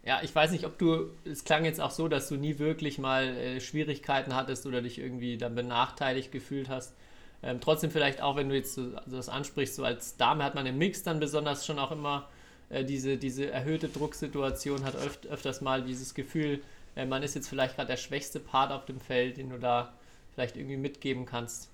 ja, 0.05 0.21
ich 0.23 0.35
weiß 0.35 0.51
nicht, 0.51 0.67
ob 0.67 0.79
du, 0.79 1.11
es 1.25 1.45
klang 1.45 1.65
jetzt 1.65 1.81
auch 1.81 1.93
so, 1.93 2.09
dass 2.09 2.29
du 2.29 2.37
nie 2.37 2.59
wirklich 2.59 2.99
mal 2.99 3.25
äh, 3.37 3.61
Schwierigkeiten 3.61 4.35
hattest 4.35 4.67
oder 4.67 4.83
dich 4.83 4.99
irgendwie 4.99 5.39
dann 5.39 5.55
benachteiligt 5.55 6.33
gefühlt 6.33 6.69
hast. 6.69 6.95
Ähm, 7.43 7.61
trotzdem 7.61 7.91
vielleicht 7.91 8.21
auch, 8.21 8.37
wenn 8.37 8.49
du 8.49 8.57
jetzt 8.57 8.75
so, 8.75 8.83
also 8.97 9.17
das 9.17 9.29
ansprichst, 9.29 9.77
so 9.77 9.85
als 9.85 10.17
Dame 10.17 10.45
hat 10.45 10.55
man 10.55 10.67
im 10.67 10.79
Mix 10.79 11.03
dann 11.03 11.21
besonders 11.21 11.67
schon 11.67 11.79
auch 11.79 11.93
immer 11.93 12.29
äh, 12.69 12.85
diese, 12.85 13.17
diese 13.17 13.51
erhöhte 13.51 13.89
Drucksituation, 13.89 14.85
hat 14.85 14.97
öft, 14.97 15.27
öfters 15.27 15.61
mal 15.61 15.83
dieses 15.83 16.15
Gefühl, 16.15 16.61
äh, 16.97 17.07
man 17.07 17.23
ist 17.23 17.35
jetzt 17.35 17.49
vielleicht 17.49 17.77
gerade 17.77 17.89
der 17.89 17.97
schwächste 17.97 18.41
Part 18.41 18.73
auf 18.73 18.85
dem 18.87 19.01
Feld, 19.01 19.37
den 19.37 19.51
du 19.51 19.59
da 19.59 19.93
vielleicht 20.35 20.57
irgendwie 20.57 20.77
mitgeben 20.77 21.27
kannst. 21.27 21.69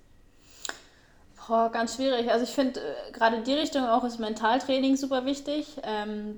Boah, 1.47 1.71
ganz 1.71 1.95
schwierig. 1.95 2.29
Also 2.31 2.43
ich 2.43 2.51
finde 2.51 2.79
äh, 2.79 3.11
gerade 3.11 3.41
die 3.41 3.53
Richtung 3.53 3.85
auch 3.85 4.03
ist 4.03 4.19
Mentaltraining 4.19 4.97
super 4.97 5.25
wichtig. 5.25 5.77
Ähm, 5.83 6.37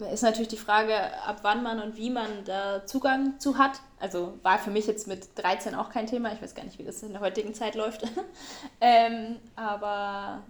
ist 0.00 0.22
natürlich 0.22 0.48
die 0.48 0.56
Frage, 0.56 0.94
ab 1.26 1.40
wann 1.42 1.62
man 1.62 1.80
und 1.80 1.96
wie 1.96 2.10
man 2.10 2.44
da 2.44 2.86
Zugang 2.86 3.38
zu 3.38 3.58
hat. 3.58 3.80
Also 3.98 4.38
war 4.42 4.58
für 4.58 4.70
mich 4.70 4.86
jetzt 4.86 5.06
mit 5.06 5.28
13 5.36 5.74
auch 5.74 5.90
kein 5.90 6.06
Thema. 6.06 6.32
Ich 6.32 6.42
weiß 6.42 6.54
gar 6.54 6.64
nicht, 6.64 6.78
wie 6.78 6.84
das 6.84 7.02
in 7.02 7.12
der 7.12 7.20
heutigen 7.20 7.54
Zeit 7.54 7.74
läuft. 7.74 8.02
ähm, 8.80 9.36
aber 9.56 10.42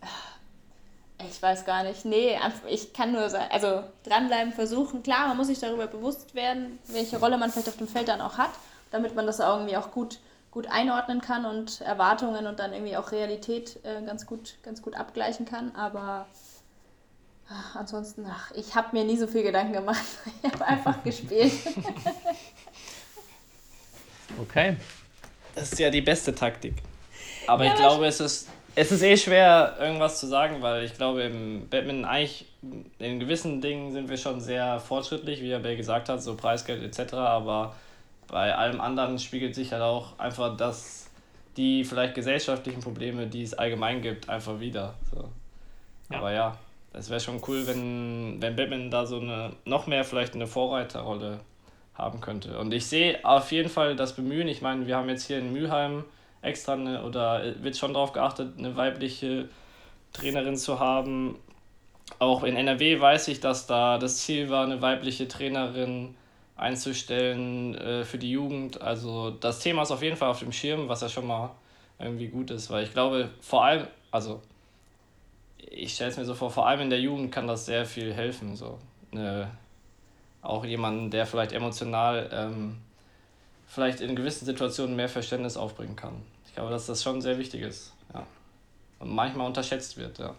äh, 0.00 0.06
ich 1.28 1.42
weiß 1.42 1.64
gar 1.64 1.82
nicht. 1.82 2.04
Nee, 2.04 2.38
ich 2.68 2.92
kann 2.92 3.12
nur 3.12 3.28
sagen, 3.28 3.50
also 3.50 3.82
dranbleiben, 4.04 4.52
versuchen. 4.52 5.02
Klar, 5.02 5.28
man 5.28 5.36
muss 5.36 5.48
sich 5.48 5.58
darüber 5.58 5.86
bewusst 5.86 6.34
werden, 6.34 6.78
welche 6.86 7.18
Rolle 7.18 7.38
man 7.38 7.50
vielleicht 7.50 7.68
auf 7.68 7.76
dem 7.76 7.88
Feld 7.88 8.08
dann 8.08 8.20
auch 8.20 8.38
hat, 8.38 8.50
damit 8.90 9.14
man 9.14 9.26
das 9.26 9.40
irgendwie 9.40 9.76
auch 9.76 9.90
gut, 9.90 10.20
gut 10.50 10.68
einordnen 10.68 11.20
kann 11.20 11.44
und 11.44 11.80
Erwartungen 11.80 12.46
und 12.46 12.58
dann 12.58 12.72
irgendwie 12.72 12.96
auch 12.96 13.12
Realität 13.12 13.78
äh, 13.84 14.02
ganz, 14.02 14.26
gut, 14.26 14.56
ganz 14.62 14.82
gut 14.82 14.94
abgleichen 14.94 15.44
kann. 15.44 15.74
Aber 15.74 16.26
ach, 17.50 17.76
ansonsten, 17.76 18.26
ach, 18.28 18.50
ich 18.52 18.74
habe 18.74 18.96
mir 18.96 19.04
nie 19.04 19.16
so 19.16 19.26
viel 19.26 19.42
Gedanken 19.42 19.72
gemacht. 19.72 20.04
Ich 20.42 20.52
habe 20.52 20.64
einfach 20.64 21.02
gespielt. 21.04 21.52
Okay. 24.40 24.76
Das 25.54 25.72
ist 25.72 25.78
ja 25.78 25.90
die 25.90 26.02
beste 26.02 26.34
Taktik. 26.34 26.74
Aber 27.46 27.64
Ja, 27.64 27.72
ich 27.72 27.78
glaube, 27.78 28.06
es 28.06 28.20
ist, 28.20 28.48
es 28.74 28.92
ist 28.92 29.02
eh 29.02 29.16
schwer, 29.16 29.76
irgendwas 29.80 30.20
zu 30.20 30.26
sagen, 30.26 30.60
weil 30.60 30.84
ich 30.84 30.94
glaube, 30.94 31.22
im 31.22 31.68
Badminton 31.68 32.04
eigentlich 32.04 32.46
in 32.98 33.18
gewissen 33.18 33.60
Dingen 33.60 33.92
sind 33.92 34.08
wir 34.08 34.16
schon 34.16 34.40
sehr 34.40 34.78
fortschrittlich, 34.80 35.40
wie 35.40 35.50
er 35.50 35.60
Bell 35.60 35.76
gesagt 35.76 36.08
hat, 36.08 36.22
so 36.22 36.36
Preisgeld 36.36 36.82
etc. 36.82 37.14
Aber 37.14 37.74
bei 38.28 38.54
allem 38.54 38.80
anderen 38.80 39.18
spiegelt 39.18 39.54
sich 39.54 39.72
halt 39.72 39.82
auch 39.82 40.18
einfach 40.18 40.56
das, 40.56 41.10
die 41.56 41.84
vielleicht 41.84 42.14
gesellschaftlichen 42.14 42.80
Probleme, 42.80 43.26
die 43.26 43.42
es 43.42 43.54
allgemein 43.54 44.02
gibt, 44.02 44.28
einfach 44.28 44.60
wieder. 44.60 44.94
So. 45.10 45.28
Ja. 46.10 46.18
Aber 46.18 46.32
ja, 46.32 46.56
es 46.92 47.10
wäre 47.10 47.20
schon 47.20 47.40
cool, 47.46 47.66
wenn, 47.66 48.40
wenn 48.40 48.56
Badminton 48.56 48.90
da 48.90 49.06
so 49.06 49.20
eine, 49.20 49.52
noch 49.64 49.86
mehr 49.86 50.04
vielleicht 50.04 50.34
eine 50.34 50.46
Vorreiterrolle 50.46 51.40
haben 51.94 52.20
könnte. 52.20 52.58
Und 52.58 52.72
ich 52.72 52.86
sehe 52.86 53.24
auf 53.24 53.52
jeden 53.52 53.68
Fall 53.68 53.96
das 53.96 54.14
Bemühen. 54.14 54.48
Ich 54.48 54.62
meine, 54.62 54.86
wir 54.86 54.96
haben 54.96 55.08
jetzt 55.08 55.26
hier 55.26 55.38
in 55.38 55.52
Mülheim 55.52 56.04
extra 56.42 56.74
eine, 56.74 57.02
oder 57.04 57.42
wird 57.62 57.76
schon 57.76 57.92
darauf 57.92 58.12
geachtet, 58.12 58.58
eine 58.58 58.76
weibliche 58.76 59.48
Trainerin 60.12 60.56
zu 60.56 60.78
haben. 60.78 61.36
Auch 62.18 62.44
in 62.44 62.56
NRW 62.56 63.00
weiß 63.00 63.28
ich, 63.28 63.40
dass 63.40 63.66
da 63.66 63.98
das 63.98 64.18
Ziel 64.18 64.48
war, 64.48 64.64
eine 64.64 64.80
weibliche 64.80 65.28
Trainerin 65.28 66.14
einzustellen 66.56 67.74
äh, 67.76 68.04
für 68.04 68.18
die 68.18 68.30
Jugend. 68.30 68.80
Also 68.80 69.30
das 69.30 69.60
Thema 69.60 69.82
ist 69.82 69.90
auf 69.90 70.02
jeden 70.02 70.16
Fall 70.16 70.30
auf 70.30 70.40
dem 70.40 70.52
Schirm, 70.52 70.88
was 70.88 71.02
ja 71.02 71.08
schon 71.08 71.26
mal 71.26 71.50
irgendwie 71.98 72.28
gut 72.28 72.50
ist, 72.50 72.70
weil 72.70 72.84
ich 72.84 72.92
glaube, 72.92 73.30
vor 73.40 73.64
allem, 73.64 73.86
also 74.10 74.40
ich 75.58 75.94
stelle 75.94 76.10
es 76.10 76.16
mir 76.16 76.24
so 76.24 76.34
vor, 76.34 76.50
vor 76.50 76.66
allem 76.66 76.80
in 76.82 76.90
der 76.90 77.00
Jugend 77.00 77.32
kann 77.32 77.46
das 77.46 77.66
sehr 77.66 77.86
viel 77.86 78.12
helfen. 78.12 78.56
So. 78.56 78.78
Eine, 79.12 79.50
auch 80.42 80.64
jemanden, 80.64 81.10
der 81.10 81.26
vielleicht 81.26 81.52
emotional 81.52 82.28
ähm, 82.32 82.78
vielleicht 83.66 84.00
in 84.00 84.16
gewissen 84.16 84.46
Situationen 84.46 84.96
mehr 84.96 85.08
Verständnis 85.08 85.56
aufbringen 85.56 85.96
kann. 85.96 86.22
Ich 86.46 86.54
glaube, 86.54 86.70
dass 86.70 86.86
das 86.86 87.02
schon 87.02 87.20
sehr 87.20 87.38
wichtig 87.38 87.62
ist. 87.62 87.92
Ja. 88.14 88.26
Und 88.98 89.10
manchmal 89.10 89.46
unterschätzt 89.46 89.96
wird, 89.96 90.18
ja. 90.18 90.34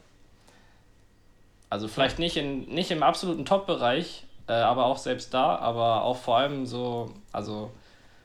Also 1.70 1.88
vielleicht 1.88 2.17
nicht, 2.17 2.36
in, 2.36 2.65
nicht 2.65 2.89
im 2.89 3.03
absoluten 3.03 3.45
Top-Bereich, 3.45 4.26
äh, 4.47 4.53
aber 4.53 4.86
auch 4.86 4.97
selbst 4.97 5.34
da, 5.34 5.55
aber 5.57 6.03
auch 6.03 6.17
vor 6.17 6.38
allem 6.38 6.65
so, 6.65 7.13
also 7.32 7.72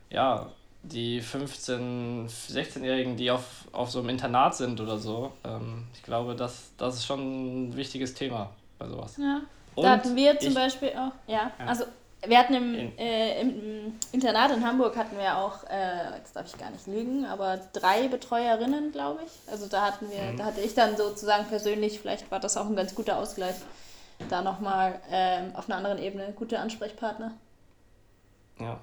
ja, 0.08 0.50
die 0.84 1.22
15-, 1.22 2.28
16-Jährigen, 2.28 3.16
die 3.16 3.30
auf, 3.30 3.44
auf 3.72 3.90
so 3.90 4.00
einem 4.00 4.10
Internat 4.10 4.54
sind 4.54 4.80
oder 4.80 4.98
so, 4.98 5.32
ähm, 5.44 5.84
ich 5.94 6.02
glaube, 6.02 6.34
das, 6.34 6.70
das 6.76 6.96
ist 6.96 7.06
schon 7.06 7.68
ein 7.70 7.76
wichtiges 7.76 8.14
Thema 8.14 8.50
bei 8.78 8.86
sowas. 8.88 9.16
Ja. 9.16 9.40
Und 9.74 9.82
da 9.84 9.90
hatten 9.92 10.14
wir 10.14 10.38
zum 10.38 10.48
ich- 10.50 10.54
Beispiel 10.54 10.90
auch, 10.90 11.12
ja, 11.26 11.50
Ja. 11.58 11.66
also 11.66 11.84
wir 12.26 12.38
hatten 12.38 12.54
im, 12.54 12.74
In- 12.74 12.98
äh, 12.98 13.40
im 13.42 13.94
Internat 14.12 14.50
in 14.52 14.64
Hamburg 14.66 14.96
hatten 14.96 15.16
wir 15.18 15.36
auch, 15.36 15.64
äh, 15.68 16.16
jetzt 16.16 16.34
darf 16.36 16.46
ich 16.46 16.56
gar 16.58 16.70
nicht 16.70 16.86
lügen, 16.86 17.26
aber 17.26 17.58
drei 17.72 18.08
Betreuerinnen, 18.08 18.92
glaube 18.92 19.20
ich. 19.26 19.50
Also 19.52 19.66
da 19.66 19.82
hatten 19.86 20.10
wir, 20.10 20.32
Mhm. 20.32 20.36
da 20.38 20.44
hatte 20.46 20.60
ich 20.60 20.74
dann 20.74 20.96
sozusagen 20.96 21.46
persönlich, 21.48 21.98
vielleicht 22.00 22.30
war 22.30 22.40
das 22.40 22.56
auch 22.56 22.66
ein 22.66 22.76
ganz 22.76 22.94
guter 22.94 23.18
Ausgleich, 23.18 23.56
da 24.30 24.42
nochmal 24.42 25.00
ähm, 25.10 25.50
auf 25.54 25.68
einer 25.68 25.76
anderen 25.76 25.98
Ebene 25.98 26.32
gute 26.36 26.58
Ansprechpartner. 26.60 27.32
Ja. 28.60 28.78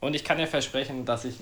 Und 0.00 0.14
ich 0.14 0.24
kann 0.24 0.38
dir 0.38 0.46
versprechen, 0.46 1.04
dass 1.04 1.24
ich, 1.24 1.36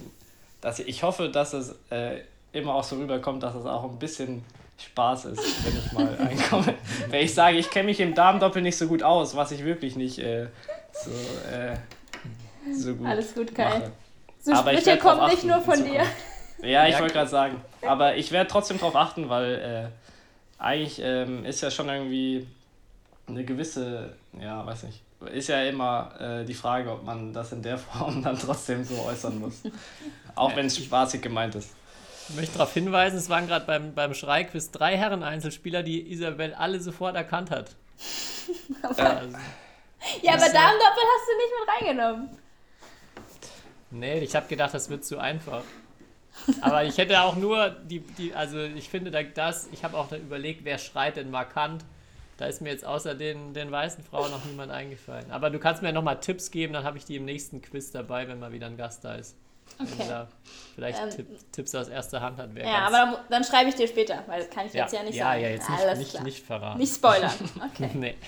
dass 0.61 0.79
ich, 0.79 0.89
ich 0.89 1.03
hoffe, 1.03 1.29
dass 1.29 1.53
es 1.53 1.75
äh, 1.91 2.21
immer 2.53 2.75
auch 2.75 2.85
so 2.85 2.97
rüberkommt, 2.97 3.43
dass 3.43 3.55
es 3.55 3.67
auch 3.67 3.85
ein 3.85 3.99
bisschen 3.99 4.45
Spaß 4.79 5.27
ist, 5.27 5.65
wenn 5.65 5.79
ich 5.79 5.93
mal 5.93 6.17
einkomme. 6.29 6.75
wenn 7.09 7.25
ich 7.25 7.35
sage, 7.35 7.59
ich 7.59 7.71
kenne 7.71 7.87
mich 7.87 8.01
im 8.01 8.15
Damendoppel 8.15 8.63
nicht 8.63 8.77
so 8.77 8.87
gut 8.89 9.03
aus, 9.03 9.37
was 9.37 9.51
ich 9.53 9.65
wirklich 9.65 9.97
nicht 9.97 10.19
äh, 10.19 10.47
so, 10.93 11.11
äh, 11.51 11.77
so 12.75 12.95
gut 12.95 13.07
Alles 13.07 13.35
gut, 13.35 13.55
Kai. 13.55 13.65
mache. 13.79 13.93
So 14.43 14.53
Aber 14.53 14.73
Sprüche 14.73 14.99
kommen 14.99 15.29
nicht 15.31 15.45
nur 15.45 15.61
von 15.61 15.83
dir. 15.85 16.03
Ja, 16.63 16.87
ich 16.87 16.95
Ja, 16.95 17.01
wollte 17.01 17.15
gerade 17.15 17.29
sagen. 17.29 17.61
Aber 17.87 18.17
ich 18.17 18.33
werde 18.33 18.49
trotzdem 18.49 18.79
darauf 18.79 18.97
achten, 18.97 19.29
weil 19.29 19.91
äh, 20.61 20.63
eigentlich 20.63 21.01
ähm, 21.03 21.45
ist 21.45 21.61
ja 21.61 21.71
schon 21.71 21.89
irgendwie 21.89 22.47
eine 23.29 23.45
gewisse, 23.45 24.15
ja, 24.41 24.65
weiß 24.65 24.85
nicht, 24.85 25.03
ist 25.33 25.49
ja 25.49 25.63
immer 25.65 26.15
äh, 26.21 26.45
die 26.45 26.55
Frage, 26.55 26.91
ob 26.93 27.05
man 27.05 27.33
das 27.33 27.53
in 27.53 27.63
der 27.63 27.79
Form 27.79 28.23
dann 28.23 28.39
trotzdem 28.39 28.85
so 28.85 29.01
äußern 29.03 29.39
muss. 29.41 29.63
Auch 30.35 30.55
wenn 30.55 30.67
es 30.67 30.77
spaßig 30.77 31.23
gemeint 31.23 31.55
ist. 31.55 31.71
Ich 32.29 32.35
möchte 32.35 32.59
darauf 32.59 32.75
hinweisen, 32.75 33.17
es 33.17 33.29
waren 33.29 33.47
gerade 33.47 33.65
beim, 33.65 33.95
beim 33.95 34.13
Schreiquiz 34.13 34.71
drei 34.71 34.97
Herren-Einzelspieler, 34.97 35.83
die 35.83 36.11
Isabel 36.11 36.55
alle 36.55 36.81
sofort 36.81 37.17
erkannt 37.17 37.51
hat. 37.51 37.71
Ja. 38.97 39.17
Also, 39.17 39.37
Ja, 40.23 40.35
aber 40.35 40.45
Damendoppel 40.45 41.03
hast 41.13 41.27
du 41.27 41.37
nicht 41.37 41.53
mit 41.59 41.69
reingenommen. 41.89 42.29
nee, 43.91 44.19
ich 44.21 44.37
habe 44.37 44.47
gedacht, 44.47 44.73
das 44.73 44.89
wird 44.89 45.05
zu 45.05 45.19
einfach. 45.19 45.63
Aber 46.61 46.85
ich 46.85 46.97
hätte 46.99 47.21
auch 47.23 47.35
nur 47.35 47.71
die, 47.71 48.01
die 48.01 48.35
also 48.35 48.61
ich 48.61 48.89
finde 48.89 49.11
da 49.11 49.23
das, 49.23 49.69
ich 49.73 49.83
habe 49.83 49.97
auch 49.97 50.09
da 50.09 50.17
überlegt, 50.17 50.65
wer 50.65 50.79
schreit 50.79 51.17
denn 51.17 51.31
markant. 51.31 51.85
Da 52.37 52.47
ist 52.47 52.61
mir 52.61 52.71
jetzt 52.71 52.85
außer 52.85 53.15
den, 53.15 53.55
den 53.55 53.71
weißen 53.71 54.05
Frauen 54.05 54.31
noch 54.31 54.45
niemand 54.45 54.71
eingefallen. 54.71 55.31
Aber 55.31 55.49
du 55.51 55.59
kannst 55.59 55.83
mir 55.83 55.93
nochmal 55.93 56.21
Tipps 56.21 56.51
geben, 56.51 56.75
dann 56.75 56.85
habe 56.85 56.99
ich 56.99 57.05
die 57.05 57.17
im 57.17 57.25
nächsten 57.25 57.63
Quiz 57.63 57.91
dabei, 57.93 58.29
wenn 58.29 58.39
mal 58.39 58.53
wieder 58.53 58.67
ein 58.67 58.77
Gast 58.77 59.05
da 59.05 59.15
ist. 59.15 59.37
Wenn 59.79 59.87
Okay. 59.89 60.05
da 60.09 60.29
vielleicht 60.75 61.03
Ähm, 61.03 61.11
Tipp, 61.11 61.27
Tipps 61.53 61.75
aus 61.75 61.89
erster 61.89 62.21
Hand 62.21 62.39
hat. 62.39 62.51
Ja, 62.57 62.87
aber 62.87 62.97
dann, 62.97 63.17
dann 63.31 63.45
schreibe 63.45 63.69
ich 63.71 63.75
dir 63.75 63.89
später, 63.89 64.23
weil 64.27 64.41
das 64.41 64.51
kann 64.51 64.67
ich 64.67 64.73
ja, 64.75 64.85
jetzt 64.85 64.93
ja 64.93 65.03
nicht 65.03 65.17
ja, 65.17 65.25
sagen. 65.25 65.43
ja, 65.43 65.49
jetzt 65.49 65.69
nicht, 65.69 65.81
Alles 65.81 65.99
nicht, 65.99 66.11
klar. 66.11 66.23
nicht 66.23 66.45
verraten. 66.47 66.79
Nicht 66.79 66.95
spoilern. 66.95 67.33
Okay. 67.73 67.91
Nee. 67.95 68.15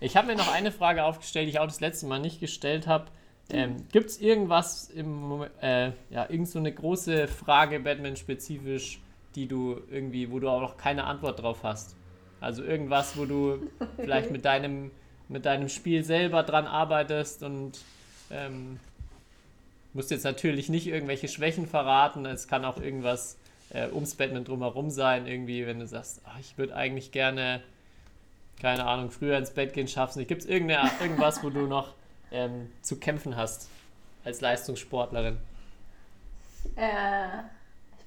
Ich 0.00 0.16
habe 0.16 0.26
mir 0.26 0.34
noch 0.34 0.52
eine 0.52 0.72
Frage 0.72 1.04
aufgestellt, 1.04 1.46
die 1.46 1.50
ich 1.50 1.60
auch 1.60 1.66
das 1.66 1.78
letzte 1.78 2.06
Mal 2.06 2.18
nicht 2.18 2.40
gestellt 2.40 2.88
habe. 2.88 3.04
Ähm, 3.50 3.86
Gibt 3.92 4.10
es 4.10 4.20
irgendwas 4.20 4.88
im 4.90 5.12
Moment, 5.12 5.52
äh, 5.62 5.92
ja, 6.10 6.28
irgend 6.28 6.48
so 6.48 6.58
eine 6.58 6.72
große 6.72 7.28
Frage 7.28 7.78
Batman-spezifisch, 7.78 9.00
die 9.34 9.46
du 9.46 9.80
irgendwie, 9.90 10.30
wo 10.30 10.38
du 10.38 10.48
auch 10.48 10.60
noch 10.60 10.76
keine 10.76 11.04
Antwort 11.04 11.42
drauf 11.42 11.58
hast? 11.62 11.94
Also 12.40 12.62
irgendwas, 12.62 13.16
wo 13.16 13.24
du 13.24 13.70
vielleicht 13.96 14.30
mit 14.30 14.44
deinem, 14.44 14.90
mit 15.28 15.44
deinem 15.44 15.68
Spiel 15.68 16.04
selber 16.04 16.42
dran 16.42 16.66
arbeitest 16.66 17.42
und 17.42 17.72
ähm, 18.30 18.78
musst 19.92 20.10
jetzt 20.10 20.24
natürlich 20.24 20.68
nicht 20.68 20.86
irgendwelche 20.86 21.28
Schwächen 21.28 21.66
verraten. 21.66 22.26
Es 22.26 22.48
kann 22.48 22.64
auch 22.64 22.78
irgendwas 22.78 23.36
äh, 23.70 23.88
ums 23.88 24.14
Batman 24.14 24.44
drumherum 24.44 24.90
sein, 24.90 25.26
irgendwie, 25.26 25.66
wenn 25.66 25.78
du 25.78 25.86
sagst, 25.86 26.22
"Ah, 26.24 26.36
ich 26.40 26.58
würde 26.58 26.74
eigentlich 26.74 27.12
gerne 27.12 27.62
keine 28.62 28.86
Ahnung, 28.86 29.10
früher 29.10 29.36
ins 29.36 29.50
Bett 29.50 29.72
gehen 29.72 29.88
schaffst 29.88 30.16
nicht. 30.16 30.28
Gibt 30.28 30.42
es 30.42 30.48
irgendwas, 30.48 31.42
wo 31.42 31.50
du 31.50 31.66
noch 31.66 31.94
ähm, 32.30 32.70
zu 32.80 32.96
kämpfen 32.96 33.36
hast 33.36 33.68
als 34.24 34.40
Leistungssportlerin? 34.40 35.36
Äh, 36.76 37.26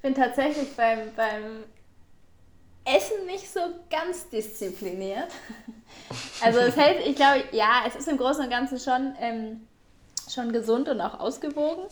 bin 0.05 0.13
tatsächlich 0.13 0.75
beim, 0.75 0.99
beim 1.15 1.63
Essen 2.85 3.25
nicht 3.25 3.51
so 3.51 3.59
ganz 3.89 4.29
diszipliniert. 4.29 5.29
Also 6.41 6.59
es 6.59 6.75
hält, 6.75 7.07
ich 7.07 7.15
glaube, 7.15 7.45
ja, 7.51 7.83
es 7.87 7.95
ist 7.95 8.07
im 8.07 8.17
Großen 8.17 8.43
und 8.43 8.49
Ganzen 8.49 8.79
schon, 8.79 9.15
ähm, 9.19 9.65
schon 10.31 10.51
gesund 10.51 10.87
und 10.89 11.01
auch 11.01 11.19
ausgewogen. 11.19 11.85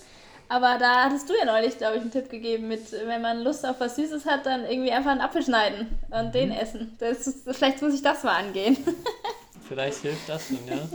Aber 0.50 0.78
da 0.78 1.06
hattest 1.06 1.28
du 1.30 1.34
ja 1.34 1.46
neulich, 1.46 1.78
glaube 1.78 1.96
ich, 1.96 2.02
einen 2.02 2.12
Tipp 2.12 2.30
gegeben 2.30 2.68
mit, 2.68 2.92
wenn 2.92 3.22
man 3.22 3.42
Lust 3.42 3.66
auf 3.66 3.80
was 3.80 3.96
Süßes 3.96 4.26
hat, 4.26 4.46
dann 4.46 4.66
irgendwie 4.66 4.92
einfach 4.92 5.12
einen 5.12 5.22
Apfel 5.22 5.42
schneiden 5.42 5.98
und 6.12 6.28
mhm. 6.28 6.32
den 6.32 6.52
essen. 6.52 6.96
Das 7.00 7.26
ist, 7.26 7.50
vielleicht 7.50 7.82
muss 7.82 7.94
ich 7.94 8.04
das 8.04 8.24
mal 8.24 8.36
angehen. 8.36 8.78
Vielleicht 9.68 10.00
hilft 10.00 10.28
das 10.28 10.48
schon, 10.48 10.60
ja. 10.68 10.88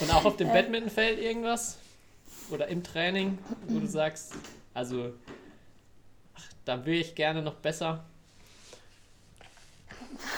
Und 0.00 0.14
auch 0.14 0.24
auf 0.24 0.36
dem 0.36 0.50
äh. 0.50 0.52
Badmintonfeld 0.52 1.20
irgendwas? 1.20 1.78
Oder 2.50 2.68
im 2.68 2.82
Training, 2.82 3.38
wo 3.68 3.78
du 3.78 3.86
sagst, 3.86 4.34
also, 4.74 5.14
da 6.64 6.84
will 6.84 7.00
ich 7.00 7.14
gerne 7.14 7.42
noch 7.42 7.54
besser. 7.54 8.04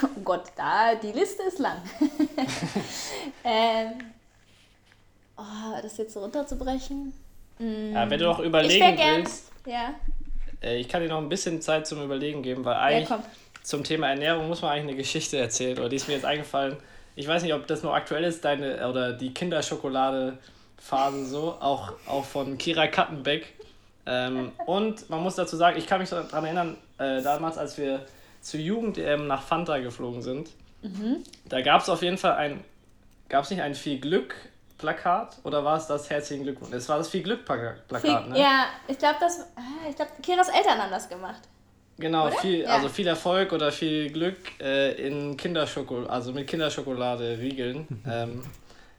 Oh 0.02 0.20
Gott, 0.24 0.44
da, 0.56 0.94
die 0.94 1.12
Liste 1.12 1.44
ist 1.44 1.58
lang. 1.58 1.80
ähm, 3.44 3.92
oh, 5.36 5.80
das 5.80 5.96
jetzt 5.96 6.14
so 6.14 6.20
runterzubrechen. 6.20 7.12
Mm. 7.58 7.92
Ja, 7.94 8.10
wenn 8.10 8.18
du 8.18 8.26
noch 8.26 8.40
überlegen 8.40 8.94
ich 8.94 9.00
willst. 9.00 9.52
Ja. 9.66 9.94
Äh, 10.62 10.78
ich 10.78 10.88
kann 10.88 11.02
dir 11.02 11.08
noch 11.08 11.18
ein 11.18 11.28
bisschen 11.28 11.60
Zeit 11.62 11.86
zum 11.86 12.02
Überlegen 12.02 12.42
geben, 12.42 12.64
weil 12.64 12.76
eigentlich 12.76 13.08
ja, 13.08 13.22
zum 13.62 13.84
Thema 13.84 14.08
Ernährung 14.08 14.48
muss 14.48 14.62
man 14.62 14.72
eigentlich 14.72 14.88
eine 14.88 14.96
Geschichte 14.96 15.38
erzählen. 15.38 15.78
Oder 15.78 15.88
die 15.88 15.96
ist 15.96 16.08
mir 16.08 16.14
jetzt 16.14 16.24
eingefallen. 16.24 16.76
Ich 17.14 17.26
weiß 17.26 17.42
nicht, 17.42 17.54
ob 17.54 17.66
das 17.66 17.82
noch 17.82 17.94
aktuell 17.94 18.24
ist, 18.24 18.44
deine 18.44 18.88
oder 18.88 19.12
die 19.12 19.32
Kinderschokolade-Phasen 19.32 21.26
so, 21.26 21.56
auch, 21.60 21.92
auch 22.06 22.24
von 22.24 22.58
Kira 22.58 22.88
Kattenbeck. 22.88 23.54
Ähm, 24.06 24.52
und 24.66 25.10
man 25.10 25.22
muss 25.22 25.34
dazu 25.34 25.56
sagen, 25.56 25.76
ich 25.76 25.86
kann 25.86 26.00
mich 26.00 26.10
daran 26.10 26.44
erinnern, 26.44 26.76
äh, 26.98 27.22
damals, 27.22 27.58
als 27.58 27.76
wir 27.76 28.06
zur 28.40 28.60
Jugend 28.60 28.98
ähm, 28.98 29.26
nach 29.26 29.42
Fanta 29.42 29.78
geflogen 29.78 30.22
sind, 30.22 30.50
mhm. 30.82 31.24
da 31.48 31.60
gab 31.60 31.82
es 31.82 31.88
auf 31.88 32.02
jeden 32.02 32.18
Fall 32.18 32.34
ein, 32.36 32.64
gab 33.28 33.44
es 33.44 33.50
nicht 33.50 33.62
ein 33.62 33.74
viel 33.74 33.98
Glück 33.98 34.34
Plakat 34.78 35.38
oder 35.42 35.64
war 35.64 35.78
es 35.78 35.86
das 35.86 36.08
Herzlichen 36.10 36.44
Glückwunsch? 36.44 36.72
Es 36.72 36.88
war 36.88 36.98
das 36.98 37.08
viel 37.08 37.22
Glück 37.22 37.44
Plakat, 37.44 37.78
viel, 38.00 38.20
ne? 38.28 38.38
Ja, 38.38 38.66
ich 38.86 38.98
glaube, 38.98 39.16
das, 39.18 39.40
ah, 39.56 39.88
ich 39.88 39.96
glaube, 39.96 40.10
Kiras 40.22 40.48
Eltern 40.48 40.78
haben 40.78 40.90
das 40.90 41.08
gemacht. 41.08 41.42
Genau, 41.98 42.30
viel, 42.30 42.60
ja. 42.60 42.68
also 42.68 42.88
viel 42.90 43.06
Erfolg 43.06 43.52
oder 43.52 43.72
viel 43.72 44.10
Glück 44.10 44.36
äh, 44.60 44.92
in 45.06 45.36
Kinderschokolade, 45.36 46.10
also 46.10 46.32
mit 46.32 46.46
Kinderschokolade 46.46 47.38
Riegeln. 47.38 47.88
ähm, 48.08 48.42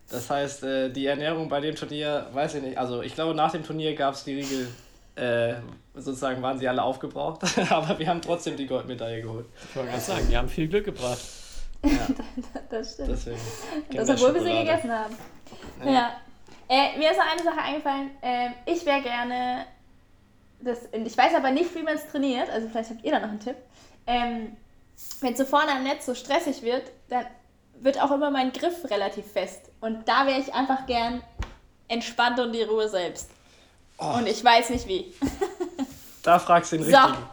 das 0.10 0.30
heißt, 0.30 0.64
äh, 0.64 0.90
die 0.90 1.06
Ernährung 1.06 1.48
bei 1.48 1.60
dem 1.60 1.76
Turnier, 1.76 2.28
weiß 2.34 2.56
ich 2.56 2.64
nicht, 2.64 2.78
also 2.78 3.02
ich 3.04 3.14
glaube, 3.14 3.36
nach 3.36 3.52
dem 3.52 3.64
Turnier 3.64 3.94
gab 3.94 4.16
es 4.16 4.24
die 4.24 4.36
Riegel, 4.36 4.68
äh, 5.18 5.56
sozusagen 5.96 6.42
waren 6.42 6.60
sie 6.60 6.68
alle 6.68 6.84
aufgebraucht, 6.84 7.42
aber 7.70 7.98
wir 8.00 8.08
haben 8.08 8.22
trotzdem 8.22 8.56
die 8.56 8.68
Goldmedaille 8.68 9.22
geholt. 9.22 9.48
Ich 9.70 9.76
wollte 9.76 9.90
gerade 9.90 10.04
sagen, 10.04 10.28
die 10.30 10.38
haben 10.38 10.50
viel 10.50 10.68
Glück 10.68 10.86
gebracht. 10.86 11.20
Ja, 11.84 12.08
das 12.70 12.94
stimmt. 12.94 13.10
Deswegen. 13.10 13.40
Das, 13.92 14.10
obwohl 14.10 14.36
wir 14.36 14.44
sie 14.44 14.54
gegessen 14.54 14.92
haben. 14.92 15.16
Ja. 15.84 15.92
ja. 15.92 16.12
Äh, 16.70 16.98
mir 16.98 17.12
ist 17.12 17.18
noch 17.18 17.32
eine 17.32 17.44
Sache 17.44 17.62
eingefallen. 17.62 18.12
Äh, 18.22 18.50
ich 18.66 18.86
wäre 18.86 19.02
gerne, 19.02 19.66
das, 20.60 20.80
ich 20.92 21.18
weiß 21.18 21.34
aber 21.36 21.52
nicht, 21.52 21.74
wie 21.76 21.84
man 21.84 21.96
es 21.96 22.08
trainiert, 22.08 22.50
also 22.50 22.68
vielleicht 22.68 22.90
habt 22.90 23.04
ihr 23.04 23.12
da 23.12 23.20
noch 23.20 23.30
einen 23.30 23.40
Tipp. 23.40 23.56
Ähm, 24.06 24.58
Wenn 25.22 25.34
es 25.34 25.40
so 25.40 25.46
vorne 25.46 25.72
am 25.72 25.84
Netz 25.84 26.06
so 26.06 26.14
stressig 26.14 26.62
wird, 26.62 26.92
dann 27.10 27.26
wird 27.80 28.02
auch 28.02 28.12
immer 28.12 28.32
mein 28.32 28.52
Griff 28.52 28.90
relativ 28.90 29.32
fest. 29.32 29.72
Und 29.80 30.08
da 30.08 30.26
wäre 30.26 30.40
ich 30.40 30.54
einfach 30.54 30.86
gern 30.88 31.22
entspannt 31.88 32.40
und 32.40 32.54
die 32.54 32.64
Ruhe 32.64 32.90
selbst. 32.90 33.32
Oh. 33.98 34.18
Und 34.18 34.28
ich 34.28 34.44
weiß 34.44 34.70
nicht 34.70 34.88
wie. 34.88 35.14
Da 36.24 36.40
fragst 36.40 36.74
du 36.74 36.78
den 36.78 36.92
so. 36.92 36.98
richtigen. 36.98 37.30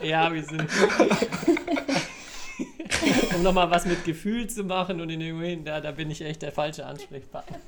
ja, 0.06 0.32
wir 0.32 0.44
sind. 0.44 0.62
um 3.34 3.42
nochmal 3.42 3.70
was 3.70 3.84
mit 3.84 4.04
Gefühl 4.04 4.48
zu 4.48 4.64
machen 4.64 5.00
und 5.00 5.10
in 5.10 5.20
den 5.20 5.64
da, 5.64 5.80
da 5.80 5.92
bin 5.92 6.10
ich 6.10 6.22
echt 6.22 6.42
der 6.42 6.52
falsche 6.52 6.86
Ansprechpartner. 6.86 7.58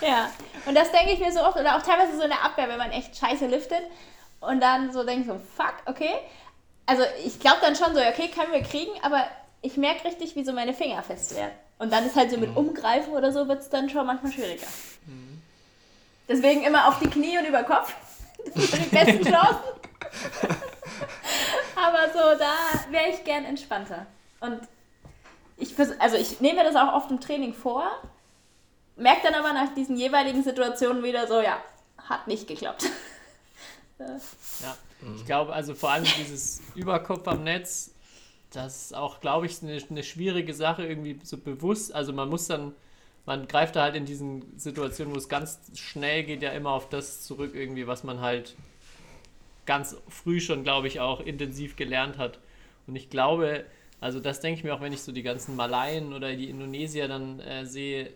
ja, 0.00 0.30
und 0.66 0.74
das 0.74 0.90
denke 0.92 1.12
ich 1.12 1.20
mir 1.20 1.32
so 1.32 1.40
oft, 1.40 1.56
oder 1.56 1.76
auch 1.76 1.82
teilweise 1.82 2.16
so 2.16 2.22
in 2.22 2.30
der 2.30 2.44
Abwehr, 2.44 2.68
wenn 2.68 2.78
man 2.78 2.90
echt 2.90 3.16
scheiße 3.16 3.46
liftet 3.46 3.82
und 4.40 4.60
dann 4.60 4.92
so 4.92 5.04
denkt 5.04 5.26
so, 5.26 5.40
fuck, 5.56 5.74
okay. 5.86 6.14
Also 6.86 7.02
ich 7.24 7.40
glaube 7.40 7.58
dann 7.62 7.76
schon 7.76 7.94
so, 7.94 8.00
okay, 8.00 8.28
können 8.28 8.52
wir 8.52 8.62
kriegen, 8.62 8.92
aber 9.02 9.24
ich 9.62 9.76
merke 9.76 10.04
richtig, 10.04 10.36
wie 10.36 10.44
so 10.44 10.52
meine 10.52 10.74
Finger 10.74 11.02
fest 11.02 11.34
werden. 11.34 11.52
Und 11.78 11.92
dann 11.92 12.06
ist 12.06 12.16
halt 12.16 12.30
so 12.30 12.36
mit 12.36 12.50
mhm. 12.50 12.58
Umgreifen 12.58 13.14
oder 13.14 13.32
so, 13.32 13.48
wird 13.48 13.60
es 13.60 13.70
dann 13.70 13.88
schon 13.88 14.06
manchmal 14.06 14.32
schwieriger. 14.32 14.66
Mhm. 15.06 15.33
Deswegen 16.28 16.62
immer 16.62 16.88
auf 16.88 16.98
die 16.98 17.08
Knie 17.08 17.38
und 17.38 17.44
über 17.46 17.62
Kopf. 17.64 17.94
Das 18.54 18.70
sind 18.70 18.86
die 18.86 18.96
besten 18.96 19.24
Chancen. 19.24 19.58
Aber 21.76 22.12
so, 22.12 22.38
da 22.38 22.52
wäre 22.90 23.10
ich 23.10 23.24
gern 23.24 23.44
entspannter. 23.44 24.06
Und 24.40 24.60
ich, 25.56 25.74
also 25.98 26.16
ich 26.16 26.40
nehme 26.40 26.60
mir 26.60 26.64
das 26.64 26.76
auch 26.76 26.94
oft 26.94 27.10
im 27.10 27.20
Training 27.20 27.54
vor, 27.54 27.90
merke 28.96 29.22
dann 29.24 29.34
aber 29.34 29.52
nach 29.52 29.74
diesen 29.74 29.96
jeweiligen 29.96 30.42
Situationen 30.42 31.02
wieder 31.02 31.26
so, 31.26 31.40
ja, 31.40 31.58
hat 31.98 32.26
nicht 32.26 32.46
geklappt. 32.46 32.84
ja, 33.98 34.76
ich 35.16 35.26
glaube, 35.26 35.52
also 35.52 35.74
vor 35.74 35.90
allem 35.90 36.04
dieses 36.18 36.60
Überkopf 36.74 37.26
am 37.28 37.44
Netz, 37.44 37.92
das 38.50 38.86
ist 38.86 38.94
auch, 38.94 39.20
glaube 39.20 39.46
ich, 39.46 39.62
eine, 39.62 39.80
eine 39.90 40.02
schwierige 40.02 40.54
Sache, 40.54 40.86
irgendwie 40.86 41.18
so 41.22 41.36
bewusst. 41.36 41.94
Also 41.94 42.12
man 42.12 42.28
muss 42.28 42.46
dann, 42.46 42.74
man 43.26 43.48
greift 43.48 43.76
da 43.76 43.82
halt 43.82 43.96
in 43.96 44.04
diesen 44.04 44.58
Situationen, 44.58 45.14
wo 45.14 45.18
es 45.18 45.28
ganz 45.28 45.58
schnell 45.74 46.24
geht, 46.24 46.42
ja 46.42 46.50
immer 46.50 46.70
auf 46.70 46.88
das 46.88 47.22
zurück, 47.22 47.52
irgendwie, 47.54 47.86
was 47.86 48.04
man 48.04 48.20
halt 48.20 48.54
ganz 49.66 49.96
früh 50.08 50.40
schon, 50.40 50.62
glaube 50.62 50.88
ich, 50.88 51.00
auch 51.00 51.20
intensiv 51.20 51.76
gelernt 51.76 52.18
hat. 52.18 52.38
Und 52.86 52.96
ich 52.96 53.08
glaube, 53.08 53.64
also 54.00 54.20
das 54.20 54.40
denke 54.40 54.58
ich 54.58 54.64
mir 54.64 54.74
auch, 54.74 54.82
wenn 54.82 54.92
ich 54.92 55.00
so 55.00 55.12
die 55.12 55.22
ganzen 55.22 55.56
Malaien 55.56 56.12
oder 56.12 56.36
die 56.36 56.50
Indonesier 56.50 57.08
dann 57.08 57.40
äh, 57.40 57.64
sehe, 57.64 58.10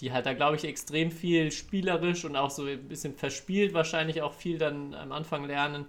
die 0.00 0.12
halt 0.12 0.24
da, 0.26 0.32
glaube 0.32 0.56
ich, 0.56 0.64
extrem 0.64 1.10
viel 1.10 1.50
spielerisch 1.52 2.24
und 2.24 2.36
auch 2.36 2.50
so 2.50 2.64
ein 2.64 2.88
bisschen 2.88 3.14
verspielt 3.14 3.74
wahrscheinlich 3.74 4.22
auch 4.22 4.32
viel 4.32 4.58
dann 4.58 4.94
am 4.94 5.12
Anfang 5.12 5.44
lernen. 5.44 5.86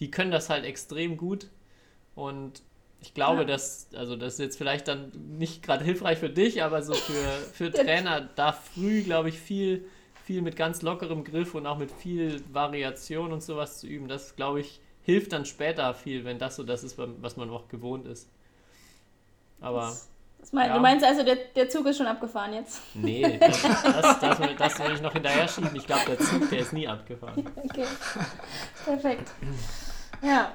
Die 0.00 0.10
können 0.10 0.30
das 0.30 0.50
halt 0.50 0.64
extrem 0.64 1.16
gut. 1.16 1.48
Und 2.14 2.62
ich 3.00 3.14
glaube, 3.14 3.40
ja. 3.40 3.46
dass, 3.46 3.88
also 3.94 4.16
das 4.16 4.34
ist 4.34 4.40
jetzt 4.40 4.58
vielleicht 4.58 4.88
dann 4.88 5.10
nicht 5.38 5.62
gerade 5.62 5.84
hilfreich 5.84 6.18
für 6.18 6.30
dich, 6.30 6.62
aber 6.62 6.82
so 6.82 6.94
für, 6.94 7.30
für 7.52 7.70
Trainer 7.72 8.28
da 8.34 8.52
früh, 8.52 9.02
glaube 9.02 9.28
ich, 9.28 9.38
viel 9.38 9.86
viel 10.24 10.42
mit 10.42 10.54
ganz 10.54 10.82
lockerem 10.82 11.24
Griff 11.24 11.56
und 11.56 11.66
auch 11.66 11.78
mit 11.78 11.90
viel 11.90 12.40
Variation 12.52 13.32
und 13.32 13.42
sowas 13.42 13.80
zu 13.80 13.88
üben, 13.88 14.06
das 14.06 14.36
glaube 14.36 14.60
ich 14.60 14.80
hilft 15.02 15.32
dann 15.32 15.44
später 15.44 15.92
viel, 15.94 16.24
wenn 16.24 16.38
das 16.38 16.56
so 16.56 16.62
das 16.62 16.84
ist, 16.84 16.96
was 16.98 17.36
man 17.36 17.50
auch 17.50 17.68
gewohnt 17.68 18.06
ist. 18.06 18.28
Aber. 19.60 19.80
Das, 19.80 20.08
das 20.38 20.52
mein, 20.52 20.68
ja. 20.68 20.74
Du 20.76 20.80
meinst 20.80 21.04
also, 21.04 21.24
der, 21.24 21.36
der 21.56 21.68
Zug 21.68 21.86
ist 21.86 21.98
schon 21.98 22.06
abgefahren 22.06 22.54
jetzt? 22.54 22.80
Nee, 22.94 23.38
das, 23.40 23.62
das, 23.62 24.20
das, 24.20 24.38
das 24.56 24.76
soll 24.76 24.92
ich 24.94 25.00
noch 25.00 25.12
hinterher 25.12 25.48
schieben. 25.48 25.74
Ich 25.74 25.86
glaube, 25.86 26.04
der 26.06 26.18
Zug, 26.18 26.48
der 26.48 26.60
ist 26.60 26.72
nie 26.72 26.86
abgefahren. 26.86 27.44
Okay. 27.64 27.84
Perfekt. 28.84 29.32
Ja. 30.22 30.52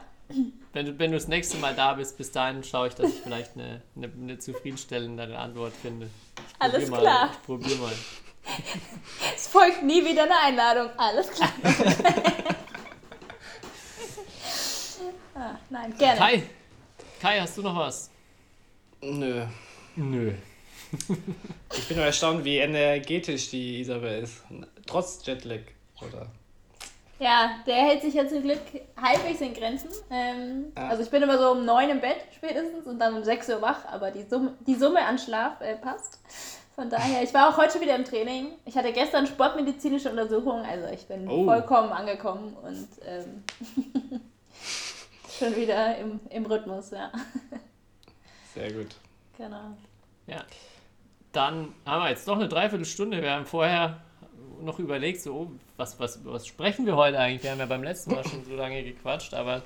Wenn 0.73 0.85
du, 0.85 0.99
wenn 0.99 1.11
du 1.11 1.17
das 1.17 1.27
nächste 1.27 1.57
Mal 1.57 1.75
da 1.75 1.93
bist, 1.93 2.17
bis 2.17 2.31
dahin 2.31 2.63
schaue 2.63 2.87
ich, 2.87 2.95
dass 2.95 3.13
ich 3.13 3.21
vielleicht 3.21 3.55
eine, 3.55 3.81
eine, 3.95 4.11
eine 4.11 4.39
zufriedenstellendere 4.39 5.37
Antwort 5.37 5.73
finde. 5.81 6.09
Alles 6.59 6.87
klar. 6.87 7.27
Mal, 7.27 7.29
ich 7.31 7.41
probiere 7.43 7.75
mal. 7.77 7.93
Es 9.35 9.47
folgt 9.47 9.83
nie 9.83 10.03
wieder 10.03 10.23
eine 10.23 10.39
Einladung. 10.39 10.89
Alles 10.97 11.29
klar. 11.29 11.49
ah, 15.35 15.55
nein, 15.69 15.95
gerne. 15.97 16.19
Kai, 16.19 16.43
Kai, 17.21 17.39
hast 17.39 17.57
du 17.57 17.61
noch 17.61 17.75
was? 17.75 18.09
Nö. 19.01 19.45
Nö. 19.95 20.33
ich 21.75 21.87
bin 21.87 21.97
nur 21.97 22.05
erstaunt, 22.05 22.43
wie 22.43 22.57
energetisch 22.57 23.49
die 23.49 23.79
Isabel 23.81 24.23
ist. 24.23 24.43
Trotz 24.85 25.25
Jetlag, 25.25 25.61
oder? 26.01 26.29
Ja, 27.19 27.55
der 27.65 27.75
hält 27.75 28.01
sich 28.01 28.13
ja 28.13 28.27
zum 28.27 28.41
Glück 28.41 28.59
halbwegs 29.01 29.39
in 29.39 29.53
Grenzen. 29.53 29.89
Ähm, 30.09 30.73
ja. 30.77 30.89
Also 30.89 31.03
ich 31.03 31.09
bin 31.09 31.23
immer 31.23 31.37
so 31.37 31.51
um 31.51 31.63
neun 31.63 31.89
im 31.89 32.01
Bett 32.01 32.17
spätestens 32.35 32.85
und 32.85 32.99
dann 32.99 33.15
um 33.15 33.23
sechs 33.23 33.47
Uhr 33.49 33.61
wach, 33.61 33.85
aber 33.89 34.11
die 34.11 34.23
Summe, 34.23 34.53
die 34.67 34.75
Summe 34.75 35.05
an 35.05 35.17
Schlaf 35.17 35.61
äh, 35.61 35.75
passt. 35.75 36.19
Von 36.75 36.89
daher, 36.89 37.23
ich 37.23 37.33
war 37.33 37.49
auch 37.49 37.57
heute 37.57 37.79
wieder 37.79 37.95
im 37.95 38.03
Training. 38.03 38.51
Ich 38.65 38.75
hatte 38.75 38.91
gestern 38.91 39.27
sportmedizinische 39.27 40.09
Untersuchung, 40.09 40.61
also 40.65 40.87
ich 40.93 41.07
bin 41.07 41.25
oh. 41.29 41.45
vollkommen 41.45 41.93
angekommen 41.93 42.53
und 42.61 42.87
ähm, 43.05 43.43
schon 45.39 45.55
wieder 45.55 45.97
im, 45.97 46.19
im 46.29 46.45
Rhythmus, 46.45 46.91
ja. 46.91 47.13
Sehr 48.53 48.73
gut. 48.73 48.93
Genau. 49.37 49.77
Ja. 50.27 50.43
Dann 51.31 51.73
haben 51.85 52.03
wir 52.03 52.09
jetzt 52.09 52.27
noch 52.27 52.35
eine 52.35 52.49
Dreiviertelstunde. 52.49 53.21
Wir 53.21 53.31
haben 53.31 53.45
vorher 53.45 54.01
noch 54.61 54.79
überlegt, 54.79 55.21
so, 55.21 55.33
oh, 55.33 55.51
was, 55.77 55.99
was, 55.99 56.23
was 56.25 56.47
sprechen 56.47 56.85
wir 56.85 56.95
heute 56.95 57.19
eigentlich? 57.19 57.43
Wir 57.43 57.51
haben 57.51 57.59
ja 57.59 57.65
beim 57.65 57.83
letzten 57.83 58.13
Mal 58.13 58.23
schon 58.27 58.43
so 58.45 58.55
lange 58.55 58.83
gequatscht, 58.83 59.33
aber 59.33 59.61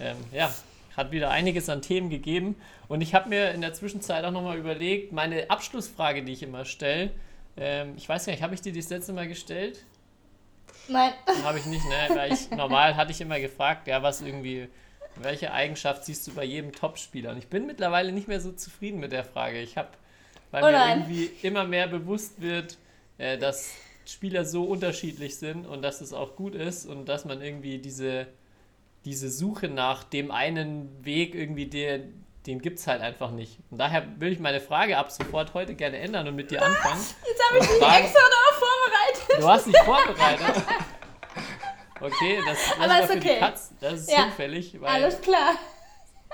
ähm, 0.00 0.16
ja, 0.32 0.52
hat 0.96 1.12
wieder 1.12 1.30
einiges 1.30 1.68
an 1.68 1.82
Themen 1.82 2.10
gegeben. 2.10 2.56
Und 2.88 3.00
ich 3.00 3.14
habe 3.14 3.28
mir 3.28 3.50
in 3.50 3.60
der 3.60 3.74
Zwischenzeit 3.74 4.24
auch 4.24 4.30
nochmal 4.30 4.58
überlegt, 4.58 5.12
meine 5.12 5.50
Abschlussfrage, 5.50 6.22
die 6.22 6.32
ich 6.32 6.42
immer 6.42 6.64
stelle, 6.64 7.10
ähm, 7.56 7.94
ich 7.96 8.08
weiß 8.08 8.26
gar 8.26 8.32
nicht, 8.32 8.42
habe 8.42 8.54
ich 8.54 8.60
dir 8.60 8.72
die 8.72 8.80
das 8.80 8.90
letzte 8.90 9.12
Mal 9.12 9.28
gestellt? 9.28 9.84
Nein. 10.88 11.12
Habe 11.42 11.58
ich 11.58 11.66
nicht, 11.66 11.84
ne? 11.84 12.16
Weil 12.16 12.32
ich, 12.32 12.50
normal 12.50 12.96
hatte 12.96 13.12
ich 13.12 13.20
immer 13.20 13.40
gefragt, 13.40 13.88
ja, 13.88 14.02
was 14.02 14.20
irgendwie, 14.20 14.68
welche 15.16 15.52
Eigenschaft 15.52 16.04
siehst 16.04 16.26
du 16.26 16.34
bei 16.34 16.44
jedem 16.44 16.72
Topspieler? 16.72 17.30
Und 17.30 17.38
ich 17.38 17.48
bin 17.48 17.66
mittlerweile 17.66 18.12
nicht 18.12 18.28
mehr 18.28 18.40
so 18.40 18.52
zufrieden 18.52 19.00
mit 19.00 19.12
der 19.12 19.24
Frage. 19.24 19.60
Ich 19.60 19.76
habe, 19.76 19.88
weil 20.50 20.62
Oh 20.62 20.66
mir 20.66 20.88
irgendwie 20.88 21.30
immer 21.42 21.64
mehr 21.64 21.88
bewusst 21.88 22.40
wird, 22.40 22.76
äh, 23.18 23.38
dass 23.38 23.74
Spieler 24.06 24.44
so 24.44 24.64
unterschiedlich 24.64 25.36
sind 25.38 25.66
und 25.66 25.82
dass 25.82 26.00
es 26.00 26.12
auch 26.12 26.36
gut 26.36 26.54
ist 26.54 26.86
und 26.86 27.06
dass 27.08 27.24
man 27.24 27.42
irgendwie 27.42 27.78
diese, 27.78 28.26
diese 29.04 29.30
Suche 29.30 29.68
nach 29.68 30.04
dem 30.04 30.30
einen 30.30 31.04
Weg 31.04 31.34
irgendwie, 31.34 31.66
der, 31.66 32.00
den 32.46 32.60
gibt 32.60 32.78
es 32.78 32.86
halt 32.86 33.02
einfach 33.02 33.30
nicht. 33.32 33.58
Und 33.70 33.78
daher 33.78 34.06
will 34.20 34.32
ich 34.32 34.38
meine 34.38 34.60
Frage 34.60 34.96
ab 34.98 35.10
sofort 35.10 35.54
heute 35.54 35.74
gerne 35.74 35.98
ändern 35.98 36.28
und 36.28 36.36
mit 36.36 36.50
dir 36.50 36.62
anfangen. 36.62 37.00
Jetzt 37.26 37.42
habe 37.50 37.58
ich 37.64 37.68
mich 37.70 37.78
fragen- 37.78 38.04
extra 38.04 38.20
darauf 38.20 38.62
vorbereitet. 38.68 39.42
Du 39.42 39.48
hast 39.48 39.66
dich 39.66 39.78
vorbereitet. 39.78 40.64
Okay, 42.00 42.38
das, 42.46 42.58
das 42.78 42.90
Aber 42.90 43.04
ist 43.04 43.10
okay. 43.16 43.38
Katz. 43.38 43.72
Das 43.80 43.92
ist 44.00 44.10
Ja. 44.10 44.28
weil 44.36 44.84
Alles 44.84 45.20
klar. 45.20 45.54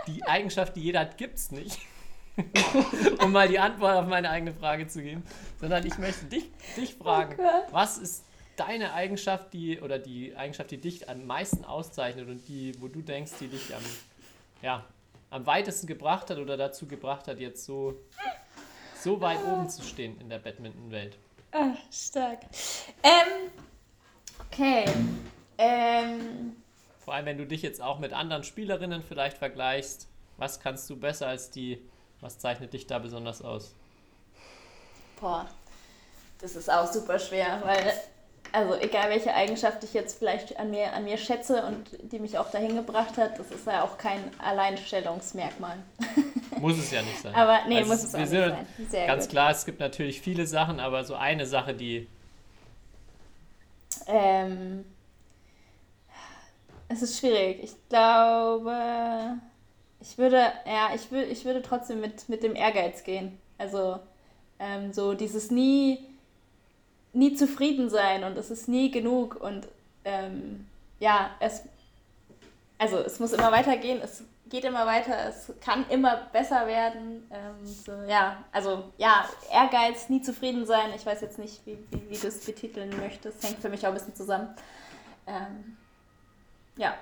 die 0.09 0.23
Eigenschaft, 0.25 0.75
die 0.77 0.81
jeder 0.83 1.01
hat, 1.01 1.17
gibt's 1.17 1.51
nicht. 1.53 1.79
um 3.23 3.33
mal 3.33 3.49
die 3.49 3.59
Antwort 3.59 3.97
auf 3.97 4.07
meine 4.07 4.31
eigene 4.31 4.53
Frage 4.53 4.87
zu 4.87 5.03
geben. 5.03 5.23
Sondern 5.61 5.87
ich 5.87 5.99
möchte 5.99 6.25
dich, 6.27 6.51
dich 6.77 6.95
fragen, 6.95 7.37
Oh 7.39 7.73
was 7.73 7.99
ist 7.99 8.25
deine 8.57 8.93
Eigenschaft, 8.93 9.53
die 9.53 9.81
oder 9.81 9.99
die 9.99 10.37
Eigenschaft, 10.37 10.71
die 10.71 10.79
dich 10.79 11.09
am 11.09 11.27
meisten 11.27 11.65
auszeichnet 11.65 12.29
und 12.29 12.47
die, 12.49 12.73
wo 12.81 12.89
du 12.89 13.01
denkst, 13.03 13.33
die 13.41 13.49
dich 13.49 13.75
am, 13.75 13.83
ja, 14.63 14.85
am 15.31 15.47
weitesten 15.47 15.87
gebracht 15.87 16.31
hat 16.31 16.39
oder 16.39 16.57
dazu 16.57 16.87
gebracht 16.87 17.29
hat, 17.29 17.41
jetzt 17.41 17.65
so, 17.65 17.99
so 19.01 19.21
weit 19.21 19.43
oben 19.45 19.69
zu 19.69 19.83
stehen 19.83 20.21
in 20.21 20.29
der 20.29 20.39
Badminton-Welt? 20.39 21.17
Ah, 21.53 21.75
stark. 21.91 22.41
Ähm, 23.03 23.51
okay. 24.47 24.85
Ähm, 25.59 26.57
Vor 26.99 27.15
allem, 27.15 27.27
wenn 27.27 27.39
du 27.39 27.47
dich 27.47 27.63
jetzt 27.63 27.81
auch 27.83 27.99
mit 27.99 28.13
anderen 28.13 28.45
Spielerinnen 28.45 29.03
vielleicht 29.03 29.39
vergleichst, 29.39 30.09
was 30.39 30.61
kannst 30.61 30.89
du 30.91 30.97
besser 30.97 31.29
als 31.29 31.51
die? 31.51 31.79
Was 32.23 32.39
zeichnet 32.39 32.73
dich 32.73 32.87
da 32.87 32.99
besonders 32.99 33.43
aus? 33.43 33.75
boah, 35.21 35.47
das 36.41 36.57
ist 36.57 36.71
auch 36.71 36.93
super 36.93 37.19
schwer, 37.19 37.63
weil, 37.65 37.93
also 38.53 38.75
egal 38.81 39.11
welche 39.11 39.33
Eigenschaft 39.35 39.85
ich 39.85 39.95
jetzt 39.95 40.19
vielleicht 40.19 40.59
an 40.59 40.71
mir, 40.71 40.93
an 40.93 41.05
mir 41.05 41.17
schätze 41.17 41.65
und 41.65 41.91
die 42.13 42.19
mich 42.19 42.39
auch 42.39 42.51
dahin 42.51 42.75
gebracht 42.77 43.17
hat, 43.19 43.39
das 43.39 43.51
ist 43.51 43.67
ja 43.67 43.85
auch 43.85 43.97
kein 43.99 44.21
Alleinstellungsmerkmal. 44.39 45.79
Muss 46.57 46.79
es 46.79 46.91
ja 46.91 47.03
nicht 47.03 47.21
sein. 47.23 47.35
Aber 47.35 47.61
nee, 47.69 47.79
Also 47.79 47.91
muss 47.91 48.03
es 48.05 48.15
auch 48.15 48.27
nicht 48.29 48.47
sein. 48.47 48.67
Sehr 48.91 49.07
Ganz 49.07 49.25
gut. 49.25 49.31
klar, 49.31 49.51
es 49.51 49.65
gibt 49.65 49.81
natürlich 49.81 50.21
viele 50.21 50.47
Sachen, 50.47 50.81
aber 50.81 51.05
so 51.05 51.15
eine 51.15 51.47
Sache, 51.47 51.75
die 51.75 52.09
Ähm, 54.07 54.85
es 56.89 57.03
ist 57.03 57.19
schwierig. 57.19 57.61
Ich 57.63 57.89
glaube, 57.89 59.39
ich 60.03 60.19
würde, 60.19 60.53
ja, 60.67 60.91
ich, 60.95 61.11
wür, 61.13 61.27
ich 61.29 61.45
würde 61.45 61.63
trotzdem 61.63 62.01
mit, 62.01 62.29
mit 62.29 62.43
dem 62.43 62.57
Ehrgeiz 62.57 63.05
gehen. 63.05 63.39
Also 63.57 64.01
ähm, 64.59 64.93
so 64.93 65.15
dieses 65.15 65.51
nie, 65.51 66.05
nie 67.13 67.35
zufrieden 67.35 67.89
sein 67.89 68.25
und 68.25 68.37
es 68.37 68.51
ist 68.51 68.69
nie 68.69 68.91
genug 68.91 69.37
und 69.37 69.69
ähm, 70.05 70.67
ja, 70.99 71.31
es, 71.39 71.63
also 72.79 72.99
es 72.99 73.21
muss 73.21 73.33
immer 73.33 73.53
weitergehen, 73.53 74.01
es 74.03 74.25
geht 74.51 74.65
immer 74.65 74.87
weiter, 74.87 75.29
es 75.29 75.53
kann 75.61 75.89
immer 75.89 76.29
besser 76.33 76.67
werden. 76.67 77.29
Ähm, 77.31 77.65
so, 77.65 77.93
ja, 78.09 78.43
also 78.51 78.93
ja, 78.99 79.29
Ehrgeiz, 79.53 80.09
nie 80.09 80.21
zufrieden 80.21 80.67
sein. 80.67 80.91
Ich 80.97 81.07
weiß 81.07 81.21
jetzt 81.21 81.39
nicht, 81.39 81.65
wie, 81.65 81.79
wie, 81.91 82.11
wie 82.11 82.19
du 82.19 82.27
es 82.27 82.45
betiteln 82.45 82.91
möchtest. 82.99 83.43
Hängt 83.43 83.61
für 83.61 83.69
mich 83.69 83.87
auch 83.87 83.91
ein 83.91 83.95
bisschen 83.95 84.17
zusammen. 84.17 84.49
Ähm, 85.27 85.77
ja, 86.77 86.95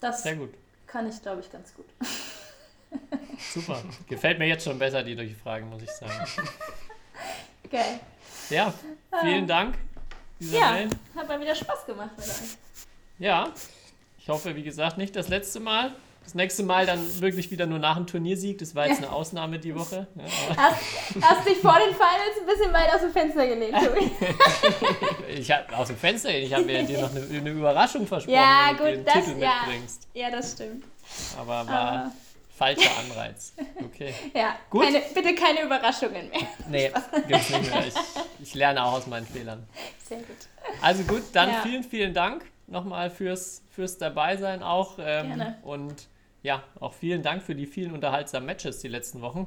das 0.00 0.22
sehr 0.22 0.36
gut. 0.36 0.54
Kann 0.92 1.08
ich, 1.08 1.20
glaube 1.22 1.40
ich, 1.40 1.50
ganz 1.50 1.74
gut. 1.74 1.86
Super. 3.54 3.82
Gefällt 4.08 4.38
mir 4.38 4.46
jetzt 4.46 4.64
schon 4.64 4.78
besser, 4.78 5.02
die 5.02 5.16
Durchfragen, 5.16 5.68
muss 5.70 5.82
ich 5.82 5.90
sagen. 5.90 6.12
Geil. 7.70 8.00
Ja, 8.50 8.72
vielen 9.22 9.46
Dank, 9.46 9.74
Ah. 9.74 10.44
Ja, 10.44 10.76
Isabel. 10.76 10.90
hat 11.14 11.28
mal 11.28 11.40
wieder 11.40 11.54
Spaß 11.54 11.86
gemacht 11.86 12.10
mit 12.16 12.26
euch. 12.26 12.56
Ja, 13.20 13.52
ich 14.18 14.28
hoffe, 14.28 14.56
wie 14.56 14.64
gesagt, 14.64 14.98
nicht 14.98 15.14
das 15.14 15.28
letzte 15.28 15.60
Mal. 15.60 15.94
Das 16.24 16.34
nächste 16.34 16.62
Mal 16.62 16.86
dann 16.86 17.00
wirklich 17.20 17.50
wieder 17.50 17.66
nur 17.66 17.78
nach 17.78 17.96
dem 17.96 18.06
Turniersieg. 18.06 18.58
Das 18.58 18.74
war 18.74 18.86
jetzt 18.86 18.98
eine 18.98 19.10
Ausnahme 19.12 19.58
die 19.58 19.74
Woche. 19.74 20.06
Ja, 20.14 20.24
Hast, 20.56 20.76
hast 21.20 21.48
dich 21.48 21.58
vor 21.58 21.76
den 21.78 21.94
Finals 21.94 22.40
ein 22.40 22.46
bisschen 22.46 22.72
weit 22.72 22.94
aus 22.94 23.00
dem 23.00 23.12
Fenster 23.12 23.44
Tobi. 23.46 24.10
ich 25.40 25.50
habe 25.50 25.76
aus 25.76 25.88
dem 25.88 25.96
Fenster, 25.96 26.30
ich 26.30 26.52
habe 26.52 26.64
mir 26.64 26.82
dir 26.84 27.00
noch 27.00 27.10
eine, 27.14 27.26
eine 27.26 27.50
Überraschung 27.50 28.06
versprochen, 28.06 28.34
Ja, 28.34 28.68
wenn 28.70 28.76
du 28.76 28.82
gut, 28.84 28.92
den 28.92 29.04
das- 29.04 29.14
Titel 29.26 29.38
ja. 29.42 29.52
mitbringst. 29.66 30.08
Ja, 30.14 30.30
das 30.30 30.52
stimmt. 30.52 30.84
Aber 31.38 31.66
war 31.66 31.68
Aber- 31.70 32.12
falscher 32.56 32.90
Anreiz. 32.98 33.52
Okay. 33.84 34.14
Ja, 34.34 34.56
Gut. 34.70 34.84
Keine, 34.84 35.00
bitte 35.14 35.34
keine 35.34 35.62
Überraschungen 35.62 36.30
mehr. 36.30 36.40
Nee, 36.68 36.90
gibt's 37.26 37.50
nicht 37.50 37.70
mehr. 37.74 37.86
Ich, 37.86 37.94
ich 38.40 38.54
lerne 38.54 38.84
auch 38.84 38.92
aus 38.92 39.06
meinen 39.06 39.26
Fehlern. 39.26 39.66
Sehr 40.08 40.18
gut. 40.18 40.36
Also 40.80 41.02
gut, 41.04 41.22
dann 41.32 41.48
Ja. 41.50 41.60
vielen, 41.62 41.82
vielen 41.84 42.14
Dank 42.14 42.44
nochmal 42.68 43.10
fürs, 43.10 43.62
fürs 43.74 43.98
Dabeisein 43.98 44.62
auch. 44.62 44.98
Ähm, 44.98 45.26
Gerne. 45.28 45.58
Und 45.62 46.06
ja, 46.42 46.62
auch 46.80 46.92
vielen 46.92 47.22
Dank 47.22 47.42
für 47.42 47.54
die 47.54 47.66
vielen 47.66 47.92
unterhaltsamen 47.92 48.46
Matches 48.46 48.80
die 48.80 48.88
letzten 48.88 49.20
Wochen. 49.20 49.46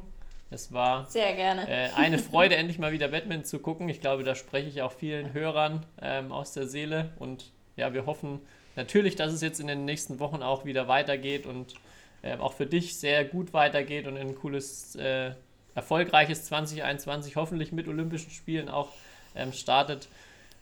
Es 0.51 0.71
war 0.71 1.09
Sehr 1.09 1.35
gerne. 1.35 1.67
äh, 1.67 1.89
eine 1.95 2.17
Freude, 2.19 2.55
endlich 2.55 2.79
mal 2.79 2.91
wieder 2.91 3.07
Batman 3.09 3.43
zu 3.43 3.59
gucken. 3.59 3.89
Ich 3.89 3.99
glaube, 3.99 4.23
da 4.23 4.35
spreche 4.35 4.69
ich 4.69 4.81
auch 4.81 4.91
vielen 4.91 5.33
Hörern 5.33 5.85
ähm, 6.01 6.31
aus 6.31 6.53
der 6.53 6.67
Seele. 6.67 7.11
Und 7.17 7.51
ja, 7.75 7.93
wir 7.93 8.05
hoffen 8.05 8.39
natürlich, 8.75 9.15
dass 9.15 9.33
es 9.33 9.41
jetzt 9.41 9.59
in 9.59 9.67
den 9.67 9.85
nächsten 9.85 10.19
Wochen 10.19 10.43
auch 10.43 10.65
wieder 10.65 10.87
weitergeht 10.87 11.45
und 11.45 11.73
äh, 12.21 12.37
auch 12.37 12.53
für 12.53 12.65
dich 12.65 12.97
sehr 12.97 13.25
gut 13.25 13.53
weitergeht 13.53 14.07
und 14.07 14.15
in 14.15 14.29
ein 14.29 14.35
cooles, 14.35 14.95
äh, 14.95 15.31
erfolgreiches 15.73 16.45
2021 16.45 17.35
hoffentlich 17.35 17.71
mit 17.71 17.87
Olympischen 17.87 18.31
Spielen 18.31 18.69
auch 18.69 18.89
ähm, 19.35 19.51
startet. 19.51 20.07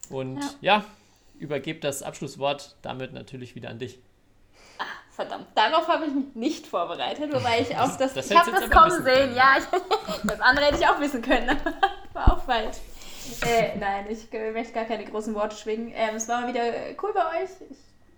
Und 0.10 0.40
ja, 0.62 0.84
übergebe 1.40 1.80
das 1.80 2.04
Abschlusswort 2.04 2.76
damit 2.82 3.14
natürlich 3.14 3.56
wieder 3.56 3.70
an 3.70 3.80
dich. 3.80 4.00
Verdammt, 5.16 5.46
darauf 5.54 5.88
habe 5.88 6.08
ich 6.08 6.14
mich 6.14 6.34
nicht 6.34 6.66
vorbereitet, 6.66 7.32
wobei 7.32 7.60
ich 7.60 7.78
auch 7.78 7.96
das, 7.98 8.16
das 8.16 8.32
ich 8.32 8.36
habe 8.36 8.50
das 8.50 8.68
kommen 8.72 9.04
sehen. 9.04 9.36
Ja, 9.36 9.58
ich, 9.60 9.66
das 10.24 10.42
andere 10.42 10.66
hätte 10.66 10.80
ich 10.80 10.88
auch 10.88 11.00
wissen 11.00 11.22
können, 11.22 11.50
aber 11.52 11.74
war 12.14 12.34
auch 12.34 12.44
falsch. 12.44 12.78
Äh, 13.46 13.78
nein, 13.78 14.08
ich 14.10 14.28
möchte 14.54 14.74
gar 14.74 14.86
keine 14.86 15.06
großen 15.06 15.36
Worte 15.36 15.56
schwingen. 15.56 15.94
Ähm, 15.96 16.16
es 16.16 16.28
war 16.28 16.42
mal 16.42 16.48
wieder 16.48 16.64
cool 17.02 17.12
bei 17.14 17.44
euch. 17.44 17.50
Ich 17.70 17.78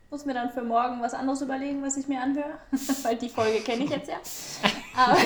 muss 0.10 0.26
mir 0.26 0.34
dann 0.34 0.52
für 0.52 0.64
morgen 0.64 1.02
was 1.02 1.14
anderes 1.14 1.41
überlegen, 1.41 1.84
was 1.84 1.98
ich 1.98 2.08
mir 2.08 2.22
anhöre, 2.22 2.58
weil 3.04 3.18
die 3.18 3.30
Folge 3.30 3.60
kenne 3.60 3.84
ich 3.84 3.89
jetzt 3.89 4.10
ja. 4.10 4.18
Aber 4.96 5.18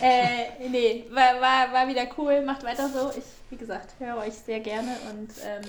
äh, 0.00 0.68
nee, 0.68 1.06
war, 1.10 1.40
war, 1.40 1.72
war 1.72 1.88
wieder 1.88 2.06
cool, 2.16 2.42
macht 2.42 2.62
weiter 2.62 2.88
so. 2.88 3.10
Ich, 3.18 3.24
wie 3.50 3.56
gesagt, 3.56 3.94
höre 3.98 4.18
euch 4.18 4.34
sehr 4.34 4.60
gerne 4.60 4.96
und 5.10 5.30
ähm, 5.44 5.64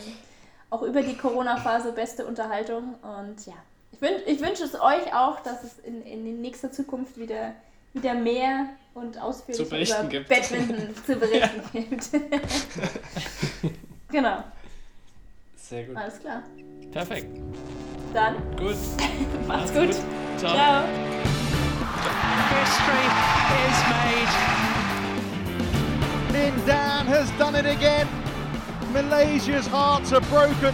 auch 0.70 0.84
über 0.84 1.02
die 1.02 1.18
Corona-Phase 1.18 1.94
beste 1.94 2.28
Unterhaltung. 2.28 2.94
Und 3.02 3.44
ja, 3.48 3.56
ich, 3.98 4.02
wün 4.02 4.16
ich 4.26 4.42
wünsche 4.42 4.64
es 4.64 4.76
euch 4.76 5.14
auch, 5.14 5.40
dass 5.42 5.64
es 5.64 5.80
in, 5.80 6.02
in 6.04 6.42
nächster 6.42 6.72
Zukunft 6.72 7.18
wieder, 7.18 7.54
wieder 7.94 8.14
mehr 8.14 8.68
und 8.94 9.20
ausführlicher 9.22 9.64
Zu 9.64 9.70
berichten 9.70 10.02
über 10.02 10.10
gibt. 10.10 10.30
Badminton 10.30 10.96
zu 11.06 11.16
berichten 11.16 11.62
gibt. 11.72 12.10
genau, 14.12 14.44
Sehr 15.56 15.84
gut. 15.86 15.98
alles 15.98 16.20
klar. 16.20 16.44
Perfekt. 16.92 17.28
Dann 18.14 18.36
Gut. 18.56 18.76
macht's 19.48 19.74
gut. 19.74 19.96
Ciao. 20.38 20.54
Ciao. 20.54 20.84
History 22.50 23.08
is 23.68 23.78
made. 23.90 24.32
Lin 26.34 26.66
Dan 26.66 27.06
has 27.08 27.30
done 27.38 27.56
it 27.56 27.66
again. 27.66 28.08
Malaysia's 28.94 29.68
hearts 29.68 30.14
are 30.14 30.22
broken. 30.22 30.74